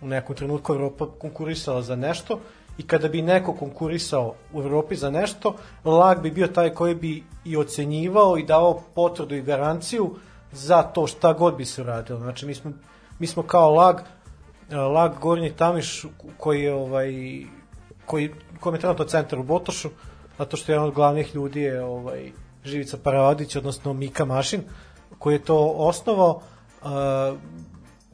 u 0.00 0.06
nekom 0.06 0.36
trenutku 0.36 0.72
Evropa 0.72 1.06
konkurisala 1.18 1.82
za 1.82 1.96
nešto 1.96 2.38
i 2.78 2.86
kada 2.86 3.08
bi 3.08 3.22
neko 3.22 3.52
konkurisao 3.52 4.34
u 4.52 4.62
Evropi 4.62 4.96
za 4.96 5.10
nešto, 5.10 5.54
LAG 5.84 6.22
bi 6.22 6.30
bio 6.30 6.46
taj 6.46 6.70
koji 6.70 6.94
bi 6.94 7.24
i 7.44 7.56
ocenjivao 7.56 8.38
i 8.38 8.44
davao 8.44 8.82
potvrdu 8.94 9.34
i 9.34 9.42
garanciju 9.42 10.16
za 10.52 10.82
to 10.82 11.06
šta 11.06 11.32
god 11.32 11.56
bi 11.56 11.64
se 11.64 11.82
uradilo. 11.82 12.18
Znači 12.18 12.46
mi 12.46 12.54
smo, 12.54 12.72
mi 13.18 13.26
smo 13.26 13.42
kao 13.42 13.74
LAG 13.74 14.00
e, 14.70 14.76
Lag 14.76 15.12
Gornji 15.20 15.50
Tamiš 15.50 16.06
koji 16.36 16.62
je 16.62 16.74
ovaj 16.74 17.12
koji 18.06 18.30
kom 18.60 18.74
je 18.74 18.80
trenutno 18.80 19.04
centar 19.04 19.38
u 19.38 19.42
Botošu 19.42 19.90
zato 20.38 20.56
što 20.56 20.72
je 20.72 20.74
jedan 20.74 20.88
od 20.88 20.94
glavnih 20.94 21.34
ljudi 21.34 21.60
je 21.60 21.84
ovaj 21.84 22.32
Živica 22.64 22.96
Paravadić 23.02 23.56
odnosno 23.56 23.92
Mika 23.92 24.24
Mašin 24.24 24.62
koji 25.20 25.34
je 25.34 25.44
to 25.44 25.74
osnovao 25.76 26.40
uh, 26.82 26.88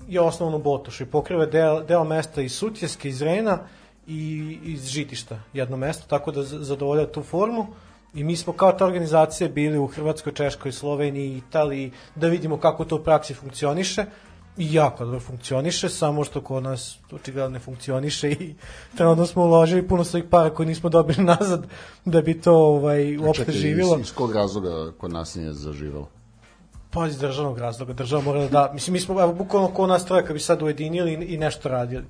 je 0.08 0.20
osnovan 0.20 0.54
u 0.54 0.58
Botošu 0.58 1.02
i 1.02 1.06
pokriva 1.06 1.46
deo, 1.46 1.80
deo 1.82 2.04
mesta 2.04 2.42
iz 2.42 2.52
Sutjeske, 2.52 3.08
iz 3.08 3.22
Rena 3.22 3.58
i 4.06 4.58
iz 4.64 4.86
Žitišta, 4.86 5.38
jedno 5.52 5.76
mesto, 5.76 6.04
tako 6.08 6.32
da 6.32 6.42
zadovolja 6.42 7.06
tu 7.06 7.22
formu 7.22 7.66
i 8.14 8.24
mi 8.24 8.36
smo 8.36 8.52
kao 8.52 8.72
ta 8.72 8.86
organizacija 8.86 9.48
bili 9.48 9.78
u 9.78 9.86
Hrvatskoj, 9.86 10.32
Češkoj, 10.34 10.72
Sloveniji, 10.72 11.36
Italiji 11.36 11.92
da 12.14 12.26
vidimo 12.26 12.56
kako 12.56 12.84
to 12.84 12.96
u 12.96 13.02
praksi 13.02 13.34
funkcioniše 13.34 14.04
i 14.56 14.74
jako 14.74 15.04
dobro 15.04 15.20
funkcioniše, 15.20 15.88
samo 15.88 16.24
što 16.24 16.40
kod 16.40 16.62
nas 16.62 16.98
očigledno 17.12 17.50
ne 17.50 17.58
funkcioniše 17.58 18.30
i 18.30 18.54
trenutno 18.96 19.26
smo 19.26 19.42
uložili 19.42 19.88
puno 19.88 20.04
svojih 20.04 20.26
para 20.30 20.54
koje 20.54 20.66
nismo 20.66 20.90
dobili 20.90 21.24
nazad 21.38 21.66
da 22.04 22.22
bi 22.22 22.40
to 22.40 22.54
ovaj, 22.54 23.18
uopšte 23.18 23.44
Čekaj, 23.44 23.60
živilo. 23.60 23.94
Iz, 23.94 24.00
iz 24.00 24.14
kog 24.14 24.32
razloga 24.32 24.92
kod 24.98 25.12
nas 25.12 25.34
nije 25.34 25.52
zaživelo? 25.52 26.15
Pa 26.96 27.06
iz 27.06 27.18
državnog 27.18 27.58
razloga, 27.58 27.92
država 27.92 28.22
mora 28.22 28.40
da 28.40 28.48
da, 28.48 28.70
mislim, 28.72 28.92
mi 28.92 29.00
smo, 29.00 29.20
evo, 29.22 29.32
bukvalno 29.32 29.68
ko 29.68 29.86
nas 29.86 30.04
troje, 30.04 30.24
kad 30.24 30.32
bi 30.32 30.40
sad 30.40 30.62
ujedinili 30.62 31.12
i, 31.12 31.34
i 31.34 31.38
nešto 31.38 31.68
radili. 31.68 32.04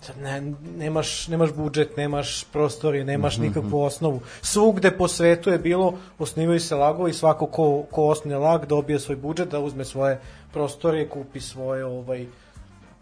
Sad 0.00 0.18
ne, 0.18 0.52
nemaš, 0.76 1.28
nemaš 1.28 1.52
budžet, 1.52 1.96
nemaš 1.96 2.44
prostorije, 2.44 3.04
nemaš 3.04 3.38
nikakvu 3.38 3.82
osnovu. 3.82 4.20
Svugde 4.42 4.90
po 4.90 5.08
svetu 5.08 5.50
je 5.50 5.58
bilo, 5.58 5.94
osnivaju 6.18 6.60
se 6.60 6.74
lagovi, 6.74 7.12
svako 7.12 7.46
ko, 7.46 7.84
ko 7.90 8.08
osne 8.08 8.38
lag 8.38 8.66
dobije 8.66 8.98
svoj 8.98 9.16
budžet, 9.16 9.48
da 9.48 9.60
uzme 9.60 9.84
svoje 9.84 10.20
prostorije, 10.52 11.08
kupi 11.08 11.40
svoje 11.40 11.84
ovaj, 11.84 12.26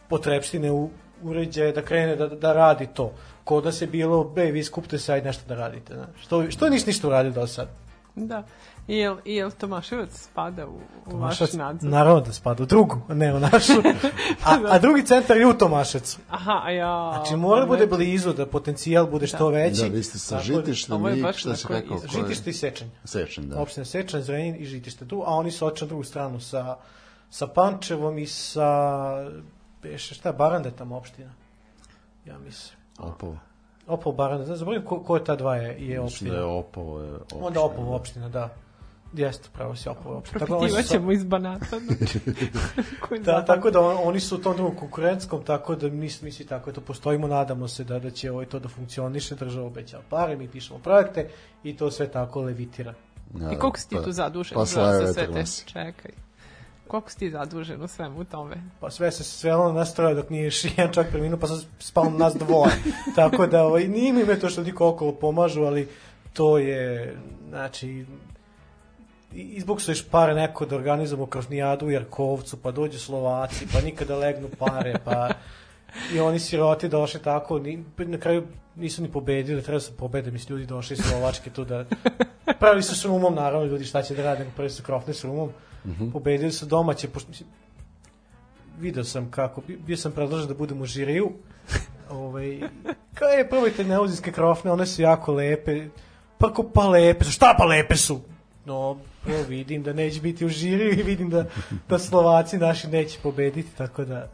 potrebštine 0.09 0.73
u 0.73 0.91
uređaje, 1.23 1.73
da 1.73 1.83
krene 1.83 2.17
da, 2.17 2.29
da 2.29 2.53
radi 2.53 2.87
to. 2.95 3.13
Kod 3.45 3.65
nas 3.65 3.83
je 3.83 3.87
bilo, 3.87 4.25
be, 4.25 4.45
vi 4.45 4.65
skupite 4.65 4.99
se, 4.99 5.13
ajde 5.13 5.27
nešto 5.27 5.43
da 5.49 5.55
radite. 5.55 5.95
Znaš. 5.95 6.23
Što, 6.23 6.51
što 6.51 6.69
nisi 6.69 6.87
ništa 6.87 7.09
uradio 7.09 7.33
do 7.33 7.47
sad? 7.47 7.69
Da. 8.15 8.45
I 8.89 8.97
jel, 8.97 9.17
i 9.25 9.35
jel 9.35 9.51
Tomaševac 9.51 10.11
spada 10.13 10.67
u, 10.67 10.71
u 10.71 11.19
vaš 11.19 11.39
Tomašac, 11.39 11.53
nadzor? 11.53 11.91
Naravno 11.91 12.21
da 12.21 12.33
spada 12.33 12.63
u 12.63 12.67
drugu, 12.67 13.01
ne 13.09 13.35
u 13.35 13.41
našu. 13.41 13.73
A, 14.47 14.59
a 14.69 14.79
drugi 14.79 15.03
centar 15.07 15.37
je 15.37 15.47
u 15.47 15.55
Tomaševcu. 15.55 16.19
Aha, 16.31 16.61
a 16.65 16.71
ja... 16.71 17.13
Znači 17.15 17.37
mora 17.37 17.67
bude 17.67 17.87
blizu 17.87 18.33
da 18.33 18.47
potencijal 18.47 19.07
bude 19.07 19.27
što 19.27 19.49
veći. 19.49 19.83
Da, 19.83 19.89
vi 19.89 20.03
ste 20.03 20.19
sa 20.19 20.37
da- 20.37 20.43
žitištem 20.43 21.07
i 21.07 21.33
šta 21.33 21.51
onako 21.51 21.73
rekao? 21.73 21.99
Žitište 22.13 22.51
i 22.51 22.53
Sečanj. 22.53 22.89
Sečanj, 23.05 23.45
da. 23.45 23.61
Opština 23.61 23.85
Sečanj, 23.85 24.21
Zrenin 24.21 24.57
i 24.59 24.65
Žitište 24.65 25.09
tu, 25.09 25.23
a 25.27 25.35
oni 25.35 25.51
su 25.51 25.67
očan 25.67 25.89
drugu 25.89 26.05
stranu 26.05 26.41
sa 26.41 26.77
sa 27.31 27.47
Pančevom 27.47 28.19
i 28.19 28.27
sa, 28.27 28.71
beše, 29.83 30.15
šta 30.15 30.29
je, 30.29 30.33
Baranda 30.33 30.69
je 30.69 30.77
tamo 30.77 30.97
opština? 30.97 31.31
Ja 32.25 32.39
mislim. 32.39 32.79
Opovo. 32.99 33.39
Opovo 33.87 34.17
Baranda, 34.17 34.47
ne 34.47 34.57
znam, 34.57 34.85
ko, 34.85 35.01
ko 35.03 35.17
je 35.17 35.25
ta 35.25 35.37
dva 35.37 35.57
je, 35.57 35.69
je 35.69 35.75
Mislim 35.77 36.05
opština. 36.05 36.31
da 36.31 36.37
je 36.37 36.45
Opovo 36.45 37.01
je 37.01 37.15
opština. 37.15 37.47
Onda 37.47 37.61
Opovo 37.63 37.97
opština, 37.97 38.29
da. 38.29 38.49
Jeste, 39.13 39.49
pravo 39.53 39.77
si 39.77 39.89
oni 39.89 39.99
su 40.27 40.33
Propitivat 40.33 40.85
ćemo 40.85 41.13
iz 41.13 41.25
Banata. 41.25 41.79
Da, 41.79 42.07
zabavno. 43.25 43.47
tako 43.47 43.71
da 43.71 43.81
on, 43.81 43.97
oni 44.03 44.21
su 44.21 44.35
u 44.37 44.39
tom 44.39 44.57
drugom 44.57 44.77
konkurentskom, 44.77 45.43
tako 45.45 45.75
da 45.75 45.89
mi, 45.89 46.09
mi 46.23 46.33
svi 46.33 46.47
tako 46.47 46.73
to 46.73 46.81
postojimo, 46.81 47.27
nadamo 47.27 47.69
se 47.69 47.85
da, 47.85 47.99
da 47.99 48.11
će 48.11 48.31
ovaj 48.33 48.47
to 48.47 48.59
da 48.59 48.69
funkcioniše, 48.69 49.35
država 49.35 49.67
obećava 49.67 50.03
pare, 50.11 50.37
mi 50.37 50.49
pišemo 50.49 50.79
projekte 50.79 51.29
i 51.65 51.77
to 51.77 51.91
sve 51.91 52.09
tako 52.11 52.41
levitira. 52.41 52.95
Da, 53.31 53.53
I 53.53 53.57
koliko 53.57 53.79
si 53.79 53.89
ti 53.89 53.97
pa- 53.97 54.03
tu 54.03 54.13
zadužen 54.13 54.55
pa 54.55 54.65
za, 54.65 54.73
slaje 54.73 55.07
za 55.07 55.13
sve 55.13 55.27
te? 55.27 55.39
nas. 55.39 55.65
Čekaj. 55.67 56.11
Koliko 56.89 57.11
si 57.11 57.19
ti 57.19 57.31
zadužen 57.31 57.83
u 57.83 57.89
svemu 57.89 58.25
tome? 58.25 58.57
Pa 58.81 58.91
sve 58.91 59.13
se 59.13 59.25
svelo 59.25 59.67
na 59.69 59.73
nastroje 59.73 60.15
dok 60.15 60.31
nije 60.31 60.45
još 60.45 60.65
jedan 60.77 60.93
čak 60.93 61.07
preminuo, 61.11 61.39
pa 61.39 61.47
sad 61.47 61.65
spalo 61.79 62.11
nas 62.11 62.35
dvoje. 62.35 62.73
tako 63.17 63.47
da, 63.47 63.65
ovaj, 63.65 63.89
nije 63.89 64.13
mi 64.13 64.21
ime 64.21 64.39
to 64.39 64.49
što 64.49 64.63
niko 64.63 64.89
okolo 64.89 65.13
pomažu, 65.13 65.63
ali 65.63 65.89
to 66.33 66.59
je, 66.59 67.17
znači, 67.49 68.07
i- 69.33 69.41
izbog 69.41 69.83
su 69.83 69.91
još 69.91 70.09
pare 70.09 70.35
neko 70.35 70.67
da 70.67 70.77
organizujemo 70.77 71.27
krofnijadu 71.27 71.87
u 71.87 71.91
Jarkovcu, 71.91 72.57
pa 72.57 72.71
dođu 72.71 72.99
Slovaci, 72.99 73.67
pa 73.73 73.81
nikada 73.81 74.17
legnu 74.17 74.49
pare, 74.59 74.95
pa 75.05 75.29
i 76.15 76.21
oni 76.21 76.39
siroti 76.39 76.89
došli 76.89 77.23
tako, 77.23 77.59
ni, 77.59 77.85
na 77.99 78.19
kraju 78.19 78.47
nisu 78.77 79.03
ni 79.03 79.13
pobedili, 79.13 79.63
treba 79.63 79.81
su 79.81 79.97
pobede, 79.97 80.31
mislim, 80.31 80.57
ljudi 80.57 80.67
došli 80.67 80.95
iz 80.95 81.01
Slovačke 81.01 81.51
tu 81.51 81.65
da... 81.65 81.85
Pravili 82.59 82.83
su 82.83 82.97
s 82.97 83.05
rumom, 83.05 83.35
naravno, 83.35 83.67
ljudi 83.67 83.85
šta 83.85 84.03
će 84.03 84.15
da 84.15 84.23
rade, 84.25 84.47
prvi 84.57 84.71
su 84.71 84.83
krofne 84.83 85.15
s 85.15 85.25
rumom, 85.25 85.51
pobedili 86.13 86.53
su 86.53 86.67
domaće, 86.67 87.09
pošto, 87.09 87.29
mislim, 87.29 87.49
video 88.79 89.05
sam 89.05 89.31
kako, 89.31 89.61
bi- 89.61 89.77
bio 89.77 89.97
sam 89.97 90.13
predložen 90.13 90.49
da 90.49 90.55
budem 90.55 90.81
u 90.81 90.87
žiriju, 90.87 91.33
ovaj, 92.11 92.61
kao 93.15 93.29
je, 93.29 93.49
probajte 93.49 93.85
neuzijske 93.85 94.33
krofne, 94.33 94.73
one 94.73 94.87
su 94.87 95.03
jako 95.03 95.33
lepe, 95.33 95.89
pa 96.39 96.53
ko 96.53 96.63
pa 96.65 96.89
lepe 96.89 97.25
su, 97.25 97.31
šta 97.31 97.55
pa 97.59 97.65
lepe 97.65 97.97
su? 97.97 98.21
No, 98.65 98.99
prvo 99.25 99.43
vidim 99.43 99.83
da 99.83 99.93
neće 99.93 100.21
biti 100.21 100.47
u 100.47 100.49
žiriju 100.49 100.93
i 100.93 101.03
vidim 101.03 101.31
da, 101.31 101.45
da 101.89 101.99
Slovaci 101.99 102.59
naši 102.59 102.89
neće 102.89 103.19
pobediti, 103.23 103.77
tako 103.77 104.05
da, 104.05 104.29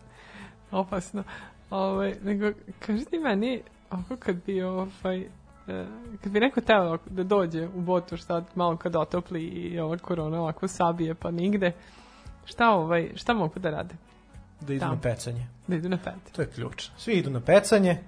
Opasno. 0.70 1.24
Ovaj, 1.70 2.14
nego, 2.22 2.50
kaži 2.78 3.04
ti 3.04 3.18
meni, 3.18 3.62
ako 3.90 4.16
kad 4.16 4.36
bi 4.46 4.62
ovaj, 4.62 5.18
e, 5.68 5.86
kad 6.22 6.32
bi 6.32 6.40
neko 6.40 6.60
teo 6.60 6.98
da 7.06 7.22
dođe 7.22 7.68
u 7.68 7.80
botu 7.80 8.16
šta 8.16 8.44
malo 8.54 8.76
kad 8.76 8.96
otopli 8.96 9.44
i 9.44 9.80
ova 9.80 9.98
korona 9.98 10.40
ovako 10.40 10.68
sabije 10.68 11.14
pa 11.14 11.30
nigde, 11.30 11.72
šta 12.44 12.70
ovaj, 12.70 13.10
šta 13.14 13.34
mogu 13.34 13.60
da 13.60 13.70
rade? 13.70 13.94
da 14.60 14.72
idu 14.72 14.80
Tamo. 14.80 14.94
na 14.94 15.00
pecanje. 15.00 15.46
Da 15.66 15.76
idu 15.76 15.88
na 15.88 15.98
pet. 15.98 16.32
To 16.32 16.42
je 16.42 16.48
ključ. 16.48 16.88
Svi 16.96 17.12
idu 17.12 17.30
na 17.30 17.40
pecanje 17.40 17.98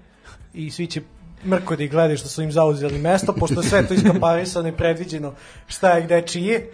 i 0.54 0.70
svi 0.70 0.86
će 0.86 1.02
mrko 1.46 1.76
da 1.76 1.84
ih 1.84 1.90
gledaju 1.90 2.18
što 2.18 2.28
su 2.28 2.42
im 2.42 2.52
zauzeli 2.52 2.98
mesto, 2.98 3.32
pošto 3.32 3.60
je 3.60 3.68
sve 3.68 3.86
to 3.86 3.94
iskaparisano 3.94 4.68
i 4.68 4.76
predviđeno 4.76 5.32
šta 5.66 5.90
je 5.90 6.02
gde 6.02 6.22
čije, 6.22 6.70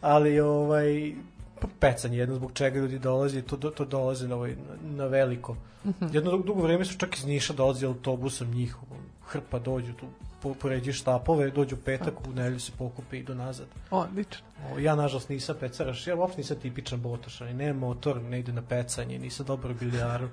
ali 0.00 0.40
ovaj, 0.40 1.12
pecanje 1.80 2.18
jedno 2.18 2.34
zbog 2.34 2.52
čega 2.52 2.78
ljudi 2.78 2.98
dolaze, 2.98 3.42
to, 3.42 3.56
to 3.56 3.84
dolaze 3.84 4.28
na, 4.28 4.36
ovaj, 4.36 4.54
na, 4.82 5.06
veliko. 5.06 5.56
Jedno 6.12 6.38
dugo, 6.38 6.62
vreme 6.62 6.84
su 6.84 6.98
čak 6.98 7.18
iz 7.18 7.24
Niša 7.24 7.52
dolazili 7.52 7.88
autobusom 7.88 8.50
njih, 8.50 8.76
hrpa 9.26 9.58
dođu 9.58 9.92
tu, 9.92 10.06
po, 10.42 10.54
poređuju 10.54 10.94
štapove, 10.94 11.50
dođu 11.50 11.76
petak, 11.76 12.14
u 12.28 12.32
nedelju 12.32 12.60
se 12.60 12.72
pokupe 12.78 13.16
i 13.16 13.20
idu 13.20 13.34
nazad. 13.34 13.66
Odlično. 13.90 14.46
Ja 14.78 14.94
nažalost 14.94 15.28
nisam 15.28 15.56
pecaraš, 15.60 16.06
ja 16.06 16.16
uopšte 16.16 16.38
nisam 16.38 16.56
tipičan 16.56 17.00
botaš, 17.00 17.40
ali 17.40 17.54
nemam 17.54 17.76
motor, 17.76 18.22
ne 18.22 18.38
ide 18.38 18.52
na 18.52 18.62
pecanje, 18.62 19.18
nisam 19.18 19.46
dobar 19.46 19.70
u 19.70 19.74
bilijaru, 19.74 20.28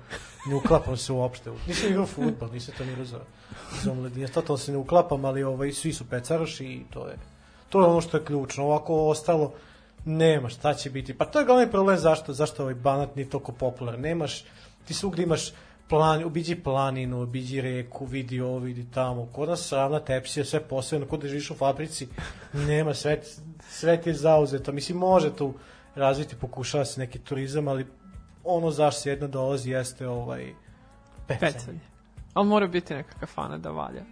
ne 0.48 0.54
uklapam 0.54 0.96
se 0.96 1.12
uopšte. 1.12 1.50
Nisam 1.68 1.90
igrao 1.90 2.06
futbol, 2.06 2.48
nisam 2.52 2.74
to 2.78 2.84
ni 2.84 3.04
za 3.04 3.90
omladinja, 3.90 4.28
totalno 4.28 4.58
se 4.58 4.72
ne 4.72 4.78
uklapam, 4.78 5.24
ali 5.24 5.42
ovaj, 5.42 5.72
svi 5.72 5.92
su 5.92 6.04
pecaraši 6.04 6.64
i 6.64 6.84
to 6.90 7.06
je, 7.06 7.16
to 7.68 7.80
je 7.80 7.86
ono 7.86 8.00
što 8.00 8.16
je 8.16 8.24
ključno. 8.24 8.64
Ovako 8.64 9.08
ostalo, 9.08 9.52
nema 10.04 10.48
šta 10.48 10.74
će 10.74 10.90
biti. 10.90 11.14
Pa 11.14 11.24
to 11.24 11.38
je 11.38 11.44
glavni 11.44 11.70
problem 11.70 11.98
zašto, 11.98 12.32
zašto 12.32 12.62
ovaj 12.62 12.74
banat 12.74 13.16
nije 13.16 13.30
toliko 13.30 13.52
popularan. 13.52 14.00
Nemaš, 14.00 14.44
ti 14.84 14.94
svugdje 14.94 15.22
imaš 15.22 15.52
plan, 15.88 16.24
obiđi 16.24 16.56
planinu, 16.56 17.20
obiđi 17.20 17.60
reku, 17.60 18.04
vidi 18.04 18.40
ovo, 18.40 18.58
vidi 18.58 18.86
tamo. 18.90 19.26
Kod 19.32 19.48
nas 19.48 19.72
ravna 19.72 20.00
tepsija, 20.00 20.44
sve 20.44 20.60
posebno, 20.60 21.06
kod 21.06 21.20
da 21.20 21.28
živiš 21.28 21.50
u 21.50 21.54
fabrici, 21.54 22.08
nema, 22.52 22.94
sve, 22.94 23.20
sve 23.68 24.00
ti 24.00 24.10
je 24.10 24.14
zauzeto. 24.14 24.72
Mislim, 24.72 24.98
može 24.98 25.36
tu 25.36 25.54
razviti, 25.94 26.36
pokušava 26.36 26.84
se 26.84 27.00
neki 27.00 27.18
turizam, 27.18 27.68
ali 27.68 27.86
ono 28.44 28.70
zašto 28.70 29.00
se 29.00 29.10
jedno 29.10 29.28
dolazi 29.28 29.70
jeste 29.70 30.08
ovaj 30.08 30.52
pecanje. 31.26 31.52
Pecanje. 31.52 31.80
Ali 32.34 32.48
mora 32.48 32.66
biti 32.66 32.94
neka 32.94 33.18
kafana 33.20 33.58
da 33.58 33.70
valja. 33.70 34.02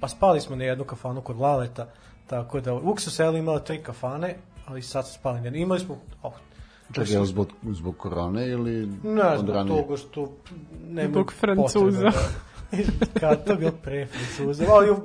Pa 0.00 0.08
spali 0.08 0.40
smo 0.40 0.56
na 0.56 0.64
jednu 0.64 0.84
kafanu 0.84 1.20
kod 1.20 1.38
Laleta, 1.38 1.88
tako 2.26 2.60
da 2.60 2.72
Vuk 2.72 3.00
su 3.00 3.10
selo 3.10 3.36
imala 3.38 3.58
tri 3.58 3.82
kafane, 3.82 4.34
ali 4.66 4.82
sad 4.82 5.06
su 5.06 5.14
spali 5.14 5.40
na 5.40 5.46
jednu. 5.46 5.58
Imali 5.58 5.80
smo, 5.80 5.98
oh, 6.22 6.32
Čekaj, 6.92 7.14
je 7.14 7.24
zbog, 7.26 7.48
zbog 7.70 7.96
korone 7.96 8.48
ili 8.48 8.88
ne 9.02 9.26
od 9.26 9.40
znam, 9.40 9.54
ranije? 9.54 9.82
toga 9.82 9.96
što 9.96 10.32
nema 10.88 11.12
Zbog 11.12 11.32
Francuza. 11.32 12.10
Kad 13.20 13.44
to 13.46 13.56
bilo 13.56 13.72
pre 13.82 14.06
Francuza, 14.06 14.64
ali 14.68 14.96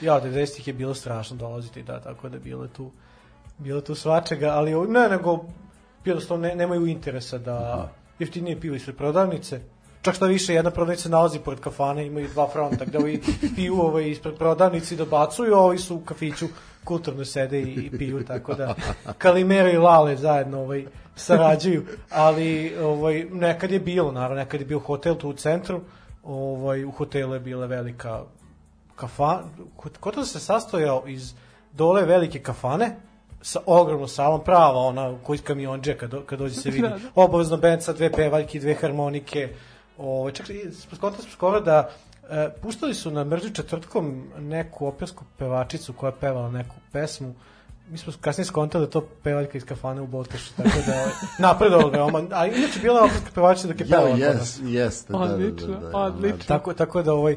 ja, 0.00 0.20
90-ih 0.22 0.68
je 0.68 0.74
bilo 0.74 0.94
strašno 0.94 1.36
dolaziti, 1.36 1.82
da, 1.82 2.00
tako 2.00 2.28
da 2.28 2.36
je 2.36 2.40
bilo 2.40 2.66
tu, 2.66 2.90
bilo 3.58 3.80
tu 3.80 3.94
svačega, 3.94 4.48
ali 4.48 4.88
ne, 4.88 5.08
nego 5.08 5.44
jednostavno 6.04 6.48
ne, 6.48 6.54
nemaju 6.54 6.86
interesa 6.86 7.38
da 7.38 7.88
jeftinije 8.18 8.60
pivo 8.60 8.76
ispred 8.76 8.96
prodavnice, 8.96 9.60
čak 10.02 10.14
šta 10.14 10.26
više, 10.26 10.54
jedna 10.54 10.70
prodavnica 10.70 11.02
se 11.02 11.08
nalazi 11.08 11.38
pored 11.38 11.60
kafane, 11.60 12.06
imaju 12.06 12.28
dva 12.28 12.48
fronta, 12.48 12.84
gde 12.84 12.98
ovi 12.98 13.22
piju 13.56 13.80
ovaj, 13.80 14.10
ispred 14.10 14.34
prodavnici 14.34 14.96
dobacuju, 14.96 15.54
a 15.54 15.58
ovi 15.58 15.78
su 15.78 15.96
u 15.96 16.00
kafiću 16.00 16.46
kulturno 16.84 17.24
sede 17.24 17.60
i, 17.60 17.74
i 17.74 17.98
piju, 17.98 18.24
tako 18.24 18.54
da 18.54 18.74
Kalimero 19.18 19.68
i 19.68 19.76
Lale 19.76 20.16
zajedno 20.16 20.60
ovaj, 20.60 20.84
sarađuju, 21.16 21.84
ali 22.10 22.76
ovaj, 22.82 23.24
nekad 23.30 23.70
je 23.70 23.80
bilo, 23.80 24.12
naravno, 24.12 24.36
nekad 24.36 24.60
je 24.60 24.66
bio 24.66 24.78
hotel 24.78 25.14
tu 25.14 25.28
u 25.28 25.32
centru, 25.32 25.80
ovaj, 26.24 26.84
u 26.84 26.90
hotelu 26.90 27.34
je 27.34 27.40
bila 27.40 27.66
velika 27.66 28.22
kafana, 28.96 29.42
hotel 30.00 30.24
se 30.24 30.40
sastojao 30.40 31.02
iz 31.06 31.34
dole 31.72 32.04
velike 32.04 32.38
kafane, 32.38 32.96
sa 33.42 33.60
ogromnom 33.66 34.08
salom, 34.08 34.44
prava 34.44 34.78
ona 34.78 35.14
koji 35.22 35.38
kamionđe 35.38 35.96
kad, 35.98 36.10
do- 36.10 36.22
kad 36.26 36.38
dođe 36.38 36.54
se 36.54 36.70
vidi. 36.70 36.82
Da, 36.82 36.88
da. 36.88 36.98
Obavezno 37.14 37.56
bend 37.56 37.82
sa 37.82 37.92
dve 37.92 38.12
pevaljke, 38.12 38.60
dve 38.60 38.74
harmonike. 38.74 39.48
Ovo, 39.98 40.30
čak 40.30 40.50
i 40.50 40.72
skontali 40.96 41.22
smo 41.22 41.32
skoro 41.32 41.60
da 41.60 41.90
e, 42.30 42.50
puštali 42.62 42.94
su 42.94 43.10
na 43.10 43.24
mržu 43.24 43.50
četvrtkom 43.50 44.24
neku 44.38 44.86
opersku 44.86 45.24
pevačicu 45.38 45.92
koja 45.92 46.08
je 46.08 46.16
pevala 46.20 46.50
neku 46.50 46.74
pesmu. 46.92 47.34
Mi 47.90 47.98
smo 47.98 48.12
kasnije 48.20 48.44
skontali 48.44 48.86
da 48.86 48.90
to 48.90 49.08
pevaljka 49.22 49.58
iz 49.58 49.64
kafane 49.64 50.00
u 50.00 50.06
Botošu, 50.06 50.52
tako 50.56 50.78
da 50.86 50.92
je 51.00 51.06
napredovalo 51.38 51.90
veoma. 51.90 52.22
A 52.30 52.46
inače 52.46 52.80
bila 52.82 52.98
je 52.98 53.04
operska 53.04 53.30
pevačica 53.34 53.68
dok 53.68 53.80
je 53.80 53.86
pevala. 53.86 54.16
nas. 54.16 54.18
jes, 54.18 54.60
jeste, 54.62 55.12
da, 55.12 55.18
da, 55.18 55.26
da, 55.26 55.34
Odlično, 55.34 55.80
da, 55.80 55.88
da, 55.88 55.98
odlično. 55.98 56.44
Tako, 56.48 56.74
tako 56.74 57.02
da 57.02 57.12
ovaj, 57.12 57.36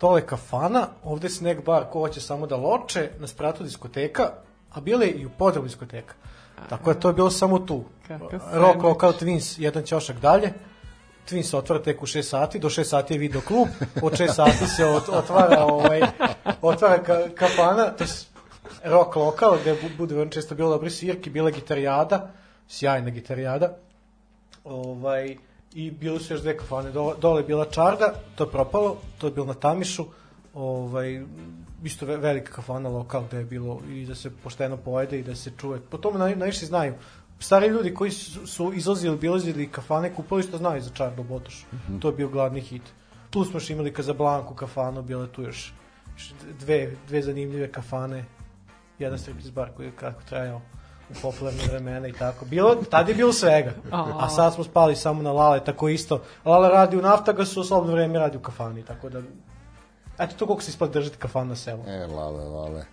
dole 0.00 0.26
kafana, 0.26 0.86
ovde 1.04 1.28
snack 1.28 1.64
bar 1.64 1.84
ko 1.92 2.00
hoće 2.00 2.20
samo 2.20 2.46
da 2.46 2.56
loče, 2.56 3.10
na 3.18 3.26
spratu 3.26 3.64
diskoteka, 3.64 4.30
a 4.72 4.80
bile 4.80 5.06
i 5.06 5.26
u 5.26 5.30
podrobu 5.38 5.68
diskoteka. 5.68 6.14
Tako 6.68 6.92
da 6.92 7.00
to 7.00 7.08
je 7.08 7.14
bilo 7.14 7.30
samo 7.30 7.58
tu. 7.58 7.84
Rock. 8.52 8.82
Local 8.82 9.12
Twins, 9.12 9.60
jedan 9.60 9.82
ćošak 9.82 10.20
dalje. 10.20 10.52
Twins 11.24 11.54
otvara 11.54 11.82
tek 11.82 12.02
u 12.02 12.06
6 12.06 12.22
sati, 12.22 12.58
do 12.58 12.68
6 12.68 12.84
sati 12.84 13.14
je 13.14 13.18
video 13.18 13.40
klub, 13.40 13.68
od 14.02 14.12
6 14.12 14.28
sati 14.30 14.66
se 14.66 14.84
ot, 14.86 15.08
otvara 15.08 15.64
ovaj 15.64 16.00
otvara 16.62 17.02
ka, 17.02 17.28
kafana, 17.30 17.90
to 17.90 18.04
je 18.04 18.10
rock 18.84 19.16
lokal 19.16 19.58
gde 19.60 19.72
bu- 19.74 19.96
bude 19.98 20.14
veoma 20.14 20.30
često 20.30 20.54
bilo 20.54 20.70
dobri 20.70 20.90
svirki, 20.90 21.30
bila 21.30 21.50
gitarijada, 21.50 22.30
sjajna 22.68 23.10
gitarijada. 23.10 23.76
Ovaj 24.64 25.36
i 25.74 25.90
bilo 25.90 26.18
su 26.18 26.34
još 26.34 26.40
dve 26.40 26.56
kafane. 26.56 26.90
Dole, 26.90 27.14
dole 27.18 27.40
je 27.40 27.46
bila 27.46 27.64
čarda, 27.66 28.14
to 28.34 28.44
je 28.44 28.50
propalo, 28.50 28.96
to 29.18 29.26
je 29.26 29.32
bilo 29.32 29.46
na 29.46 29.54
Tamišu. 29.54 30.04
Ovaj 30.54 31.22
isto 31.84 32.06
ve- 32.06 32.16
velika 32.16 32.52
kafana 32.52 32.88
lokal 32.88 33.22
gde 33.24 33.36
je 33.36 33.44
bilo 33.44 33.80
i 33.88 34.06
da 34.06 34.14
se 34.14 34.30
pošteno 34.32 34.76
pojede 34.76 35.18
i 35.18 35.22
da 35.22 35.34
se 35.34 35.50
čuje. 35.58 35.80
Po 35.80 35.98
tome 35.98 36.18
naj, 36.18 36.36
najviše 36.36 36.66
znaju. 36.66 36.94
Stari 37.44 37.66
ljudi 37.66 37.94
koji 37.94 38.10
su, 38.10 38.46
su 38.46 38.72
izlazili, 38.72 39.16
bilazili 39.16 39.68
kafane, 39.68 40.14
kupali 40.14 40.42
što 40.42 40.56
znaju 40.56 40.82
za 40.82 40.90
čardu 40.90 41.22
u 41.22 41.24
Botošu. 41.24 41.66
To 42.00 42.08
je 42.08 42.14
bio 42.14 42.28
gladni 42.28 42.60
hit. 42.60 42.82
Tu 43.30 43.44
smo 43.44 43.56
još 43.56 43.70
imali 43.70 43.92
Kazablanku 43.92 44.54
kafanu, 44.54 45.02
bile 45.02 45.26
tu 45.32 45.42
još 45.42 45.72
dve, 46.60 46.96
dve 47.08 47.22
zanimljive 47.22 47.72
kafane. 47.72 48.24
Jedan 48.98 49.18
striptease 49.18 49.52
bar 49.52 49.70
koji 49.76 49.86
je 49.86 49.92
kratko 49.96 50.22
trajao 50.28 50.60
u 51.10 51.14
popularne 51.22 51.62
vremena 51.68 52.08
i 52.08 52.12
tako. 52.12 52.44
Bilo, 52.44 52.74
tad 52.74 53.08
je 53.08 53.14
bilo 53.14 53.32
svega. 53.32 53.72
A 53.92 54.28
sad 54.28 54.54
smo 54.54 54.64
spali 54.64 54.96
samo 54.96 55.22
na 55.22 55.32
Lale, 55.32 55.64
tako 55.64 55.88
isto. 55.88 56.22
Lale 56.44 56.68
radi 56.68 56.96
u 56.96 57.02
Naftagasu, 57.02 57.60
a 57.60 57.64
slobodno 57.64 57.92
vreme 57.92 58.18
radi 58.18 58.36
u 58.36 58.40
kafani, 58.40 58.82
tako 58.82 59.08
da... 59.08 59.22
Eto 60.18 60.34
to 60.36 60.46
koliko 60.46 60.62
se 60.62 60.70
isplati 60.70 60.92
držati 60.92 61.16
kafan 61.16 61.48
na 61.48 61.56
selu. 61.56 61.82
E, 61.86 62.06
lale, 62.06 62.44
lale. 62.44 62.84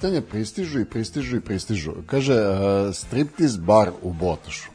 Pitanja 0.00 0.22
pristižu 0.22 0.80
i 0.80 0.84
pristižu 0.84 1.36
i 1.36 1.40
pristižu. 1.40 1.92
Kaže, 2.06 2.34
uh, 2.34 2.94
striptiz 2.94 3.56
bar 3.56 3.90
u 4.02 4.12
Botošu. 4.12 4.70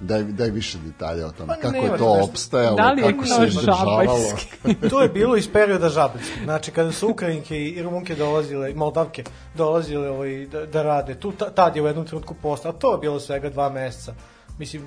Daj, 0.00 0.22
daj 0.24 0.50
više 0.50 0.78
detalja 0.78 1.26
o 1.26 1.32
tome. 1.32 1.54
Pa 1.54 1.60
kako 1.60 1.76
je 1.76 1.88
to 1.88 2.16
nešto. 2.16 2.30
opstajalo, 2.30 2.76
Da 2.76 2.92
li 2.92 3.02
kako 3.02 3.26
se 3.26 3.46
izdržavalo. 3.46 4.02
žabajski? 4.02 4.48
to 4.90 5.02
je 5.02 5.08
bilo 5.08 5.36
iz 5.36 5.48
perioda 5.52 5.88
žabeljskog. 5.88 6.44
Znači, 6.44 6.70
kada 6.70 6.92
su 6.92 7.08
Ukrajinke 7.08 7.60
i 7.60 7.82
Rumunke 7.82 8.14
dolazile, 8.14 8.70
i 8.70 8.74
Moldavke 8.74 9.24
dolazile 9.54 10.10
ovaj, 10.10 10.46
da, 10.46 10.66
da 10.66 10.82
rade, 10.82 11.14
tu, 11.14 11.32
ta- 11.32 11.50
tad 11.50 11.76
je 11.76 11.82
u 11.82 11.86
jednom 11.86 12.06
trenutku 12.06 12.34
postao, 12.34 12.72
a 12.72 12.74
to 12.74 12.92
je 12.92 12.98
bilo 12.98 13.20
svega 13.20 13.50
dva 13.50 13.70
meseca. 13.70 14.14
Mislim, 14.58 14.82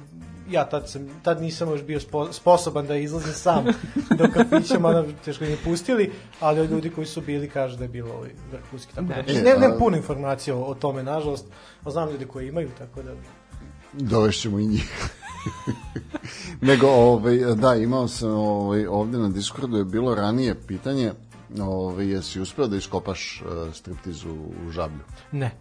ja 0.50 0.66
tad, 0.66 0.90
sam, 0.90 1.08
tad 1.24 1.42
nisam 1.42 1.70
još 1.70 1.84
bio 1.84 2.00
spo, 2.00 2.34
sposoban 2.34 2.88
da 2.88 2.96
izlazim 2.96 3.34
sam 3.34 3.66
do 4.18 4.28
kafića, 4.34 4.80
mada 4.80 5.04
teško 5.26 5.44
mi 5.44 5.50
je 5.50 5.58
pustili, 5.64 6.12
ali 6.40 6.60
od 6.60 6.72
ljudi 6.72 6.90
koji 6.90 7.08
su 7.08 7.22
bili 7.22 7.50
kažu 7.50 7.78
da 7.78 7.84
je 7.84 7.90
bilo 7.90 8.14
ovaj, 8.14 8.30
vrhunski. 8.52 8.96
Tako 8.96 9.08
da, 9.08 9.14
Da. 9.14 9.34
ne, 9.34 9.34
ne, 9.34 9.60
nemam 9.60 9.80
puno 9.80 9.98
informacija 9.98 10.56
o, 10.56 10.62
o 10.62 10.76
tome, 10.76 11.04
nažalost, 11.04 11.46
a 11.84 11.92
znam 11.92 12.10
ljudi 12.10 12.26
koji 12.26 12.48
imaju, 12.48 12.70
tako 12.78 13.02
da... 13.02 13.12
Dovešćemo 13.94 14.60
i 14.60 14.66
njih. 14.66 15.12
Nego, 16.62 16.88
ovaj, 16.88 17.38
da, 17.38 17.76
imao 17.76 18.08
sam 18.08 18.32
ovaj, 18.32 18.88
ovde 18.88 19.18
na 19.18 19.30
Discordu 19.30 19.78
je 19.78 19.86
bilo 19.86 20.16
ranije 20.16 20.56
pitanje 20.68 21.12
ovaj, 21.62 22.08
jesi 22.08 22.42
uspeo 22.42 22.68
da 22.68 22.78
iskopaš 22.78 23.42
uh, 23.42 23.74
striptiz 23.74 24.26
u, 24.26 24.34
u 24.68 24.72
žablju? 24.72 25.00
Ne. 25.32 25.52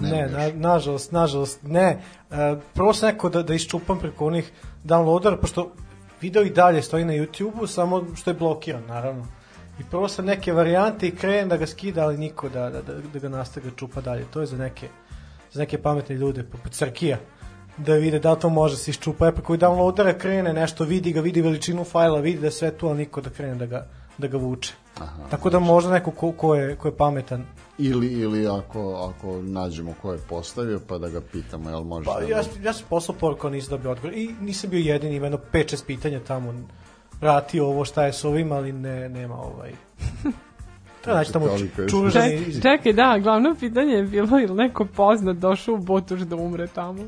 Ne, 0.00 0.10
Ne, 0.10 0.28
na, 0.28 0.68
nažalost, 0.68 1.12
nažalost, 1.12 1.62
ne. 1.62 2.00
E, 2.30 2.56
prvo 2.74 2.92
sam 2.92 3.08
neko 3.08 3.28
da, 3.28 3.42
da 3.42 3.54
iščupam 3.54 3.98
preko 3.98 4.26
onih 4.26 4.52
downloadera, 4.84 5.36
pošto 5.36 5.70
video 6.20 6.42
i 6.42 6.50
dalje 6.50 6.82
stoji 6.82 7.04
na 7.04 7.12
YouTube-u, 7.12 7.66
samo 7.66 8.04
što 8.16 8.30
je 8.30 8.34
blokiran, 8.34 8.82
naravno. 8.88 9.26
I 9.80 9.82
prvo 9.90 10.08
sam 10.08 10.24
neke 10.24 10.52
varijante 10.52 11.08
i 11.08 11.16
krenem 11.16 11.48
da 11.48 11.56
ga 11.56 11.66
skida, 11.66 12.04
ali 12.04 12.18
niko 12.18 12.48
da, 12.48 12.70
da, 12.70 12.82
da, 12.82 12.94
da 13.12 13.18
ga 13.18 13.28
nastaga 13.28 13.70
čupa 13.76 14.00
dalje. 14.00 14.24
To 14.24 14.40
je 14.40 14.46
za 14.46 14.56
neke, 14.56 14.88
za 15.52 15.60
neke 15.60 15.82
pametne 15.82 16.14
ljude, 16.14 16.42
poput 16.42 16.72
Crkija, 16.72 17.18
da 17.76 17.94
vide 17.94 18.18
da 18.18 18.34
to 18.34 18.48
može 18.48 18.76
se 18.76 18.90
iščupa. 18.90 19.26
Ja 19.26 19.32
preko 19.32 19.56
downloadera 19.56 20.18
krene 20.18 20.52
nešto, 20.52 20.84
vidi 20.84 21.12
ga, 21.12 21.20
vidi 21.20 21.40
veličinu 21.40 21.84
fajla, 21.84 22.20
vidi 22.20 22.40
da 22.40 22.50
sve 22.50 22.70
tu, 22.70 22.88
ali 22.88 22.98
niko 22.98 23.20
da 23.20 23.30
krene 23.30 23.54
da 23.54 23.66
ga, 23.66 23.86
da 24.18 24.28
ga 24.28 24.36
vuče. 24.36 24.74
Aha, 24.98 25.28
Tako 25.30 25.50
da 25.50 25.58
možda 25.58 25.90
neko 25.90 26.10
ko, 26.10 26.32
ko, 26.32 26.54
je, 26.54 26.76
ko 26.76 26.88
je 26.88 26.96
pametan 26.96 27.44
Ili, 27.82 28.06
ili 28.06 28.46
ako, 28.46 29.12
ako 29.14 29.42
nađemo 29.42 29.94
ko 30.02 30.12
je 30.12 30.18
postavio, 30.28 30.80
pa 30.88 30.98
da 30.98 31.08
ga 31.08 31.20
pitamo, 31.20 31.70
jel 31.70 31.82
može 31.82 32.04
Pa 32.04 32.20
da... 32.20 32.26
ja, 32.26 32.42
ja 32.62 32.72
sam 32.72 32.86
poslao 32.88 33.18
poruku, 33.18 33.50
nisam 33.50 33.70
dobio 33.70 33.90
odgovor. 33.90 34.16
I 34.16 34.34
nisam 34.40 34.70
bio 34.70 34.92
jedini, 34.92 35.16
ima 35.16 35.26
jedno 35.26 35.38
5-6 35.52 35.84
pitanja 35.86 36.20
tamo. 36.20 36.54
Vrati 37.20 37.60
ovo, 37.60 37.84
šta 37.84 38.04
je 38.04 38.12
s 38.12 38.24
ovim, 38.24 38.52
ali 38.52 38.72
ne, 38.72 39.08
nema 39.08 39.34
ovaj... 39.34 39.72
Treba 41.02 41.18
naći 41.18 41.32
tamo. 41.32 41.46
Ček, 41.58 42.62
čekaj, 42.62 42.92
da, 42.92 43.18
glavno 43.22 43.56
pitanje 43.60 43.92
je 43.92 44.02
bilo 44.02 44.40
ili 44.40 44.54
neko 44.54 44.84
poznat 44.84 45.36
došao 45.36 45.74
u 45.74 45.78
Botoš 45.78 46.20
da 46.20 46.36
umre 46.36 46.66
tamo. 46.66 47.02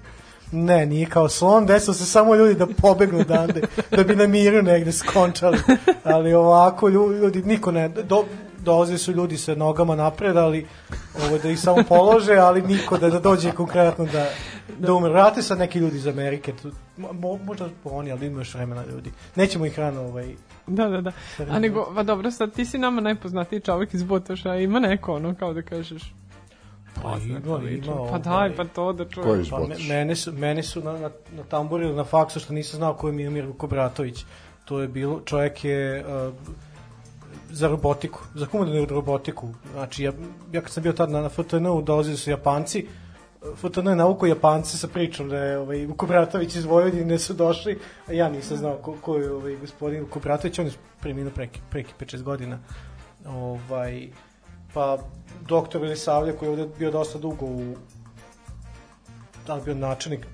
Ne, 0.52 0.86
nije 0.86 1.06
kao 1.06 1.28
slon, 1.28 1.66
desilo 1.66 1.94
se 1.94 2.06
samo 2.06 2.34
ljudi 2.34 2.54
da 2.54 2.66
pobegnu 2.66 3.18
odande, 3.18 3.62
da 3.90 4.04
bi 4.04 4.16
na 4.16 4.26
miru 4.26 4.62
negde 4.62 4.92
skončali. 4.92 5.58
Ali 6.04 6.34
ovako, 6.34 6.88
ljudi 6.88 7.42
niko 7.42 7.72
ne... 7.72 7.88
Do, 7.88 8.24
dolaze 8.64 8.98
su 8.98 9.12
ljudi 9.12 9.36
sa 9.38 9.54
nogama 9.54 9.96
napred, 9.96 10.36
ali 10.36 10.66
ovo, 11.26 11.38
da 11.38 11.50
ih 11.50 11.60
samo 11.60 11.82
polože, 11.88 12.34
ali 12.34 12.62
niko 12.62 12.98
da, 12.98 13.10
da 13.10 13.20
dođe 13.20 13.52
konkretno 13.52 14.04
da, 14.04 14.26
da 14.78 14.94
umre. 14.94 15.10
Vrate 15.12 15.42
sad 15.42 15.58
neki 15.58 15.78
ljudi 15.78 15.96
iz 15.96 16.06
Amerike, 16.06 16.52
tu, 16.62 16.70
mo, 16.96 17.38
možda 17.44 17.68
oni, 17.84 18.12
ali 18.12 18.26
ima 18.26 18.40
još 18.40 18.54
vremena 18.54 18.84
ljudi. 18.92 19.10
Nećemo 19.36 19.66
ih 19.66 19.78
rano 19.78 20.00
ovaj, 20.02 20.34
Da, 20.66 20.88
da, 20.88 21.00
da. 21.00 21.12
A 21.50 21.58
nego, 21.58 21.92
pa 21.94 22.02
dobro, 22.02 22.30
sad 22.30 22.52
ti 22.52 22.64
si 22.64 22.78
nama 22.78 23.00
najpoznatiji 23.00 23.60
čovjek 23.60 23.94
iz 23.94 24.02
Botoša, 24.02 24.54
ima 24.56 24.80
neko 24.80 25.14
ono, 25.14 25.34
kao 25.34 25.52
da 25.54 25.62
kažeš, 25.62 26.02
Pa 27.02 27.16
ima, 27.26 27.38
ima. 27.70 28.10
pa 28.10 28.18
daj, 28.18 28.56
pa 28.56 28.64
to 28.64 28.92
da 28.92 29.04
Ko 29.04 29.10
čujem. 29.10 29.36
je 29.36 29.42
iz 29.42 29.50
Pa 29.50 29.58
mene 29.88 30.16
su, 30.16 30.32
mene 30.32 30.62
su 30.62 30.82
na, 30.82 30.92
na, 30.92 31.10
na 31.36 31.42
tamburi 31.48 31.84
ili 31.84 31.96
na 31.96 32.04
faksu 32.04 32.40
što 32.40 32.52
nisam 32.52 32.76
znao 32.76 32.94
ko 32.94 33.06
je 33.06 33.12
Miomir 33.12 33.46
Vukobratović. 33.46 34.24
To 34.64 34.80
je 34.80 34.88
bilo, 34.88 35.20
čovjek 35.24 35.64
je 35.64 36.04
uh, 36.04 36.34
za 37.52 37.68
robotiku, 37.68 38.20
za 38.34 38.46
humanitarnu 38.46 38.86
robotiku. 38.86 39.48
Znači, 39.72 40.04
ja, 40.04 40.12
ja 40.52 40.60
kad 40.60 40.70
sam 40.70 40.82
bio 40.82 40.92
tad 40.92 41.10
na, 41.10 41.20
na 41.20 41.28
FTN-u, 41.28 41.82
dolazili 41.82 42.16
su 42.16 42.30
Japanci, 42.30 42.86
FTN 43.56 43.88
je 43.88 43.96
nauko 43.96 44.26
Japanci 44.26 44.78
sa 44.78 44.88
pričom 44.88 45.28
da 45.28 45.38
je 45.38 45.58
ovaj, 45.58 45.86
Vukobratović 45.86 46.54
iz 46.56 46.64
Vojvodine 46.64 47.18
su 47.18 47.34
došli, 47.34 47.78
a 48.06 48.12
ja 48.12 48.28
nisam 48.28 48.56
znao 48.56 48.76
ko, 48.76 48.96
ko 49.00 49.16
je 49.16 49.32
ovaj, 49.32 49.56
gospodin 49.56 50.00
Vukobratović, 50.00 50.58
on 50.58 50.66
je 50.66 50.72
preminuo 51.00 51.32
preki, 51.34 51.60
preki 51.70 51.92
5-6 52.00 52.22
godina. 52.22 52.58
Ovaj, 53.26 54.08
pa 54.74 54.98
doktor 55.48 55.84
Elisavlja 55.84 56.32
koji 56.32 56.46
je 56.46 56.50
ovde 56.50 56.68
bio 56.78 56.90
dosta 56.90 57.18
dugo 57.18 57.46
u 57.46 57.76
da 59.46 59.60
bio 59.64 59.74
načelnik 59.74 60.26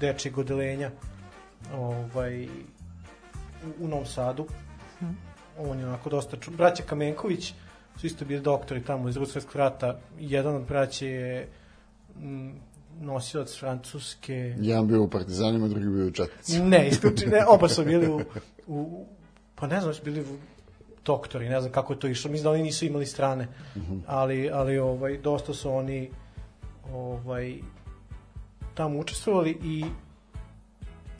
dečijeg 0.00 0.38
odelenja 0.38 0.90
ovaj, 1.74 2.44
u, 2.44 3.84
u 3.84 3.88
Novom 3.88 4.06
Sadu. 4.06 4.46
On 5.58 5.78
je 5.78 5.86
onako 5.86 6.10
dosta 6.10 6.36
ču... 6.36 6.50
Braća 6.50 6.82
Kamenković 6.82 7.54
su 7.96 8.06
isto 8.06 8.24
bili 8.24 8.40
doktori 8.40 8.84
tamo 8.84 9.08
iz 9.08 9.14
Drugog 9.14 9.30
svjetskog 9.30 9.56
rata. 9.56 9.98
Jedan 10.18 10.56
od 10.56 10.62
braća 10.62 11.06
je 11.06 11.48
nosilac 13.00 13.58
francuske... 13.58 14.54
Jedan 14.58 14.86
bio 14.86 15.02
u 15.02 15.10
partizanima, 15.10 15.68
drugi 15.68 15.88
bio 15.88 16.06
u 16.06 16.10
četnici. 16.10 16.60
Ne, 16.60 16.88
isključi, 16.88 17.26
ne, 17.26 17.46
oba 17.48 17.68
su 17.68 17.84
bili 17.84 18.08
u, 18.08 18.20
u 18.66 19.06
pa 19.54 19.66
ne 19.66 19.80
znam, 19.80 19.94
su 19.94 20.02
bili 20.04 20.20
u, 20.20 20.38
doktori, 21.04 21.48
ne 21.48 21.60
znam 21.60 21.72
kako 21.72 21.92
je 21.92 21.98
to 21.98 22.08
išlo, 22.08 22.30
mislim 22.30 22.44
da 22.44 22.50
oni 22.50 22.62
nisu 22.62 22.84
imali 22.84 23.06
strane, 23.06 23.48
ali, 24.06 24.50
ali 24.50 24.78
ovaj, 24.78 25.18
dosta 25.18 25.54
su 25.54 25.70
oni 25.70 26.10
ovaj, 26.92 27.58
tamo 28.74 28.98
učestvovali 28.98 29.58
i 29.62 29.84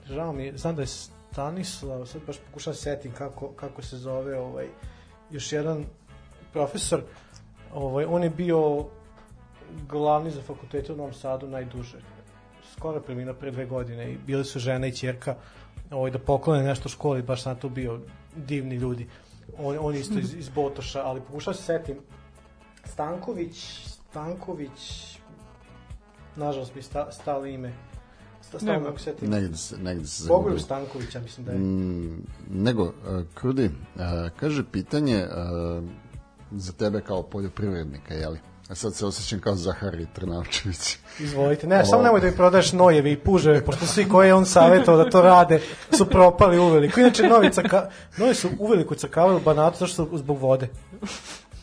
žao 0.06 0.32
mi 0.32 0.44
je, 0.44 0.58
znam 0.58 0.76
da 0.76 0.82
je 0.82 0.88
Stanislav, 1.32 2.06
sad 2.06 2.22
baš 2.26 2.36
pokušam 2.38 2.70
da 2.70 2.76
se 2.76 2.82
setim 2.82 3.12
kako, 3.12 3.48
kako 3.48 3.82
se 3.82 3.96
zove, 3.96 4.38
ovaj, 4.38 4.66
još 5.30 5.52
jedan 5.52 5.84
profesor, 6.52 7.02
ovaj, 7.74 8.04
on 8.04 8.22
je 8.22 8.30
bio 8.30 8.86
glavni 9.88 10.30
za 10.30 10.42
fakultete 10.42 10.92
u 10.92 10.96
Novom 10.96 11.12
Sadu 11.12 11.48
najduže. 11.48 11.98
Skoro 12.72 12.96
je 12.96 13.02
preminuo 13.02 13.34
pre 13.34 13.50
dve 13.50 13.66
godine 13.66 14.12
i 14.12 14.18
bili 14.18 14.44
su 14.44 14.58
žena 14.58 14.86
i 14.86 14.92
ćerka 14.92 15.36
ovaj, 15.90 16.10
da 16.10 16.18
poklone 16.18 16.62
nešto 16.62 16.88
školi, 16.88 17.22
baš 17.22 17.42
sam 17.42 17.56
tu 17.56 17.68
bio 17.68 18.00
divni 18.36 18.74
ljudi. 18.74 19.08
On, 19.58 19.76
on 19.80 19.94
isto 19.94 20.18
iz, 20.18 20.34
iz 20.34 20.48
Botoša, 20.48 21.02
ali 21.04 21.20
pokušao 21.20 21.54
se 21.54 21.62
setim. 21.62 21.96
Stanković, 22.84 23.86
Stanković, 23.86 25.18
nažalost 26.36 26.74
mi 26.74 26.82
sta, 26.82 27.12
stalo 27.12 27.46
ime. 27.46 27.91
Sta, 28.42 28.58
stalo 28.58 28.72
Nema. 28.72 28.84
mogu 28.84 28.98
setim. 28.98 29.30
Negde 29.30 29.56
se, 29.56 29.78
negde 29.78 30.06
se 30.06 30.28
Bogoljub 30.28 30.58
zagubilo. 30.58 30.58
Stankovića, 30.58 31.20
mislim 31.20 31.46
da 31.46 31.52
je. 31.52 31.58
Mm, 31.58 32.26
nego, 32.50 32.82
uh, 32.82 32.92
Krudi, 33.34 33.64
uh, 33.64 34.02
kaže 34.40 34.64
pitanje 34.72 35.26
uh, 35.26 35.84
za 36.50 36.72
tebe 36.72 37.00
kao 37.00 37.22
poljoprivrednika, 37.22 38.14
jeli? 38.14 38.38
A 38.68 38.74
sad 38.74 38.94
se 38.94 39.06
osjećam 39.06 39.40
kao 39.40 39.54
Zahari 39.54 40.06
Trnavčević. 40.12 40.98
Izvolite. 41.20 41.66
Ne, 41.66 41.84
samo 41.84 42.02
nemoj 42.02 42.20
da 42.20 42.26
mi 42.26 42.36
prodaješ 42.36 42.72
nojeve 42.72 43.12
i 43.12 43.18
puževe, 43.18 43.64
pošto 43.64 43.86
svi 43.86 44.08
koje 44.08 44.26
je 44.26 44.34
on 44.34 44.46
savjetao 44.46 44.96
da 44.96 45.10
to 45.10 45.22
rade 45.22 45.60
su 45.96 46.06
propali 46.06 46.58
uveliko. 46.58 47.00
Inače, 47.00 47.22
novi 47.22 47.52
caka, 47.52 47.90
novi 48.16 48.34
su 48.34 48.48
uveliko 48.58 48.94
cakavali 48.94 49.36
u 49.36 49.44
banatu 49.44 49.78
zašto 49.78 50.06
su 50.06 50.18
zbog 50.18 50.38
vode. 50.38 50.68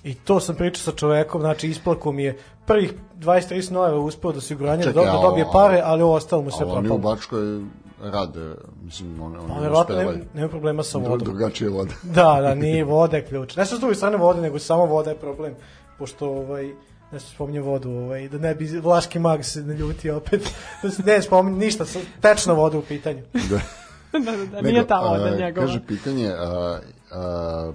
I 0.03 0.13
to 0.13 0.39
sam 0.39 0.55
pričao 0.55 0.83
sa 0.83 0.91
čovekom, 0.91 1.41
znači 1.41 1.67
isplako 1.67 2.11
mi 2.11 2.23
je 2.23 2.37
prvih 2.65 2.93
20-30 3.17 3.71
nojeva 3.71 3.99
uspeo 3.99 4.31
da 4.31 4.41
se 4.41 4.55
ugranje, 4.55 4.85
da, 4.85 4.91
da 4.91 5.01
a 5.01 5.21
dobije 5.21 5.45
pare, 5.53 5.81
ali 5.85 6.03
ovo 6.03 6.13
ostalo 6.13 6.41
mu 6.41 6.51
sve 6.51 6.65
Ali 6.65 6.71
oni 6.71 6.87
u 6.87 6.89
propalo. 6.89 7.15
Bačkoj 7.15 7.61
rade, 8.03 8.55
mislim, 8.83 9.21
oni, 9.21 9.35
Pa, 9.35 9.53
oni 9.53 9.61
verovatno 9.61 9.95
uspevaju. 9.95 10.17
nema, 10.17 10.29
nema 10.33 10.49
problema 10.49 10.83
sa 10.83 10.97
vodom. 10.97 11.19
Drugačije 11.19 11.69
vode. 11.69 11.93
Da, 12.15 12.39
da, 12.41 12.55
nije 12.55 12.83
voda 12.83 13.21
ključ. 13.21 13.55
Ne 13.55 13.65
sa 13.65 13.75
s 13.75 13.79
druge 13.79 13.95
strane 13.95 14.17
vode, 14.17 14.41
nego 14.41 14.59
samo 14.59 14.85
voda 14.85 15.09
je 15.09 15.17
problem. 15.17 15.55
Pošto, 15.97 16.29
ovaj, 16.29 16.71
ne 17.11 17.19
se 17.19 17.27
spominje 17.27 17.61
vodu, 17.61 17.91
ovaj, 17.91 18.29
da 18.29 18.37
ne 18.37 18.55
bi 18.55 18.65
vlaški 18.65 19.19
mag 19.19 19.45
se 19.45 19.61
naljutio 19.61 20.17
opet. 20.17 20.53
Da 20.83 20.91
se 20.91 21.03
ne 21.03 21.21
spominje 21.21 21.57
ništa, 21.57 21.85
tečna 22.21 22.53
voda 22.53 22.77
u 22.77 22.81
pitanju. 22.81 23.21
Da. 23.33 23.59
da, 24.19 24.31
da, 24.31 24.45
da, 24.45 24.61
nije 24.61 24.87
ta 24.87 24.99
voda 24.99 25.37
njegova. 25.37 25.67
Kaže 25.67 25.81
pitanje, 25.87 26.31
a, 26.37 26.79
a, 27.11 27.71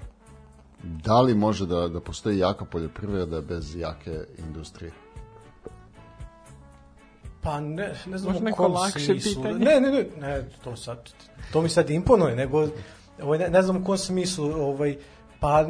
da 0.84 1.20
li 1.20 1.34
može 1.34 1.66
da, 1.66 1.88
da 1.88 2.00
postoji 2.00 2.38
jaka 2.38 2.64
poljoprivreda 2.64 3.40
bez 3.40 3.76
jake 3.76 4.24
industrije? 4.38 4.92
Pa 7.40 7.60
ne, 7.60 7.94
ne 8.06 8.18
znam 8.18 8.32
Možda 8.32 8.40
u 8.40 8.44
neko 8.44 8.56
kom 8.56 8.72
lakše 8.72 8.98
smislu. 8.98 9.42
pitanje. 9.42 9.64
Ne, 9.64 9.80
ne, 9.80 9.90
ne, 9.90 10.06
ne, 10.20 10.44
to 10.64 10.76
sad, 10.76 11.10
to 11.52 11.62
mi 11.62 11.68
sad 11.68 11.90
imponuje, 11.90 12.36
nego, 12.36 12.68
ovaj, 13.22 13.38
ne, 13.38 13.48
ne 13.48 13.62
znam 13.62 13.76
u 13.76 13.84
kom 13.84 13.98
smislu, 13.98 14.44
ovaj, 14.44 14.96
pa 15.40 15.66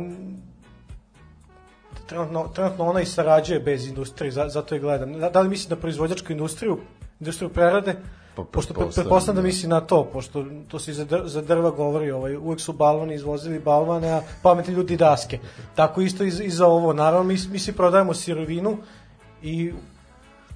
trenutno, 2.06 2.48
trenutno 2.54 2.84
ona 2.84 3.00
i 3.00 3.06
sarađuje 3.06 3.60
bez 3.60 3.86
industrije, 3.88 4.32
za, 4.32 4.48
zato 4.48 4.74
je 4.74 4.80
gledam. 4.80 5.12
Da, 5.12 5.30
da 5.30 5.40
li 5.40 5.48
mislim 5.48 5.68
da 5.68 5.76
proizvođačku 5.76 6.32
industriju, 6.32 6.78
industriju 7.20 7.48
prerade, 7.48 7.96
Pa, 8.34 8.44
Pošto 8.44 8.74
pretpostavljam, 8.74 9.36
da 9.36 9.42
da. 9.42 9.46
misli 9.46 9.68
na 9.68 9.80
to, 9.80 10.04
pošto 10.12 10.44
to 10.68 10.78
se 10.78 10.92
za, 10.92 11.06
dr- 11.06 11.26
za 11.26 11.42
drva 11.42 11.70
govori, 11.70 12.10
ovaj, 12.10 12.36
uvek 12.36 12.60
su 12.60 12.72
balvani 12.72 13.14
izvozili 13.14 13.58
balvane, 13.58 14.10
a 14.12 14.22
pametni 14.42 14.74
ljudi 14.74 14.96
daske. 14.96 15.38
Tako 15.74 16.00
isto 16.00 16.24
i, 16.24 16.28
i 16.28 16.50
za 16.50 16.66
ovo. 16.66 16.92
Naravno, 16.92 17.24
mi, 17.24 17.36
mi 17.50 17.58
svi 17.58 17.72
prodajemo 17.72 18.14
sirovinu 18.14 18.78
i 19.42 19.72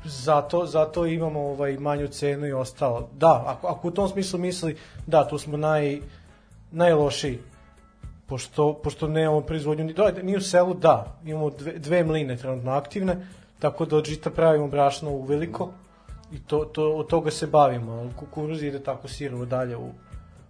zato, 0.04 0.66
zato 0.66 1.06
imamo 1.06 1.40
ovaj 1.40 1.78
manju 1.78 2.08
cenu 2.08 2.46
i 2.46 2.52
ostalo. 2.52 3.08
Da, 3.16 3.44
ako, 3.46 3.66
ako 3.66 3.88
u 3.88 3.90
tom 3.90 4.08
smislu 4.08 4.38
misli, 4.38 4.76
da, 5.06 5.28
tu 5.28 5.38
smo 5.38 5.56
naj, 5.56 6.00
najlošiji. 6.70 7.38
Pošto, 8.26 8.74
pošto 8.74 9.08
nemamo 9.08 9.40
proizvodnju, 9.40 9.84
ni, 9.84 9.92
da, 9.92 10.12
mi 10.22 10.36
u 10.36 10.40
selu, 10.40 10.74
da, 10.74 11.18
imamo 11.24 11.50
dve, 11.50 11.78
dve 11.78 12.04
mline 12.04 12.36
trenutno 12.36 12.72
aktivne, 12.72 13.26
tako 13.58 13.86
da 13.86 13.96
od 13.96 14.04
žita 14.04 14.30
pravimo 14.30 14.68
brašno 14.68 15.10
u 15.10 15.22
veliko 15.22 15.70
i 16.32 16.38
to, 16.38 16.64
to, 16.64 16.92
od 16.92 17.06
toga 17.06 17.30
se 17.30 17.46
bavimo. 17.46 18.12
Kukuruz 18.16 18.62
ide 18.62 18.82
tako 18.82 19.08
sirovo 19.08 19.44
dalje 19.44 19.76
u, 19.76 19.80
u 19.80 19.92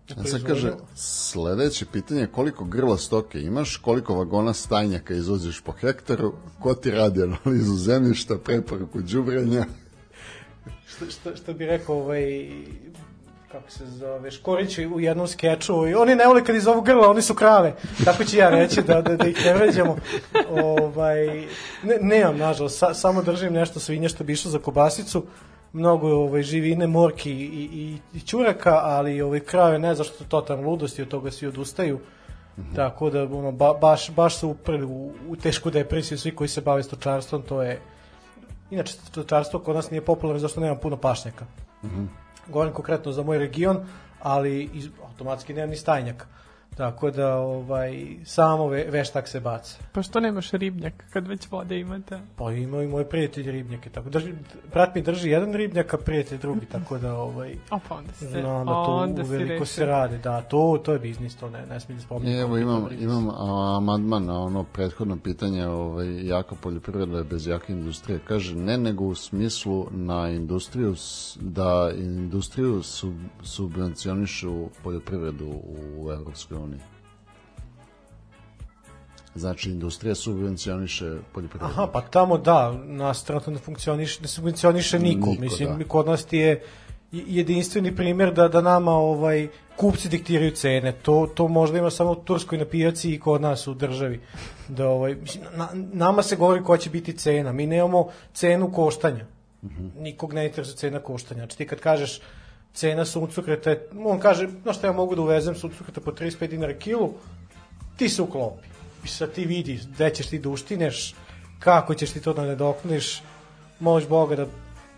Ja 0.09 0.15
sad 0.15 0.17
proizvodnju. 0.17 0.47
kaže, 0.47 0.73
sledeće 0.95 1.87
pitanje 1.93 2.21
je 2.21 2.27
koliko 2.27 2.65
grla 2.65 2.97
stoke 2.97 3.41
imaš, 3.41 3.77
koliko 3.77 4.15
vagona 4.15 4.53
stajnjaka 4.53 5.15
izvoziš 5.15 5.61
po 5.61 5.73
hektaru, 5.73 6.33
ko 6.61 6.75
ti 6.75 6.91
radi 6.91 7.23
analizu 7.23 7.75
zemljišta, 7.75 8.39
preporuku 8.45 9.01
đubrenja, 9.01 9.65
što, 10.91 11.07
što, 11.11 11.37
što 11.37 11.55
bi 11.55 11.67
rekao 11.67 11.97
ovaj 11.97 12.51
kako 13.53 13.71
se 13.71 13.87
zove, 13.87 14.31
Škorić 14.31 14.79
u 14.79 15.01
jednom 15.01 15.29
skeču, 15.29 15.89
i 15.89 15.95
oni 15.95 16.15
ne 16.15 16.27
vole 16.27 16.45
kad 16.45 16.57
iz 16.57 16.67
ovog 16.67 16.85
grla, 16.85 17.11
oni 17.11 17.23
su 17.23 17.35
krave. 17.35 17.75
Tako 18.05 18.25
ću 18.25 18.37
ja 18.37 18.51
reći 18.51 18.83
da, 18.83 19.03
da, 19.03 19.17
da 19.17 19.27
ih 19.27 19.45
ne 19.45 19.55
vređamo. 19.55 19.97
Ovaj, 20.51 21.27
ne, 21.83 21.99
nemam, 22.01 22.37
nažalost, 22.37 22.79
sa, 22.79 22.95
samo 22.95 23.23
držim 23.23 23.53
nešto 23.53 23.81
svinje 23.81 24.09
što 24.09 24.25
bi 24.25 24.33
išlo 24.33 24.51
za 24.51 24.59
kobasicu, 24.59 25.25
mnogo 25.79 26.09
ovaj, 26.09 26.43
živine, 26.43 26.87
morki 26.87 27.33
i, 27.33 27.69
i, 27.73 27.99
i 28.15 28.21
ćuraka, 28.21 28.81
ali 28.83 29.21
ovaj, 29.21 29.41
krave 29.41 29.79
ne 29.79 29.95
zašto 29.95 30.25
to 30.25 30.41
tam 30.41 30.61
ludosti, 30.61 31.03
od 31.03 31.09
toga 31.09 31.31
svi 31.31 31.47
odustaju. 31.47 31.99
Tako 32.77 33.11
da 33.11 33.23
ono, 33.23 33.53
ba, 33.53 33.75
baš, 33.81 34.11
baš 34.11 34.37
su 34.37 34.49
uprli 34.49 34.85
u, 34.85 35.13
u 35.29 35.37
tešku 35.37 35.71
depresiju 35.71 36.19
svi 36.19 36.35
koji 36.35 36.49
se 36.49 36.61
bave 36.61 36.83
stočarstvom, 36.83 37.43
to 37.43 37.63
je 37.63 37.81
Inače, 38.71 38.93
stočarstvo 38.93 39.61
kod 39.61 39.77
nas 39.77 39.91
nije 39.91 40.05
popularno 40.05 40.39
zašto 40.39 40.61
nema 40.61 40.77
puno 40.77 40.97
pašnjaka. 40.97 41.47
Govorim 42.47 42.75
konkretno 42.75 43.13
za 43.13 43.23
moj 43.23 43.39
region, 43.39 43.87
ali 44.21 44.71
iz, 44.75 44.89
automatski 45.09 45.55
nema 45.55 45.67
ni 45.67 45.77
stajnjaka. 45.77 46.27
Tako 46.77 47.11
da 47.11 47.37
ovaj, 47.37 48.17
samo 48.25 48.69
ve, 48.69 48.85
veštak 48.91 49.29
se 49.29 49.41
baca. 49.41 49.79
Pa 49.93 50.03
što 50.03 50.21
nemaš 50.21 50.51
ribnjak 50.51 51.05
kad 51.13 51.27
već 51.27 51.51
vode 51.51 51.81
imate? 51.81 52.19
Pa 52.37 52.53
imaju 52.53 52.83
i 52.83 52.93
moji 52.93 53.05
prijatelji 53.05 53.53
ribnjake. 53.53 53.91
Tako, 53.91 54.11
drži, 54.11 54.33
brat 54.73 54.95
mi 54.95 55.03
drži 55.03 55.31
jedan 55.31 55.53
ribnjak, 55.53 55.95
a 55.95 55.97
prijatelj 55.97 56.39
drugi, 56.39 56.67
tako 56.67 56.99
da 56.99 57.15
ovaj, 57.15 57.57
O, 57.71 57.79
pa 57.89 57.95
onda 57.95 58.13
se, 58.13 58.29
znam 58.29 58.67
da 58.67 58.73
to 58.73 58.97
onda 58.97 59.23
rešio. 59.23 59.67
se 59.67 59.87
radi. 59.87 60.19
Da, 60.19 60.43
to, 60.43 60.81
to 60.85 60.93
je 60.93 60.99
biznis, 60.99 61.37
to 61.37 61.51
ne, 61.51 61.67
ne 61.67 61.81
smije 61.81 61.97
da 61.97 62.03
spominje. 62.03 62.41
Evo 62.41 62.59
imam, 62.59 62.89
imam 63.01 63.29
a, 63.29 63.77
amandman 63.77 64.25
na 64.25 64.41
ono 64.41 64.65
prethodno 64.65 65.19
pitanje, 65.25 65.67
ovaj, 65.67 66.27
jaka 66.27 66.55
poljoprivreda 66.55 67.19
je 67.19 67.25
bez 67.25 67.47
jake 67.47 67.73
industrije. 67.73 68.21
Kaže, 68.25 68.57
ne 68.57 68.79
nego 68.79 69.05
u 69.05 69.15
smislu 69.15 69.87
na 69.91 70.29
industriju, 70.29 70.95
da 71.41 71.91
industriju 71.97 72.83
sub, 72.83 73.15
subvencionišu 73.43 74.69
poljoprivredu 74.83 75.61
u 75.97 76.11
Evropskoj 76.13 76.58
uniji. 76.59 76.81
Znači, 79.35 79.71
industrija 79.71 80.15
subvencioniše 80.15 81.17
poljoprivredu. 81.33 81.73
Aha, 81.73 81.87
pa 81.93 82.01
tamo 82.01 82.39
da, 82.39 82.73
nas 82.85 83.25
trenutno 83.25 83.53
ne 83.53 83.59
funkcioniše, 83.59 84.23
ne 84.23 84.29
subvencioniše 84.29 84.99
niko. 84.99 85.31
Niko, 85.31 85.43
Mislim, 85.43 85.79
da. 85.79 85.85
kod 85.85 86.07
nas 86.07 86.25
ti 86.25 86.39
je 86.39 86.63
jedinstveni 87.13 87.97
primjer 87.97 88.35
da 88.35 88.49
da 88.49 88.61
nama 88.61 88.93
ovaj 88.93 89.49
kupci 89.77 90.09
diktiraju 90.09 90.51
cene. 90.51 90.93
To 90.93 91.31
to 91.35 91.49
možda 91.49 91.79
ima 91.79 91.91
samo 91.91 92.11
u 92.11 92.15
Turskoj 92.15 92.59
na 92.59 92.65
pijaci 92.65 93.15
i 93.15 93.21
kod 93.21 93.41
nas 93.41 93.67
u 93.67 93.75
državi. 93.75 94.21
Da 94.69 94.89
ovaj 94.89 95.15
mislim, 95.15 95.45
na, 95.57 95.69
nama 95.93 96.23
se 96.23 96.37
govori 96.37 96.65
koja 96.65 96.79
će 96.79 96.91
biti 96.91 97.13
cena. 97.13 97.53
Mi 97.53 97.67
nemamo 97.67 98.09
cenu 98.35 98.73
koštanja. 98.73 99.25
Nikog 99.99 100.33
ne 100.33 100.47
interesuje 100.47 100.77
cena 100.77 101.01
koštanja. 101.01 101.41
Znači 101.41 101.59
ti 101.59 101.67
kad 101.67 101.81
kažeš 101.81 102.21
cena 102.75 103.05
suncokreta, 103.05 103.75
on 104.05 104.21
kaže, 104.21 104.49
no 104.65 104.73
šta 104.73 104.87
ja 104.87 104.93
mogu 104.93 105.15
da 105.15 105.23
uvezem 105.23 105.55
suncokreta 105.55 106.01
po 106.01 106.11
35 106.11 106.47
dinara 106.47 106.75
kilu, 106.75 107.13
ti 107.97 108.09
se 108.09 108.23
uklopi. 108.23 108.69
I 109.05 109.09
sad 109.09 109.33
ti 109.33 109.45
vidi 109.45 109.81
gde 109.95 110.11
ćeš 110.11 110.27
ti 110.27 110.39
da 110.39 110.49
uštineš, 110.49 111.15
kako 111.59 111.95
ćeš 111.95 112.11
ti 112.11 112.21
to 112.21 112.33
da 112.33 112.43
ne 112.47 112.57
dokneš, 112.57 113.23
moliš 113.81 114.09
Boga 114.09 114.37
da 114.37 114.47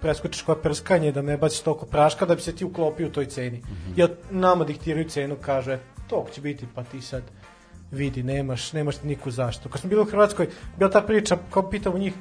preskočiš 0.01 0.43
koje 0.43 0.63
prskanje, 0.63 1.13
da 1.13 1.23
ne 1.23 1.37
baciš 1.37 1.61
toliko 1.61 1.87
praška, 1.87 2.27
da 2.27 2.35
bi 2.35 2.43
se 2.43 2.57
ti 2.57 2.65
uklopio 2.65 3.07
u 3.07 3.11
toj 3.11 3.27
ceni. 3.27 3.59
Mm 3.59 3.63
-hmm. 3.63 3.93
Jer 3.97 4.11
nama 4.31 4.65
diktiraju 4.65 5.09
cenu, 5.09 5.37
kaže, 5.41 5.79
toliko 6.09 6.31
će 6.31 6.41
biti, 6.41 6.67
pa 6.75 6.85
ti 6.85 7.01
sad 7.01 7.23
vidi, 7.91 8.23
nemaš, 8.23 8.73
nemaš 8.73 8.97
ti 8.97 9.07
niku 9.07 9.31
zašto. 9.31 9.69
Kad 9.69 9.81
smo 9.81 9.91
bili 9.91 10.03
u 10.03 10.05
Hrvatskoj, 10.05 10.49
bila 10.79 10.91
ta 10.91 11.01
priča, 11.01 11.39
kao 11.51 11.71
pitamo 11.71 11.99
njih, 11.99 12.13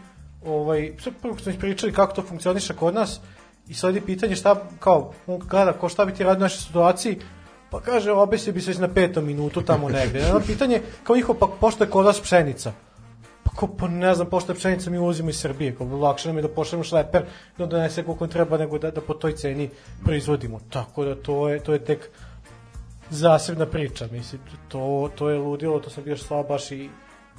ovaj, 0.46 0.92
prvo 1.22 1.38
smo 1.38 1.52
ih 1.52 1.60
pričali 1.60 1.94
kako 1.94 2.16
to 2.16 2.22
funkcioniše 2.22 2.74
kod 2.74 2.94
nas, 2.94 3.22
i 3.70 3.74
sledi 3.74 4.02
pitanje 4.02 4.36
šta, 4.36 4.56
kao, 4.80 5.14
on 5.28 5.40
gleda, 5.40 5.74
ko 5.74 5.90
šta 5.90 6.06
bi 6.06 6.14
ti 6.14 6.24
radio 6.24 6.40
u 6.40 6.42
našoj 6.42 6.62
situaciji, 6.62 7.20
pa 7.70 7.82
kaže, 7.82 8.12
obesio 8.12 8.54
bi 8.54 8.62
se 8.62 8.72
već 8.72 8.78
na 8.78 8.88
petom 8.88 9.26
minutu 9.26 9.62
tamo 9.62 9.90
negde. 9.90 10.20
Jedno 10.20 10.42
pitanje, 10.48 10.82
kao 11.04 11.16
njihovo, 11.16 11.40
pa 11.40 11.48
pošto 11.60 11.84
je 11.84 11.90
kod 11.90 12.06
vas 12.06 12.22
pšenica? 12.22 12.72
Pa 13.44 13.52
ko, 13.52 13.68
pa 13.68 13.88
ne 13.88 14.16
znam, 14.16 14.30
pošto 14.30 14.52
je 14.52 14.56
pšenica 14.56 14.90
mi 14.90 14.98
uvozimo 14.98 15.30
iz 15.30 15.40
Srbije, 15.40 15.76
kao 15.76 15.88
lakše 15.88 16.30
nam 16.30 16.38
je 16.38 16.42
da 16.42 16.50
pošaljemo 16.50 16.84
šleper, 16.84 17.26
da 17.58 17.64
on 17.64 17.70
donese 17.70 18.04
koliko 18.04 18.28
treba, 18.28 18.58
nego 18.58 18.80
da, 18.80 18.92
da 18.92 19.02
po 19.02 19.14
toj 19.14 19.36
ceni 19.36 19.70
proizvodimo. 20.06 20.60
Tako 20.70 21.06
da 21.06 21.16
to 21.16 21.50
je, 21.50 21.60
to 21.60 21.74
je 21.74 21.86
tek 21.86 22.10
zasebna 23.10 23.66
priča, 23.66 24.08
mislim, 24.12 24.42
to, 24.68 25.12
to 25.16 25.30
je 25.30 25.40
ludilo, 25.40 25.80
to 25.80 25.90
sam 25.90 26.04
bio 26.04 26.18
slaba 26.18 26.48
baš 26.50 26.72
i, 26.72 26.90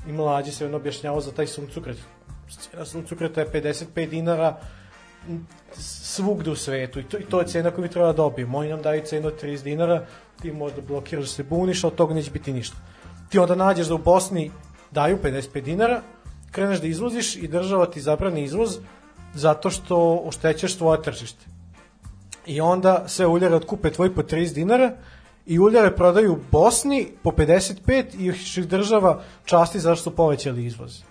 i 0.09 0.13
mlađi 0.13 0.53
se 0.53 0.67
on 0.67 0.75
objašnjavao 0.75 1.21
za 1.21 1.33
taj 1.33 1.47
suncukret. 1.47 1.97
Cena 2.51 2.85
suncukreta 2.85 3.41
je 3.41 3.47
55 3.47 4.09
dinara 4.09 4.57
svugde 5.73 6.51
u 6.51 6.57
svetu 6.57 7.01
i 7.01 7.05
to, 7.05 7.19
i 7.19 7.25
to 7.25 7.41
je 7.41 7.47
cena 7.47 7.71
koju 7.71 7.83
mi 7.83 7.91
treba 7.91 8.07
da 8.07 8.13
dobijemo. 8.13 8.59
Oni 8.59 8.69
nam 8.69 8.83
daju 8.83 9.03
cenu 9.05 9.29
od 9.29 9.43
30 9.43 9.63
dinara, 9.63 10.07
ti 10.43 10.53
možda 10.53 10.81
blokiraš 10.89 11.25
da 11.25 11.31
se 11.31 11.43
buniš, 11.43 11.85
od 11.85 11.95
toga 11.95 12.15
neće 12.15 12.31
biti 12.31 12.53
ništa. 12.53 12.77
Ti 13.29 13.39
onda 13.39 13.55
nađeš 13.55 13.87
da 13.87 13.95
u 13.95 13.99
Bosni 13.99 14.51
daju 14.91 15.19
55 15.23 15.61
dinara, 15.61 16.03
kreneš 16.51 16.81
da 16.81 16.87
izvoziš 16.87 17.37
i 17.37 17.49
država 17.49 17.87
ti 17.87 18.01
zabrani 18.01 18.45
izvoz 18.45 18.79
zato 19.35 19.71
što 19.71 20.23
oštećaš 20.25 20.77
svoje 20.77 21.03
tržište. 21.03 21.47
I 22.47 22.61
onda 22.61 23.05
sve 23.09 23.27
uljare 23.27 23.55
otkupe 23.55 23.91
tvoj 23.91 24.15
po 24.15 24.23
30 24.23 24.55
dinara 24.55 24.93
i 25.47 25.59
uljare 25.59 25.97
prodaju 25.97 26.33
u 26.33 26.39
Bosni 26.51 27.09
po 27.23 27.31
55 27.31 28.05
i 28.19 28.29
ih 28.29 28.69
država 28.69 29.23
časti 29.45 29.81
zato 29.81 29.97
što 29.97 30.11
su 30.11 30.17
povećali 30.17 30.65
izvoz. 30.65 31.03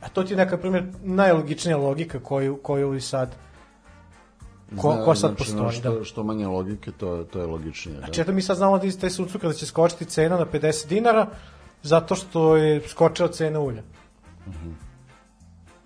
A 0.00 0.08
to 0.08 0.22
ti 0.22 0.32
je 0.32 0.36
neka 0.36 0.58
primjer 0.58 0.84
najlogičnija 1.02 1.76
logika 1.76 2.20
koju, 2.20 2.56
koju 2.56 2.94
i 2.94 3.00
sad 3.00 3.34
ko, 4.80 5.02
ko 5.04 5.14
sad 5.14 5.30
znači, 5.30 5.38
postoji. 5.38 5.72
Što, 5.72 5.98
da. 5.98 6.04
što 6.04 6.22
manje 6.22 6.46
logike, 6.46 6.92
to, 6.92 7.24
to 7.32 7.40
je 7.40 7.46
logičnije. 7.46 7.98
Znači, 7.98 8.20
eto 8.20 8.32
mi 8.32 8.42
sad 8.42 8.56
znamo 8.56 8.78
da 8.78 8.86
iz 8.86 8.98
te 9.00 9.10
suncukra 9.10 9.48
da 9.48 9.54
će 9.54 9.66
skočiti 9.66 10.04
cena 10.04 10.36
na 10.36 10.46
50 10.46 10.88
dinara 10.88 11.26
zato 11.82 12.14
što 12.14 12.56
je 12.56 12.88
skočila 12.88 13.28
cena 13.28 13.60
ulja. 13.60 13.82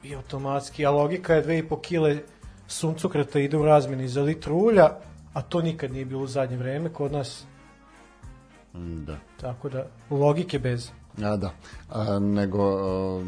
I 0.03 0.15
automatski, 0.15 0.87
a 0.87 0.91
logika 0.91 1.35
je 1.35 1.47
2,5 1.47 1.81
kile 1.81 2.19
suncukreta 2.67 3.39
ide 3.39 3.57
u 3.57 3.65
razmeni 3.65 4.09
za 4.09 4.23
litru 4.23 4.57
ulja, 4.57 4.91
a 5.33 5.43
to 5.43 5.61
nikad 5.63 5.93
nije 5.93 6.05
bilo 6.05 6.23
u 6.23 6.27
zadnje 6.27 6.57
vreme 6.57 6.93
kod 6.93 7.13
nas, 7.13 7.45
Mm, 8.75 9.05
Da. 9.05 9.17
tako 9.41 9.69
da 9.69 9.87
logike 10.11 10.59
bez. 10.59 10.91
A, 11.25 11.37
da. 11.37 11.51
A, 11.91 12.19
nego, 12.19 12.63
a, 12.63 13.23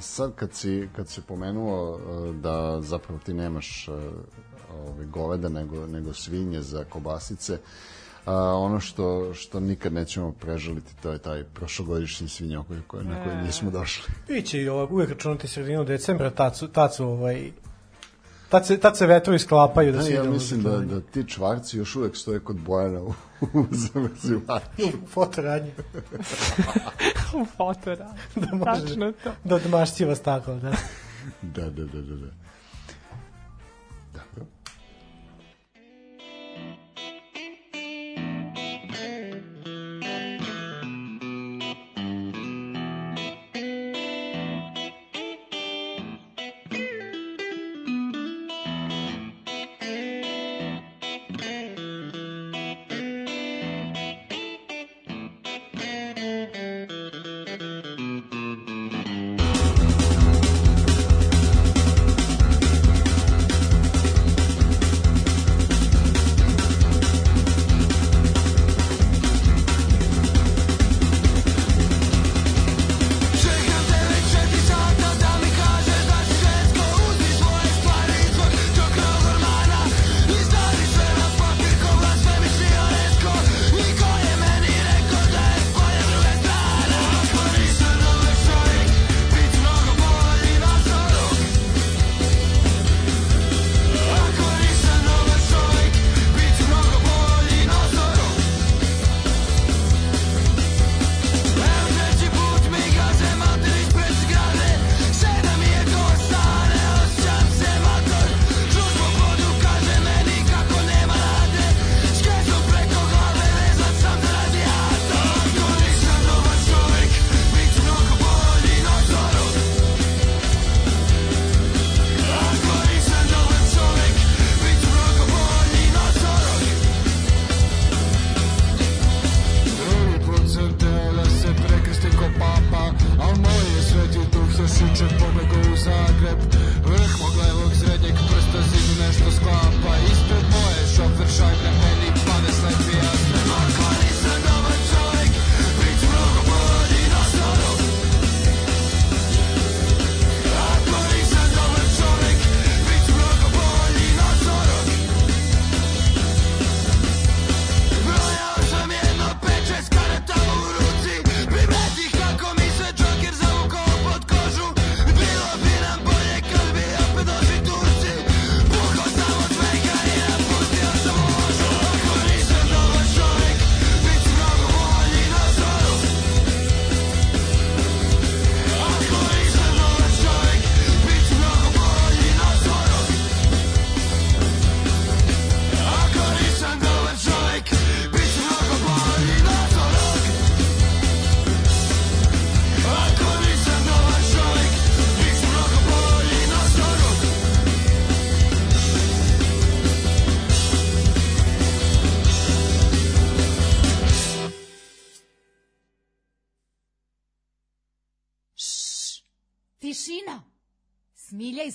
sad 0.00 0.34
kad 0.34 0.52
si, 0.52 0.88
kad 0.96 1.08
si 1.08 1.20
pomenuo 1.22 1.94
a, 1.94 2.32
da 2.32 2.80
zapravo 2.80 3.20
ti 3.24 3.34
nemaš 3.34 3.88
a, 3.88 3.92
ove, 4.74 5.04
goveda 5.04 5.48
nego, 5.48 5.86
nego 5.86 6.14
svinje 6.14 6.62
za 6.62 6.84
kobasice, 6.84 7.58
a, 8.26 8.34
ono 8.36 8.80
što, 8.80 9.34
što 9.34 9.60
nikad 9.60 9.92
nećemo 9.92 10.32
prežaliti, 10.32 10.92
to 11.02 11.10
je 11.10 11.18
taj 11.18 11.44
prošlogodišnji 11.44 12.28
svinjok 12.28 12.66
koji, 12.86 13.04
na 13.04 13.24
koji 13.24 13.36
nismo 13.36 13.70
došli. 13.70 14.04
Biće 14.28 14.62
i 14.62 14.68
ovak, 14.68 14.90
uvijek 14.90 15.10
računati 15.10 15.48
sredinu 15.48 15.84
decembra, 15.84 16.30
tad 16.30 16.56
su, 16.56 16.68
tad 16.68 16.94
su 16.94 17.04
ovaj, 17.04 17.50
tad 18.48 18.66
se, 18.66 18.76
tad 18.78 18.96
se 18.96 19.06
vetrovi 19.06 19.38
sklapaju 19.38 19.92
da 19.92 19.98
Da, 19.98 20.04
se 20.04 20.12
ja 20.12 20.22
u 20.22 20.32
mislim 20.32 20.62
da, 20.62 20.78
da 20.78 21.00
ti 21.00 21.28
čvarci 21.28 21.78
još 21.78 21.96
uvek 21.96 22.16
stoje 22.16 22.40
kod 22.40 22.56
Bojana 22.56 23.02
u, 23.02 23.14
u 23.40 23.64
zamrzivaču. 23.70 24.66
U 25.04 25.06
fotoradnji, 25.06 25.72
U 27.34 27.44
fotora. 27.56 28.14
da 28.36 28.56
može 28.56 28.86
Tačno 28.86 29.12
to. 29.12 29.30
da 29.44 29.54
odmašćiva 29.54 30.14
staklo, 30.14 30.54
da. 30.54 30.72
Da, 31.42 31.70
da, 31.70 31.84
da, 31.84 32.00
da. 32.02 32.16
da. 32.16 32.45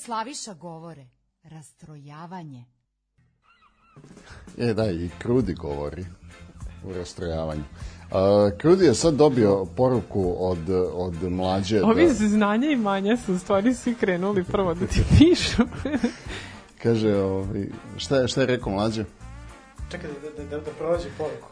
Slaviša 0.03 0.53
govore. 0.53 1.07
Rastrojavanje. 1.43 2.65
E, 4.57 4.73
da, 4.73 4.91
i 4.91 5.09
Krudi 5.19 5.53
govori 5.53 6.05
u 6.83 6.93
rastrojavanju. 6.93 7.63
Uh, 8.11 8.17
Krudi 8.57 8.85
je 8.85 8.95
sad 8.95 9.13
dobio 9.13 9.65
poruku 9.65 10.35
od, 10.39 10.69
od 10.93 11.23
mlađe 11.23 11.83
Ovi 11.83 12.07
da, 12.07 12.13
znanja 12.13 12.71
i 12.71 12.75
manja 12.75 13.17
su 13.17 13.33
u 13.33 13.37
stvari 13.39 13.73
svi 13.73 13.95
krenuli 13.95 14.43
prvo 14.43 14.73
da 14.73 14.85
ti 14.85 15.03
pišu. 15.17 15.63
kaže, 16.83 17.15
ovaj, 17.15 17.67
šta, 17.97 18.17
je, 18.17 18.27
šta 18.27 18.41
je 18.41 18.47
rekao 18.47 18.73
mlađe? 18.73 19.05
Čekaj 19.91 20.09
da, 20.09 20.43
da, 20.43 20.49
da, 20.49 20.57
da 20.57 20.71
prođe 20.77 21.09
poruku. 21.17 21.47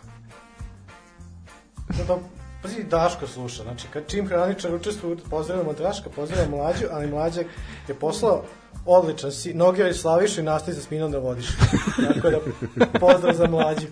Da, 1.97 2.03
da, 2.03 2.19
pazi, 2.61 2.83
Daško 2.83 3.27
sluša, 3.27 3.63
znači, 3.63 3.87
kad 3.93 4.07
čim 4.07 4.27
hraničar 4.27 4.75
učestvuje, 4.75 5.17
pozdravljamo 5.29 5.73
Daška, 5.73 6.09
pozdravljamo 6.09 6.57
Mlađu, 6.57 6.85
ali 6.91 7.07
Mlađa 7.07 7.41
je 7.87 7.93
poslao 7.93 8.43
odličan 8.85 9.31
si, 9.31 9.53
Nogira 9.53 9.89
i 9.89 9.93
Slavišu 9.93 10.41
i 10.41 10.43
nastavi 10.43 10.77
sa 10.77 10.81
sminom 10.81 11.11
da 11.11 11.19
vodiš. 11.19 11.47
Tako 12.13 12.29
da, 12.29 12.39
pozdrav 12.99 13.35
za 13.35 13.47
Mlađu. 13.47 13.87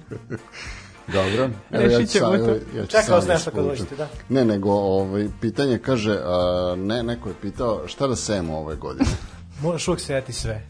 Dobro. 1.08 1.50
Rešit 1.70 2.10
ćemo 2.10 2.32
sad- 2.32 2.46
to. 2.46 2.78
ja 2.78 2.86
ću 2.86 2.92
Čekao 2.92 3.04
sam 3.04 3.22
sam 3.22 3.30
nešto 3.30 3.52
kad 3.52 3.66
dođete, 3.66 3.96
da. 3.96 4.08
Ne, 4.30 4.46
nego 4.46 4.72
ovaj, 4.72 5.28
pitanje 5.42 5.78
kaže, 5.78 6.18
a, 6.24 6.76
ne, 6.78 7.04
neko 7.04 7.30
je 7.30 7.36
pitao 7.42 7.88
šta 7.88 8.08
da 8.08 8.16
sejemo 8.16 8.58
ove 8.58 8.76
godine. 8.76 9.10
Moraš 9.64 9.88
uvek 9.88 10.02
sejati 10.02 10.34
sve. 10.34 10.68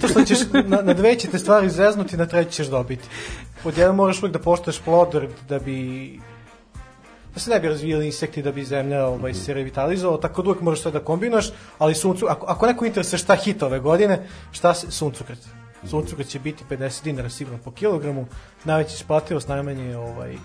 To 0.00 0.08
što 0.08 0.24
ćeš, 0.24 0.38
na, 0.66 0.82
na 0.82 0.94
dve 0.94 1.18
će 1.18 1.28
te 1.28 1.38
stvari 1.38 1.70
zeznuti, 1.70 2.16
na 2.16 2.26
treći 2.26 2.52
ćeš 2.52 2.66
dobiti. 2.66 3.08
Pod 3.62 3.78
jedan 3.78 3.94
moraš 3.94 4.22
uvek 4.22 4.32
da 4.32 4.38
poštoješ 4.38 4.80
plodor 4.84 5.28
da 5.48 5.58
bi 5.58 6.20
da 7.36 7.40
se 7.40 7.50
ne 7.50 7.60
bi 7.60 7.68
razvijali 7.68 8.06
insekti 8.06 8.42
da 8.42 8.52
bi 8.52 8.64
zemlja 8.64 9.06
ovaj, 9.06 9.34
se 9.34 9.54
revitalizovala, 9.54 10.20
tako 10.20 10.42
da 10.42 10.48
uvek 10.48 10.60
moraš 10.62 10.80
sve 10.80 10.90
da 10.90 11.00
kombinaš, 11.00 11.50
ali 11.78 11.94
suncu, 11.94 12.26
ako, 12.28 12.46
ako 12.46 12.66
neko 12.66 12.84
interesuje 12.84 13.18
šta 13.18 13.34
hit 13.34 13.62
ove 13.62 13.80
godine, 13.80 14.26
šta 14.52 14.74
se, 14.74 14.90
suncukret. 14.90 15.38
Suncukret 15.90 16.28
će 16.28 16.38
biti 16.38 16.64
50 16.70 17.04
dinara 17.04 17.30
sigurno 17.30 17.58
po 17.64 17.70
kilogramu, 17.70 18.26
najveća 18.64 18.94
isplativost, 18.94 19.48
najmanje 19.48 19.96
ovaj, 19.96 20.36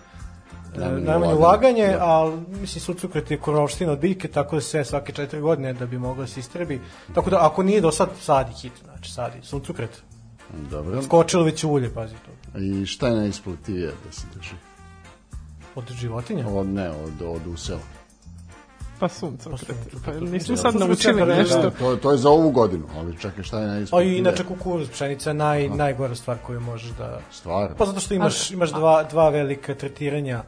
Najmanje 0.76 1.06
najmanje 1.06 1.34
ulaganje, 1.34 1.88
da. 1.88 2.06
ali 2.06 2.42
mislim 2.62 2.82
suncukret 2.82 3.32
je 3.32 3.38
korovština 3.38 3.92
od 3.92 4.00
biljke, 4.00 4.28
tako 4.28 4.56
da 4.56 4.62
se 4.62 4.84
svake 4.84 5.14
četiri 5.14 5.42
godine 5.42 5.74
da 5.74 5.86
bi 5.86 5.98
moglo 6.00 6.24
da 6.24 6.28
se 6.28 6.40
istrebi. 6.40 6.82
Tako 7.14 7.30
da 7.30 7.46
ako 7.46 7.64
nije 7.64 7.82
do 7.82 7.92
sad 7.92 8.10
sadi 8.22 8.54
hit, 8.54 8.74
znači 8.84 9.12
sadi 9.12 9.38
suncukret. 9.44 10.04
Dobro. 10.72 11.02
Skočilo 11.02 11.44
već 11.44 11.64
ulje, 11.64 11.94
pazi 11.94 12.16
to. 12.26 12.60
I 12.60 12.86
šta 12.86 13.08
je 13.08 13.16
najisplativije 13.16 13.88
da 14.06 14.12
se 14.12 14.28
drži? 14.36 14.71
Od 15.76 15.92
životinja? 15.92 16.48
Od, 16.48 16.68
ne, 16.68 16.90
od, 16.90 17.22
od 17.22 17.48
useva. 17.48 17.80
Pa 19.00 19.10
sunce. 19.10 19.50
Pa 19.50 19.58
sunce, 19.58 19.74
Pa 20.06 20.12
pa 20.12 20.20
nismo 20.20 20.58
sad 20.58 20.74
su 20.74 20.80
naučili 20.80 21.26
nešto. 21.26 21.62
Da, 21.62 21.72
to, 21.72 21.96
to 21.96 22.12
je 22.12 22.18
za 22.18 22.30
ovu 22.30 22.52
godinu, 22.52 22.86
ali 22.98 23.18
čekaj 23.18 23.44
šta 23.44 23.60
je 23.60 23.66
A 23.66 23.68
najisplativije? 23.68 24.16
i 24.16 24.20
inače 24.20 24.44
kukuruz, 24.44 24.90
pšenica 24.90 25.30
je 25.30 25.34
naj, 25.34 25.70
najgora 25.70 26.16
stvar 26.16 26.38
koju 26.46 26.60
možeš 26.60 26.90
da... 26.90 27.20
Stvar. 27.32 27.70
Pa 27.78 27.86
zato 27.86 28.00
što 28.00 28.14
imaš, 28.14 28.52
imaš 28.52 28.70
dva, 28.70 29.04
dva 29.04 29.30
velika 29.30 29.76
tretiranja 29.76 30.44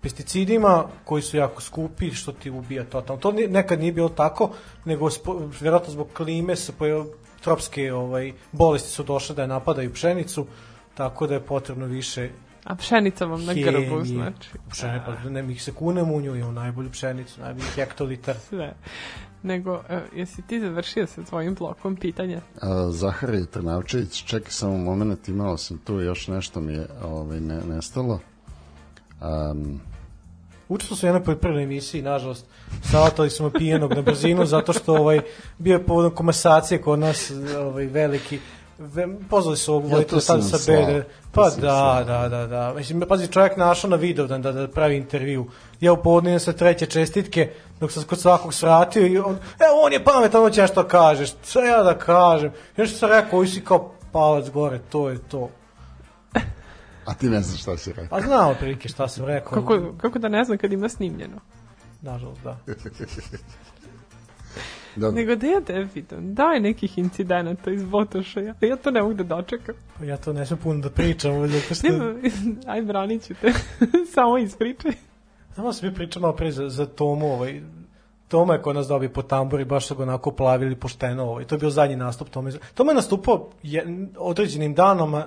pesticidima 0.00 0.84
koji 1.04 1.22
su 1.22 1.36
jako 1.36 1.62
skupi, 1.62 2.10
što 2.10 2.32
ti 2.32 2.50
ubija 2.50 2.84
totalno. 2.84 3.20
To 3.20 3.32
nekad 3.32 3.80
nije 3.80 3.92
bilo 3.92 4.08
tako, 4.08 4.50
nego 4.84 5.10
spo, 5.10 5.42
vjerojatno 5.60 5.92
zbog 5.92 6.08
klime 6.16 6.56
se 6.56 6.72
pojav, 6.72 7.06
tropske 7.40 7.92
ovaj, 7.92 8.32
bolesti 8.52 8.90
su 8.90 9.02
došle 9.02 9.34
da 9.34 9.42
je 9.42 9.48
napadaju 9.48 9.92
pšenicu, 9.92 10.46
tako 10.94 11.26
da 11.26 11.34
je 11.34 11.40
potrebno 11.40 11.86
više 11.86 12.30
A 12.68 12.74
pšenica 12.74 13.24
vam 13.24 13.44
na 13.44 13.54
grbu, 13.54 13.96
hemije. 13.96 14.04
znači. 14.04 14.50
Pšene, 14.70 15.02
pa 15.06 15.30
ne, 15.30 15.42
mi 15.42 15.58
se 15.58 15.72
kunemo 15.72 16.14
u 16.14 16.20
nju, 16.20 16.36
imamo 16.36 16.52
najbolju 16.52 16.90
pšenicu, 16.90 17.40
najbolji 17.40 17.66
hektolitar. 17.74 18.36
Sve. 18.48 18.74
Nego, 19.42 19.80
e, 19.88 20.00
jesi 20.16 20.42
ti 20.42 20.60
završio 20.60 21.06
sa 21.06 21.22
tvojim 21.22 21.54
blokom 21.54 21.96
pitanja? 21.96 22.40
A, 22.62 22.90
Zaharije 22.90 23.46
Trnavčević, 23.46 24.24
čekaj 24.24 24.50
samo 24.50 24.76
moment, 24.76 25.28
imao 25.28 25.56
sam 25.56 25.78
tu 25.78 26.00
još 26.00 26.28
nešto 26.28 26.60
mi 26.60 26.72
je 26.72 26.86
ovaj, 27.02 27.40
ne, 27.40 27.60
nestalo. 27.68 28.20
Um, 29.20 29.80
Učestvo 30.68 30.96
su 30.96 31.06
u 31.06 31.08
jednoj 31.08 31.24
poljoprivrednoj 31.24 31.64
emisiji, 31.64 32.02
nažalost, 32.02 32.46
savatali 32.82 33.30
smo 33.30 33.50
pijenog 33.50 33.92
na 33.92 34.02
brzinu, 34.02 34.46
zato 34.46 34.72
što 34.72 34.94
ovaj, 34.94 35.20
bio 35.58 35.72
je 35.72 35.84
povodom 35.84 36.14
komasacije 36.14 36.82
kod 36.82 36.98
nas 36.98 37.32
ovaj, 37.58 37.86
veliki, 37.86 38.36
Ve, 38.36 38.57
pozvali 39.30 39.56
su 39.56 39.72
ovog 39.74 39.90
Ja, 39.90 39.96
voditelja 39.96 40.20
sam 40.20 40.40
tada 40.40 40.58
sa. 40.58 40.72
BD. 40.72 41.04
Pa 41.32 41.50
da, 41.50 42.04
da, 42.06 42.28
da, 42.28 42.46
da. 42.46 42.74
Mislim, 42.76 43.02
pazi, 43.08 43.28
čovjek 43.28 43.56
našao 43.56 43.90
na 43.90 43.96
Vidovdan 43.96 44.42
da, 44.42 44.52
da 44.52 44.68
pravi 44.68 44.96
intervju. 44.96 45.46
Ja 45.80 45.92
u 45.92 46.02
povodnije 46.02 46.38
sa 46.38 46.52
treće 46.52 46.86
čestitke, 46.86 47.52
dok 47.80 47.92
sam 47.92 48.02
kod 48.02 48.20
svakog 48.20 48.54
svratio 48.54 49.06
i 49.06 49.18
on, 49.18 49.32
evo 49.34 49.82
on 49.84 49.92
je 49.92 50.04
pametan, 50.04 50.42
on 50.44 50.52
će 50.52 50.60
nešto 50.60 50.82
da 50.82 50.88
kažeš. 50.88 51.34
Šta 51.48 51.64
ja 51.64 51.82
da 51.82 51.98
kažem? 51.98 52.50
I 52.76 52.80
nešto 52.80 52.98
sam 52.98 53.10
rekao, 53.10 53.38
ovi 53.38 53.48
si 53.48 53.64
kao 53.64 53.92
palac 54.12 54.48
gore, 54.50 54.78
to 54.90 55.08
je 55.08 55.18
to. 55.18 55.50
a 57.04 57.14
ti 57.14 57.28
ne 57.28 57.40
znaš 57.40 57.60
šta 57.60 57.76
si 57.76 57.92
rekao. 57.92 58.18
A 58.18 58.20
znao 58.20 58.54
prilike 58.54 58.88
šta 58.88 59.08
sam 59.08 59.24
rekao. 59.24 59.52
Kako, 59.52 59.92
kako 60.00 60.18
da 60.18 60.28
ne 60.28 60.44
znam 60.44 60.58
kad 60.58 60.72
ima 60.72 60.88
snimljeno? 60.88 61.36
Nažalost, 62.02 62.42
da. 62.42 62.56
Dobro. 64.96 65.20
Nego 65.20 65.36
da 65.36 65.46
ja 65.46 65.60
te 65.60 65.86
pitam, 65.94 66.34
daj 66.34 66.60
nekih 66.60 66.98
incidenata 66.98 67.70
iz 67.70 67.84
Botoša, 67.84 68.40
ja, 68.40 68.54
ja 68.60 68.76
to 68.76 68.90
ne 68.90 69.02
mogu 69.02 69.14
da 69.14 69.24
dočekam. 69.24 69.74
Pa 69.98 70.04
ja 70.04 70.16
to 70.16 70.32
ne 70.32 70.46
smem 70.46 70.58
puno 70.58 70.80
da 70.80 70.90
pričam, 70.90 71.48
zato 71.48 71.74
što... 71.74 71.88
Nema, 71.88 72.14
aj 72.72 72.82
branit 72.82 73.26
ću 73.26 73.34
te, 73.34 73.52
samo 74.14 74.38
ispričaj. 74.38 74.92
Samo 75.54 75.72
sam 75.72 75.88
mi 75.88 75.94
pričao 75.94 76.22
malo 76.22 76.36
pre 76.36 76.52
za, 76.52 76.68
za 76.68 76.86
Tomu, 76.86 77.32
ovaj, 77.32 77.60
Toma 78.28 78.54
je 78.54 78.62
kod 78.62 78.76
nas 78.76 78.86
dobio 78.88 79.08
po 79.08 79.22
tamburi, 79.22 79.64
baš 79.64 79.86
su 79.86 79.94
ga 79.94 80.02
onako 80.02 80.30
plavili 80.30 80.76
pošteno, 80.76 81.24
ovaj. 81.24 81.44
to 81.44 81.54
je 81.54 81.58
bio 81.58 81.70
zadnji 81.70 81.96
nastup 81.96 82.28
Tome. 82.28 82.50
Toma 82.74 82.90
je 82.90 82.94
nastupao 82.94 83.50
je, 83.62 84.08
određenim 84.16 84.74
danom, 84.74 85.22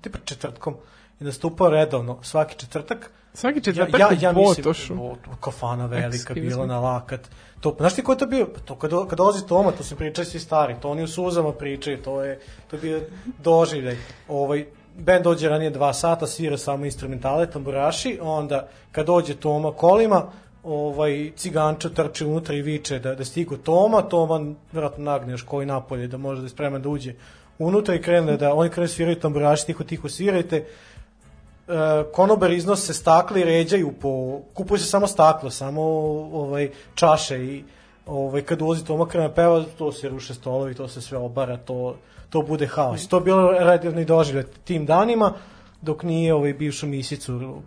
tipa 0.00 0.18
četvrtkom, 0.24 0.74
je 1.20 1.24
nastupao 1.24 1.70
redovno, 1.70 2.18
svaki 2.22 2.58
četvrtak. 2.58 3.10
Svaki 3.36 3.60
četvrtak 3.60 4.12
u 4.30 4.34
Botošu. 4.34 4.94
o, 4.94 5.16
kafana 5.40 5.86
velika 5.86 6.34
Excuse 6.34 6.40
bila 6.40 6.62
me. 6.62 6.66
na 6.66 6.80
lakat. 6.80 7.20
To, 7.60 7.74
znaš 7.78 7.94
ti 7.94 8.02
ko 8.02 8.12
je 8.12 8.18
to 8.18 8.26
bio? 8.26 8.46
Pa 8.54 8.60
To 8.60 8.74
kad, 8.74 8.90
kad 9.08 9.16
dolazi 9.16 9.46
Toma, 9.46 9.72
to 9.72 9.84
se 9.84 9.96
pričaju 9.96 10.26
svi 10.26 10.40
stari, 10.40 10.76
to 10.82 10.90
oni 10.90 11.02
u 11.02 11.08
suzama 11.08 11.52
pričaju, 11.52 12.02
to 12.02 12.22
je, 12.22 12.40
to 12.70 12.76
je 12.76 12.80
bio 12.80 13.00
doživljaj. 13.44 13.96
Ovaj, 14.28 14.66
band 14.98 15.24
dođe 15.24 15.48
ranije 15.48 15.70
dva 15.70 15.92
sata, 15.92 16.26
svira 16.26 16.56
samo 16.58 16.84
instrumentale, 16.84 17.50
tamburaši, 17.50 18.18
onda 18.22 18.68
kad 18.92 19.06
dođe 19.06 19.34
Toma 19.34 19.72
kolima, 19.72 20.26
ovaj 20.64 21.32
ciganča 21.36 21.88
trči 21.88 22.24
unutra 22.24 22.54
i 22.54 22.62
viče 22.62 22.98
da, 22.98 23.14
da 23.14 23.24
stigu 23.24 23.56
Toma, 23.56 24.02
Toma 24.02 24.54
vjerojatno 24.72 25.04
nagne 25.04 25.32
još 25.32 25.42
koji 25.42 25.66
napolje 25.66 26.06
da 26.06 26.16
može 26.16 26.40
da 26.40 26.46
je 26.46 26.50
spreman 26.50 26.82
da 26.82 26.88
uđe 26.88 27.14
unutra 27.58 27.94
i 27.94 28.02
krene 28.02 28.36
da 28.36 28.54
oni 28.54 28.70
krenu 28.70 28.88
sviraju 28.88 29.20
tamburaši, 29.20 29.66
tiho 29.66 29.84
tiho 29.84 30.08
svirajte, 30.08 30.64
konobar 32.12 32.50
iznose 32.50 32.94
stakle 32.94 33.40
i 33.40 33.44
ređaju 33.44 33.92
po 34.00 34.40
kupuje 34.54 34.78
se 34.78 34.86
samo 34.86 35.06
staklo, 35.06 35.50
samo 35.50 35.82
ovaj 36.32 36.70
čaše 36.94 37.44
i 37.44 37.64
ovaj 38.06 38.42
kad 38.42 38.62
ulazi 38.62 38.84
Toma 38.84 39.06
krene 39.06 39.34
peva, 39.34 39.64
to 39.78 39.92
se 39.92 40.08
ruše 40.08 40.34
stolovi, 40.34 40.74
to 40.74 40.88
se 40.88 41.00
sve 41.00 41.18
obara, 41.18 41.56
to 41.56 41.96
to 42.30 42.42
bude 42.42 42.66
haos. 42.66 43.08
To 43.08 43.16
je 43.16 43.20
bilo 43.20 43.50
redovni 43.50 44.04
doživljaj 44.04 44.44
tim 44.64 44.86
danima 44.86 45.32
dok 45.82 46.02
nije 46.02 46.34
ovaj 46.34 46.52
bivšu 46.52 46.86
misicu 46.86 47.62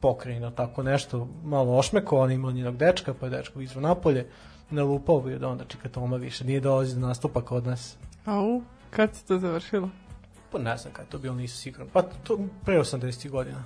pokrajina 0.00 0.50
tako 0.50 0.82
nešto 0.82 1.28
malo 1.44 1.78
ošmeko, 1.78 2.18
on 2.18 2.30
imao 2.30 2.52
njenog 2.52 2.76
dečka, 2.76 3.14
pa 3.20 3.26
je 3.26 3.30
dečko 3.30 3.60
izvo 3.60 3.80
napolje, 3.80 4.26
nalupao 4.70 5.20
bi 5.20 5.38
da 5.38 5.48
onda 5.48 5.64
čeka 5.64 5.88
Toma 5.88 6.16
više, 6.16 6.44
nije 6.44 6.60
dolazi 6.60 6.94
do 6.94 7.06
nastupa 7.06 7.40
kod 7.40 7.66
nas. 7.66 7.96
Au, 8.24 8.62
kad 8.90 9.14
se 9.14 9.24
to 9.24 9.38
završilo? 9.38 9.88
Pa 10.54 10.60
ne 10.60 10.76
znam 10.76 10.92
kada 10.92 11.06
je 11.06 11.10
to 11.10 11.18
bilo, 11.18 11.34
nisam 11.34 11.56
siguran. 11.56 11.88
Pa 11.92 12.02
to 12.02 12.38
pre 12.64 12.78
80 12.78 13.30
godina. 13.30 13.64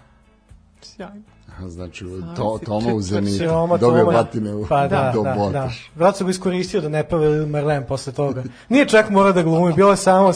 Sjajno. 0.82 1.23
Znači, 1.66 2.05
Sam 2.05 2.35
to, 2.36 2.59
Toma 2.65 2.94
u. 2.94 3.01
Zenitu. 3.01 3.44
Dobio 3.81 4.05
Toma. 4.05 4.12
batine 4.12 4.55
u, 4.55 4.66
Pa 4.69 4.89
da, 4.89 5.12
do 5.15 5.23
da, 5.23 5.48
da. 5.52 5.70
Vrat 5.94 6.16
su 6.16 6.24
ga 6.24 6.31
iskoristio 6.31 6.81
da 6.81 6.89
ne 6.89 7.09
peva 7.09 7.23
Lil 7.23 7.47
Marlene 7.47 7.86
posle 7.86 8.12
toga. 8.12 8.43
Nije 8.69 8.89
čak 8.89 9.10
morao 9.10 9.32
da 9.32 9.43
glumi, 9.43 9.74
bilo 9.74 9.90
je 9.90 9.97
samo 9.97 10.32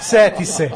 seti 0.00 0.44
se. 0.44 0.70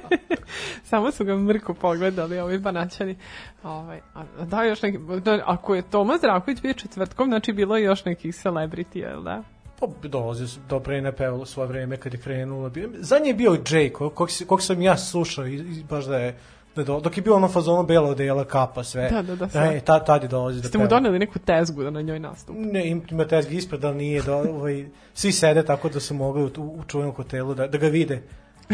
Samo 0.90 1.12
su 1.12 1.24
ga 1.24 1.36
mrko 1.36 1.74
pogledali 1.74 2.38
ovi 2.38 2.58
banaćani. 2.58 3.16
Ovaj, 3.62 4.00
a, 4.14 4.22
a 4.38 4.44
da 4.44 4.62
još 4.62 4.82
neki, 4.82 4.98
da, 5.24 5.42
ako 5.46 5.74
je 5.74 5.82
Toma 5.82 6.16
Zdravković 6.18 6.62
bio 6.62 6.72
četvrtkom, 6.72 7.28
znači 7.28 7.52
bilo 7.52 7.76
je 7.76 7.84
još 7.84 8.04
nekih 8.04 8.34
celebrity, 8.34 8.96
jel 8.96 9.22
da? 9.22 9.42
Pa 9.80 9.86
dolazi 10.02 10.48
su 10.48 10.60
dobro 10.68 10.94
je 10.94 11.02
nepevalo 11.02 11.46
svoje 11.46 11.68
vreme 11.68 11.96
kad 11.96 12.14
je 12.14 12.20
krenulo. 12.20 12.70
Bio- 12.70 12.90
Zadnji 12.94 13.28
je 13.28 13.34
bio 13.34 13.50
Jay, 13.52 13.92
kog, 13.92 14.14
kog, 14.46 14.62
sam 14.62 14.82
ja 14.82 14.96
slušao 14.96 15.46
i, 15.46 15.54
i 15.54 15.84
baš 15.84 16.04
da 16.04 16.18
je 16.18 16.36
da 16.76 16.84
do, 16.84 17.00
dok 17.00 17.16
je 17.16 17.22
bio 17.22 17.36
ono 17.36 17.48
fazonu 17.48 17.82
bela 17.82 18.08
odela, 18.08 18.44
kapa, 18.44 18.84
sve. 18.84 19.08
Da, 19.10 19.22
da, 19.22 19.36
da, 19.36 19.48
sve. 19.48 19.76
E, 19.76 19.80
tad, 19.80 20.06
tad 20.06 20.22
je 20.22 20.28
dolazi 20.28 20.62
da 20.62 20.68
Ste 20.68 20.78
mu 20.78 20.86
doneli 20.86 21.18
neku 21.18 21.38
tezgu 21.38 21.82
da 21.82 21.90
na 21.90 22.00
njoj 22.02 22.18
nastup. 22.20 22.56
Ne, 22.58 22.88
im- 22.88 23.02
ima 23.10 23.24
tezgi 23.24 23.56
ispred, 23.56 23.84
ali 23.84 23.96
nije, 23.96 24.22
da, 24.22 24.36
ovaj, 24.36 24.84
svi 25.14 25.32
sede 25.32 25.64
tako 25.64 25.88
da 25.88 26.00
su 26.00 26.14
mogli 26.14 26.42
u, 26.42 26.46
u 26.58 26.84
čuvenom 26.86 27.14
hotelu 27.14 27.54
da, 27.54 27.66
da 27.66 27.78
ga 27.78 27.86
vide 27.86 28.22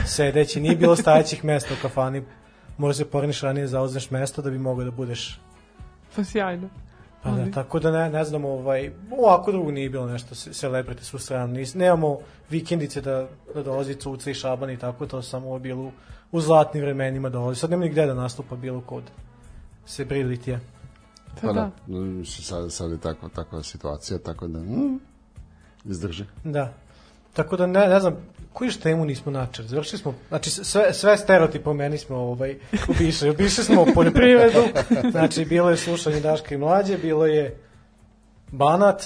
sedeći. 0.07 0.61
Nije 0.61 0.77
bilo 0.77 0.97
stajećih 0.97 1.45
mesta 1.45 1.75
u 1.75 1.83
kafani. 1.83 2.23
Možda 2.79 2.95
se 2.95 3.11
porniš 3.11 3.41
ranije 3.41 3.67
zauzmeš 3.67 4.11
mesto 4.11 4.43
da 4.43 4.51
bi 4.51 4.59
mogao 4.59 4.85
da 4.85 4.91
budeš 4.91 5.41
Pa 6.17 6.25
sjajno. 6.25 6.69
Pa 7.27 7.33
da, 7.33 7.51
tako 7.51 7.79
da 7.81 7.91
ne, 7.91 8.11
ne 8.11 8.25
znam, 8.25 8.45
ovaj, 8.45 8.91
ovako 9.19 9.53
drugo 9.53 9.71
nije 9.71 9.91
bilo 9.91 10.07
nešto 10.07 10.35
se- 10.35 10.51
celebrity 10.51 11.03
su 11.03 11.19
stranu. 11.19 11.53
Nis, 11.53 11.75
nemamo 11.75 12.19
vikendice 12.51 13.01
da, 13.01 13.27
da 13.55 13.63
dolazi 13.63 13.95
Cuca 13.95 14.31
i 14.31 14.35
Šaban 14.35 14.71
i 14.71 14.79
tako, 14.79 15.07
to 15.07 15.23
samo 15.23 15.55
je 15.55 15.61
bilo 15.61 15.91
u, 16.33 16.41
zlatnim 16.41 16.83
vremenima 16.83 17.29
dolazi. 17.29 17.61
Sad 17.61 17.71
nema 17.71 17.85
ni 17.85 17.91
gde 17.91 18.07
da 18.07 18.15
nastupa 18.15 18.57
bilo 18.57 18.81
kod 18.81 19.03
se 19.87 20.05
brilitija. 20.05 20.61
Pa 21.41 21.47
da, 21.47 21.71
da. 21.87 21.99
mm, 21.99 22.25
sad, 22.25 22.73
sad 22.73 22.91
je 22.91 22.99
tako, 22.99 23.29
takva 23.29 23.63
situacija, 23.63 24.19
tako 24.19 24.47
da 24.49 24.59
mm, 24.59 25.01
izdrži. 25.85 26.25
Da. 26.45 26.73
Tako 27.33 27.57
da 27.57 27.67
ne, 27.67 27.89
ne 27.89 28.01
znam, 28.01 28.17
koju 28.57 28.67
još 28.67 28.77
temu 28.77 29.05
nismo 29.05 29.33
načeli? 29.33 29.69
Završili 29.69 29.99
smo, 29.99 30.15
znači 30.29 30.51
sve, 30.51 30.93
sve 30.93 31.17
stereotipo 31.17 31.75
meni 31.75 31.99
smo 31.99 32.17
ovaj, 32.17 32.59
obišli. 32.89 33.31
Obišli 33.31 33.65
smo 33.65 33.87
poljoprivredu, 33.95 34.63
znači 35.11 35.45
bilo 35.45 35.71
je 35.71 35.77
slušanje 35.77 36.21
Daška 36.21 36.55
i 36.55 36.59
Mlađe, 36.59 36.99
bilo 36.99 37.27
je 37.27 37.57
Banat, 38.49 39.03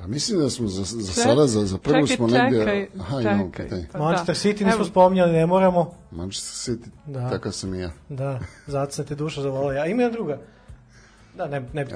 Pa 0.00 0.06
mislim 0.06 0.40
da 0.40 0.50
smo 0.50 0.68
za, 0.68 0.84
za 0.84 1.12
Ček- 1.12 1.22
sada, 1.22 1.46
za, 1.46 1.66
za 1.66 1.78
prvu 1.78 2.06
čekaj, 2.06 2.16
smo 2.16 2.26
negdje... 2.28 2.58
čekaj, 2.60 2.88
Aha, 3.00 3.20
imamo 3.20 3.44
čekaj. 3.46 3.64
pitanje. 3.64 3.86
Pa 3.92 3.98
Manchester 3.98 4.34
da. 4.34 4.40
City 4.40 4.64
nismo 4.64 4.74
Evo. 4.74 4.84
spominjali, 4.84 5.32
ne 5.32 5.46
moramo. 5.46 5.94
Manchester 6.10 6.74
City, 6.74 6.88
Da. 7.06 7.30
takav 7.30 7.52
sam 7.52 7.74
i 7.74 7.80
ja. 7.80 7.90
Da, 8.08 8.38
zato 8.66 8.92
sam 8.92 9.04
te 9.04 9.14
duša 9.14 9.42
zavolao. 9.42 9.72
Ja 9.72 9.86
ima 9.86 10.02
jedna 10.02 10.12
druga. 10.12 10.38
Da, 11.36 11.46
ne, 11.46 11.60
ne, 11.72 11.82
E, 11.82 11.86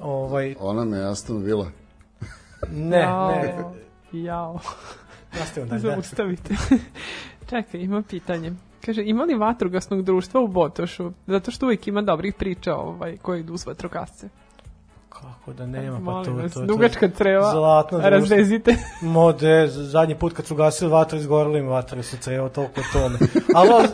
ovaj, 0.00 0.54
ona 0.60 0.84
me 0.84 0.96
je 0.98 1.04
Aston 1.04 1.42
Villa. 1.42 1.66
ne, 2.70 3.06
ne, 3.06 3.54
Jao. 4.14 4.58
Nastavimo 5.38 5.70
dalje. 5.70 5.82
Da. 5.82 5.88
Zaustavite. 5.88 6.54
Čekaj, 7.50 7.80
ima 7.80 8.02
pitanje. 8.02 8.52
Kaže, 8.86 9.02
ima 9.04 9.24
li 9.24 9.34
vatrogasnog 9.34 10.02
društva 10.02 10.40
u 10.40 10.48
Botošu? 10.48 11.12
Zato 11.26 11.50
što 11.50 11.66
uvijek 11.66 11.88
ima 11.88 12.02
dobrih 12.02 12.34
priča 12.34 12.74
ovaj, 12.74 13.16
koji 13.16 13.40
idu 13.40 13.56
s 13.56 13.66
vatrogasce. 13.66 14.28
Kako 15.08 15.52
da 15.52 15.66
nema, 15.66 16.00
pa 16.04 16.24
to, 16.24 16.32
vas, 16.32 16.52
to, 16.52 16.60
to, 16.60 16.66
dugačka 16.66 17.08
creva, 17.08 17.50
Zlatno 17.52 18.00
razvezite. 18.00 18.76
Mode, 19.02 19.66
zadnji 19.68 20.14
put 20.14 20.32
kad 20.32 20.46
su 20.46 20.54
gasili 20.54 20.90
vatru, 20.90 21.18
izgorili 21.18 21.58
im 21.58 21.68
vatre 21.68 22.02
su 22.02 22.16
crevo, 22.16 22.48
toliko 22.48 22.80
tome. 22.92 23.18
Ali, 23.54 23.88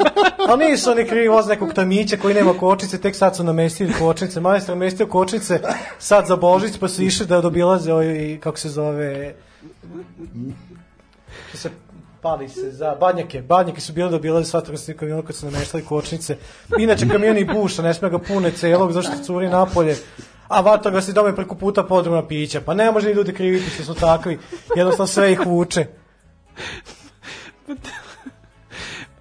ali 0.48 0.70
nisu 0.70 0.90
oni 0.90 1.04
krivi 1.04 1.28
voz 1.28 1.48
nekog 1.48 1.72
tamića 1.72 2.16
koji 2.16 2.34
nema 2.34 2.52
kočnice, 2.52 3.00
tek 3.00 3.16
sad 3.16 3.36
su 3.36 3.44
namestili 3.44 3.92
kočnice. 3.98 4.40
Majstor 4.40 4.76
namestio 4.76 5.06
kočnice 5.06 5.60
sad 5.98 6.26
za 6.26 6.36
Božić, 6.36 6.78
pa 6.80 6.88
su 6.88 7.02
išli 7.02 7.26
da 7.26 7.40
dobilaze 7.40 7.92
ovaj, 7.92 8.38
kako 8.40 8.58
se 8.58 8.68
zove, 8.68 9.34
se 11.56 11.70
pali 12.22 12.48
se 12.48 12.70
za 12.70 12.94
badnjake. 13.00 13.42
Badnjake 13.42 13.80
su 13.80 13.92
bili 13.92 14.10
da 14.10 14.16
obilaze 14.16 14.50
s 14.50 14.54
vatrogasnim 14.54 14.96
kamionom 14.96 15.26
kad 15.26 15.36
su 15.36 15.50
nameštali 15.50 15.84
kočnice. 15.84 16.36
Inače 16.78 17.08
kamion 17.08 17.38
i 17.38 17.44
buša, 17.44 17.82
ne 17.82 17.94
sme 17.94 18.10
ga 18.10 18.18
pune 18.18 18.50
celog, 18.50 18.92
zašto 18.92 19.12
curi 19.24 19.48
napolje. 19.48 19.96
A 20.48 20.60
vatrogasni 20.60 21.14
dom 21.14 21.26
je 21.26 21.36
preko 21.36 21.54
puta 21.54 21.82
podruma 21.82 22.26
pića. 22.26 22.60
Pa 22.60 22.74
ne 22.74 22.92
može 22.92 23.08
ni 23.08 23.14
ljudi 23.14 23.32
kriviti 23.32 23.70
što 23.70 23.84
su 23.84 23.94
takvi. 23.94 24.38
Jednostavno 24.76 25.06
sve 25.06 25.32
ih 25.32 25.46
vuče. 25.46 25.86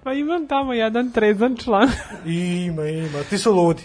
Pa 0.04 0.12
imam 0.12 0.46
tamo 0.46 0.72
jedan 0.72 1.10
trezan 1.12 1.56
član. 1.56 1.88
Ima, 2.24 2.84
ima. 2.84 3.22
Ti 3.30 3.38
su 3.38 3.52
ludi. 3.52 3.82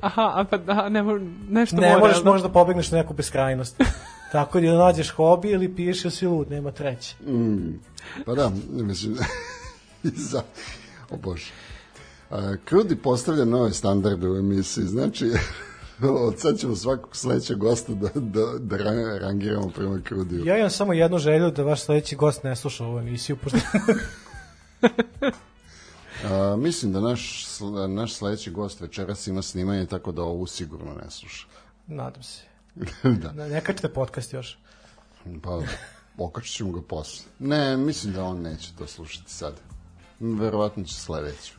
Aha, 0.00 0.32
a 0.34 0.44
pa 0.50 0.56
da, 0.56 0.88
ne 0.88 1.04
nešto 1.48 1.76
Ne 1.76 1.88
mora, 1.88 2.00
možeš 2.00 2.16
jel 2.16 2.24
da? 2.24 2.30
možda 2.30 2.48
pobegneš 2.48 2.90
na 2.90 2.98
neku 2.98 3.14
beskrajnost. 3.14 3.82
Tako 4.32 4.60
da 4.60 4.78
nađeš 4.78 5.10
hobi 5.10 5.50
ili 5.50 5.74
piješ 5.74 6.04
ili 6.04 6.12
si 6.12 6.26
lud, 6.26 6.50
nema 6.50 6.70
treće. 6.70 7.14
Mm, 7.26 7.80
pa 8.26 8.34
da, 8.34 8.52
mislim, 8.70 9.16
za, 10.30 10.42
o 11.10 11.16
Bože. 11.16 11.50
A, 12.30 12.54
Krudi 12.64 12.96
postavlja 12.96 13.44
nove 13.44 13.72
standarde 13.72 14.28
u 14.28 14.36
emisiji, 14.36 14.84
znači, 14.84 15.30
od 16.26 16.38
sad 16.40 16.58
ćemo 16.58 16.76
svakog 16.76 17.16
sledećeg 17.16 17.58
gosta 17.58 17.92
da, 17.94 18.08
da, 18.14 18.58
da 18.58 18.76
ra- 18.76 19.18
rangiramo 19.18 19.68
prema 19.68 20.00
Krudiju. 20.04 20.44
Ja 20.46 20.58
imam 20.58 20.70
samo 20.70 20.92
jednu 20.92 21.18
želju 21.18 21.50
da 21.50 21.62
vaš 21.62 21.80
sledeći 21.82 22.16
gost 22.16 22.42
ne 22.42 22.56
sluša 22.56 22.84
ovu 22.84 22.98
emisiju, 22.98 23.36
pošto 23.36 23.58
A, 26.24 26.56
mislim 26.58 26.92
da 26.92 27.00
naš, 27.00 27.46
naš 27.88 28.14
sledeći 28.14 28.50
gost 28.50 28.80
večeras 28.80 29.26
ima 29.26 29.42
snimanje, 29.42 29.86
tako 29.86 30.12
da 30.12 30.22
ovu 30.22 30.46
sigurno 30.46 30.94
ne 30.94 31.10
sluša. 31.10 31.46
nadam 31.86 32.22
se. 32.22 32.42
da, 33.22 33.32
Ne, 33.32 33.48
ne 33.48 33.60
kačite 33.60 33.88
podcast 33.88 34.32
još. 34.32 34.58
pa 35.42 35.60
okačit 36.18 36.54
ćemo 36.54 36.72
ga 36.72 36.80
posle. 36.82 37.24
Ne, 37.38 37.76
mislim 37.76 38.12
da 38.12 38.24
on 38.24 38.42
neće 38.42 38.72
to 38.78 38.86
slušati 38.86 39.32
sad. 39.32 39.54
Verovatno 40.20 40.84
će 40.84 40.94
sledeći. 40.94 41.52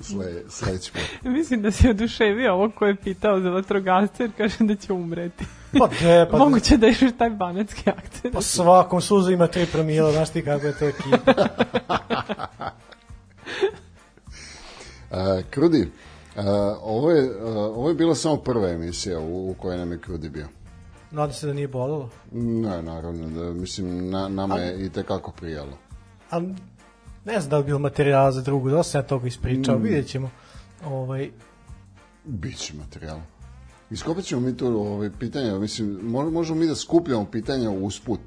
Sle, 0.00 0.42
sledeći 0.48 0.92
put. 0.92 1.02
Mislim 1.38 1.62
da 1.62 1.70
si 1.70 1.88
oduševio 1.88 2.52
ovo 2.54 2.70
ko 2.70 2.86
je 2.86 2.96
pitao 2.96 3.40
za 3.40 3.50
vatrogasce 3.50 4.22
jer 4.22 4.30
kaže 4.36 4.56
da 4.60 4.76
će 4.76 4.92
umreti. 4.92 5.44
Pa 5.78 5.88
ne, 6.02 6.26
pa, 6.30 6.38
Moguće 6.38 6.76
da 6.76 6.86
još 6.86 6.98
taj 7.18 7.30
banatski 7.30 7.90
akcent. 7.90 8.34
pa 8.34 8.42
svakom 8.42 9.00
suzu 9.00 9.32
ima 9.32 9.48
3 9.48 9.66
promila, 9.72 10.12
znaš 10.12 10.30
ti 10.30 10.44
kako 10.44 10.66
je 10.66 10.78
to 10.78 10.84
ekipa. 10.84 11.32
A, 15.10 15.40
Krudi, 15.50 15.90
a, 16.36 16.76
ovo, 16.82 17.10
je, 17.10 17.30
a, 17.40 17.48
ovo 17.50 17.88
je 17.88 17.94
bila 17.94 18.14
samo 18.14 18.36
prva 18.36 18.68
emisija 18.68 19.18
u, 19.20 19.50
u 19.50 19.54
kojoj 19.54 19.78
nam 19.78 19.92
je 19.92 19.98
Krudi 19.98 20.28
bio. 20.28 20.46
Nadam 21.10 21.32
se 21.32 21.46
da 21.46 21.52
nije 21.52 21.68
bolilo. 21.68 22.10
Ne, 22.32 22.82
naravno, 22.82 23.28
da, 23.40 23.52
mislim, 23.52 24.10
na, 24.10 24.28
nama 24.28 24.56
je 24.56 24.86
i 24.86 24.90
tekako 24.90 25.32
prijalo. 25.32 25.78
Ali 26.30 26.54
ne 27.24 27.40
znam 27.40 27.50
da 27.50 27.58
li 27.58 27.64
bilo 27.64 27.78
materijala 27.78 28.32
za 28.32 28.40
drugu, 28.42 28.70
da 28.70 28.82
sam 28.82 28.98
ja 28.98 29.02
toga 29.02 29.26
ispričao, 29.26 29.76
vidjet 29.76 30.06
ćemo. 30.06 30.30
Ovaj, 30.86 31.30
Biće 32.24 32.74
materijala. 32.74 33.22
Iskopat 33.90 34.24
ćemo 34.24 34.40
mi 34.40 34.56
tu 34.56 34.66
ove 34.66 35.10
pitanja, 35.20 35.58
mislim, 35.58 35.98
mo- 36.02 36.30
možemo 36.30 36.60
mi 36.60 36.66
da 36.66 36.74
skupljamo 36.74 37.24
pitanja 37.24 37.70
usput. 37.70 38.20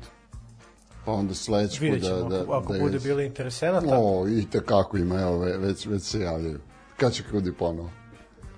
Pa 1.06 1.12
onda 1.12 1.34
sledeći 1.34 1.80
put 1.80 1.82
vidjet 1.82 2.02
da... 2.02 2.08
ćemo 2.08 2.30
da, 2.30 2.42
ako, 2.42 2.54
ako 2.54 2.74
da 2.74 2.80
bude 2.80 3.00
bilo 3.00 3.22
interesenata. 3.22 4.00
O, 4.00 4.28
i 4.28 4.46
tekako 4.52 4.98
ima, 4.98 5.22
evo, 5.22 5.38
ve- 5.38 5.58
već, 5.58 5.86
već 5.86 6.04
se 6.04 6.20
javljaju. 6.20 6.60
Kad 6.98 7.14
će 7.14 7.24
Krudi 7.24 7.54
ponovo? 7.54 7.90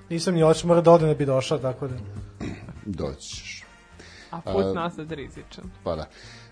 Nisam 0.10 0.34
ni 0.34 0.44
oči, 0.44 0.68
mora 0.68 0.82
da 0.82 0.92
ode 0.92 1.08
da 1.08 1.14
bi 1.14 1.26
došao, 1.26 1.58
tako 1.58 1.88
da... 1.88 1.96
Doći 2.86 3.30
ćeš. 3.30 3.64
A 4.32 4.42
put 4.42 4.76
nazad 4.76 5.12
rizičan. 5.12 5.64
Pa 5.84 5.96
da. 5.96 6.06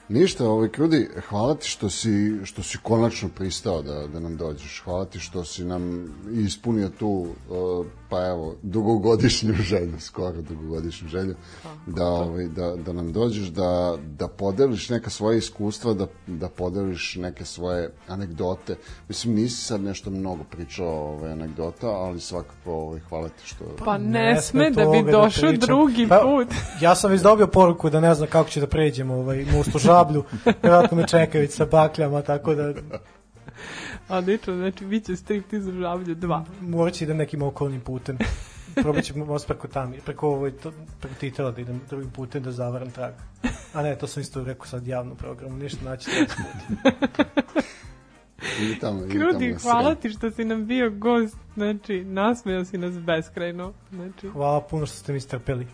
Ništa, 0.09 0.49
ovaj 0.49 0.69
Krudi, 0.69 1.09
hvala 1.29 1.55
ti 1.55 1.67
što 1.67 1.89
si, 1.89 2.39
što 2.43 2.63
si 2.63 2.77
konačno 2.83 3.29
pristao 3.35 3.81
da, 3.81 4.07
da 4.07 4.19
nam 4.19 4.37
dođeš. 4.37 4.81
Hvala 4.85 5.05
ti 5.05 5.19
što 5.19 5.45
si 5.45 5.65
nam 5.65 6.13
ispunio 6.31 6.89
tu, 6.89 7.07
uh, 7.49 7.85
pa 8.09 8.25
evo, 8.25 8.55
dugogodišnju 8.61 9.53
želju, 9.69 9.99
skoro 9.99 10.41
dugogodišnju 10.41 11.07
želju, 11.07 11.35
da, 11.85 12.05
ovaj, 12.05 12.47
da, 12.47 12.75
da 12.75 12.93
nam 12.93 13.13
dođeš, 13.13 13.47
da, 13.47 13.97
da 14.17 14.27
podeliš 14.27 14.89
neka 14.89 15.09
svoje 15.09 15.37
iskustva, 15.37 15.93
da, 15.93 16.07
da 16.27 16.49
podeliš 16.49 17.15
neke 17.15 17.45
svoje 17.45 17.89
anegdote. 18.07 18.75
Mislim, 19.09 19.35
nisi 19.35 19.63
sad 19.63 19.81
nešto 19.81 20.09
mnogo 20.09 20.43
pričao 20.43 20.87
ovaj, 20.87 21.31
anegdota, 21.31 21.87
ali 21.87 22.19
svakako 22.19 22.73
ovaj, 22.73 22.99
hvala 23.09 23.29
ti 23.29 23.43
što... 23.45 23.65
Pa 23.85 23.97
ne, 23.97 24.41
sme 24.41 24.71
da 24.71 24.85
bi 24.85 25.11
došao 25.11 25.49
pričam. 25.49 25.67
drugi 25.67 26.07
Pa, 26.09 26.19
put. 26.19 26.47
Ja 26.81 26.95
sam 26.95 27.11
već 27.11 27.21
dobio 27.21 27.47
poruku 27.47 27.89
da 27.89 27.99
ne 27.99 28.15
znam 28.15 28.29
kako 28.29 28.49
će 28.49 28.59
da 28.59 28.67
pređemo 28.67 29.13
ovaj, 29.13 29.45
most 29.57 29.75
u 29.75 29.79
žablju. 29.97 30.23
Vjerojatno 30.63 30.97
me 30.97 31.07
čeka 31.07 31.39
već 31.39 31.51
sa 31.51 31.65
bakljama, 31.65 32.21
tako 32.21 32.55
da 32.55 32.73
Odlično, 34.09 34.55
znači 34.55 34.85
bit 34.85 35.05
će 35.05 35.15
striptiz 35.15 35.67
u 35.67 35.71
žablju 35.71 36.15
2. 36.15 36.43
morat 36.61 36.93
ću 36.93 37.03
idem 37.03 37.17
nekim 37.17 37.41
okolnim 37.41 37.81
putem. 37.81 38.17
Probat 38.75 39.03
ću 39.03 39.17
most 39.17 39.47
preko 39.47 39.67
tam, 39.67 39.93
preko, 40.05 40.29
ovaj, 40.29 40.51
to, 40.51 40.71
preko 40.99 41.15
titela 41.19 41.51
da 41.51 41.61
idem 41.61 41.81
drugim 41.89 42.09
putem 42.09 42.43
da 42.43 42.51
zavaram 42.51 42.91
trag. 42.91 43.13
A 43.73 43.81
ne, 43.83 43.95
to 43.95 44.07
sam 44.07 44.21
isto 44.21 44.43
rekao 44.43 44.65
sad 44.65 44.87
javno 44.87 45.15
programu, 45.15 45.57
ništa 45.57 45.85
naći. 45.85 46.09
Idi 48.61 48.79
tamo, 48.79 49.05
idi 49.05 49.19
Krudi, 49.19 49.49
tamo, 49.49 49.59
hvala 49.61 49.95
ti 49.95 50.09
što 50.09 50.31
si 50.31 50.45
nam 50.45 50.65
bio 50.67 50.89
gost, 50.89 51.37
znači, 51.55 52.03
nasmejao 52.05 52.65
si 52.65 52.77
nas 52.77 52.99
beskrajno, 52.99 53.73
znači, 53.91 54.29
Hvala 54.29 54.61
puno 54.61 54.85
što 54.85 54.95
ste 54.95 55.13
mi 55.13 55.19
strpeli. 55.19 55.67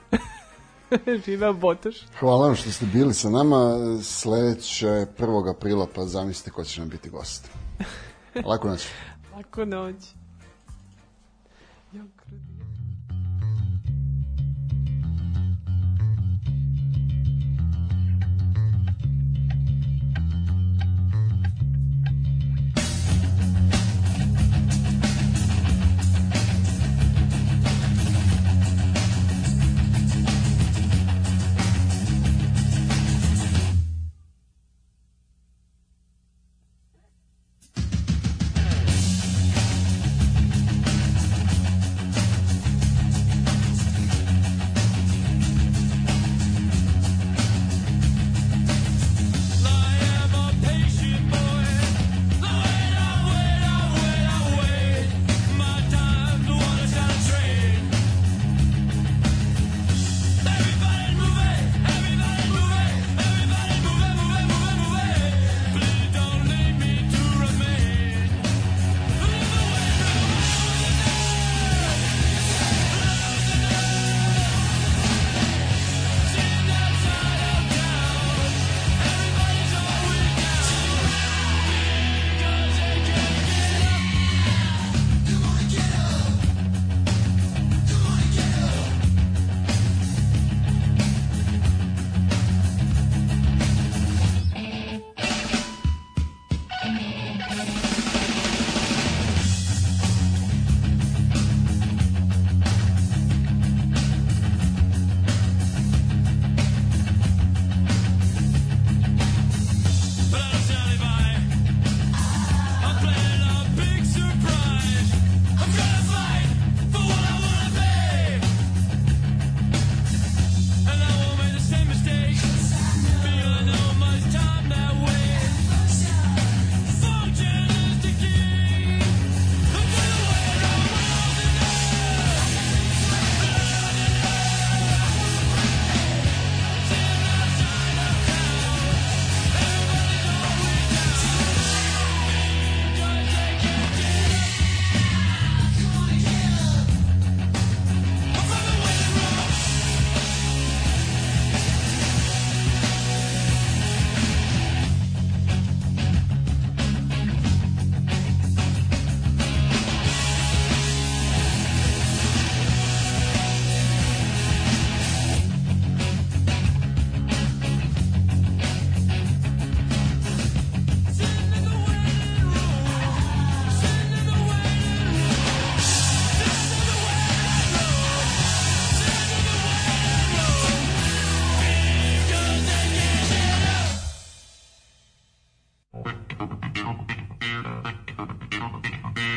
živeo 1.26 1.54
Botoš. 1.54 1.96
Hvala 2.20 2.48
vam 2.48 2.56
što 2.56 2.72
ste 2.72 2.86
bili 2.86 3.14
sa 3.14 3.30
nama. 3.30 3.78
Sledeće 4.04 4.88
1. 4.88 5.50
aprila, 5.50 5.88
pa 5.96 6.06
zamislite 6.06 6.52
ko 6.52 6.64
će 6.64 6.82
nam 6.82 6.90
biti 6.90 7.10
gost. 7.10 7.50
Lako 8.50 8.68
noć. 8.68 8.88
Lako 9.36 9.66
noć. 9.66 9.96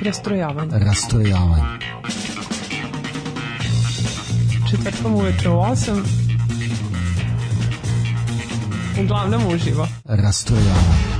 Rastrojavanje. 0.06 0.78
Rastrojavanje. 0.78 1.62
Četvrtkom 4.70 5.14
uveče 5.14 5.50
u 5.50 5.52
8. 5.52 6.02
Uglavnom 9.02 9.46
uživo. 9.54 9.88
Rastrojavanje. 10.04 11.16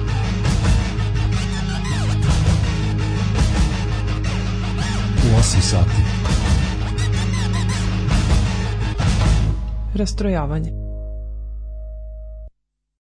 U 5.25 5.41
8 5.41 5.61
sati. 5.61 6.03
Rastrojavanje. 9.95 10.86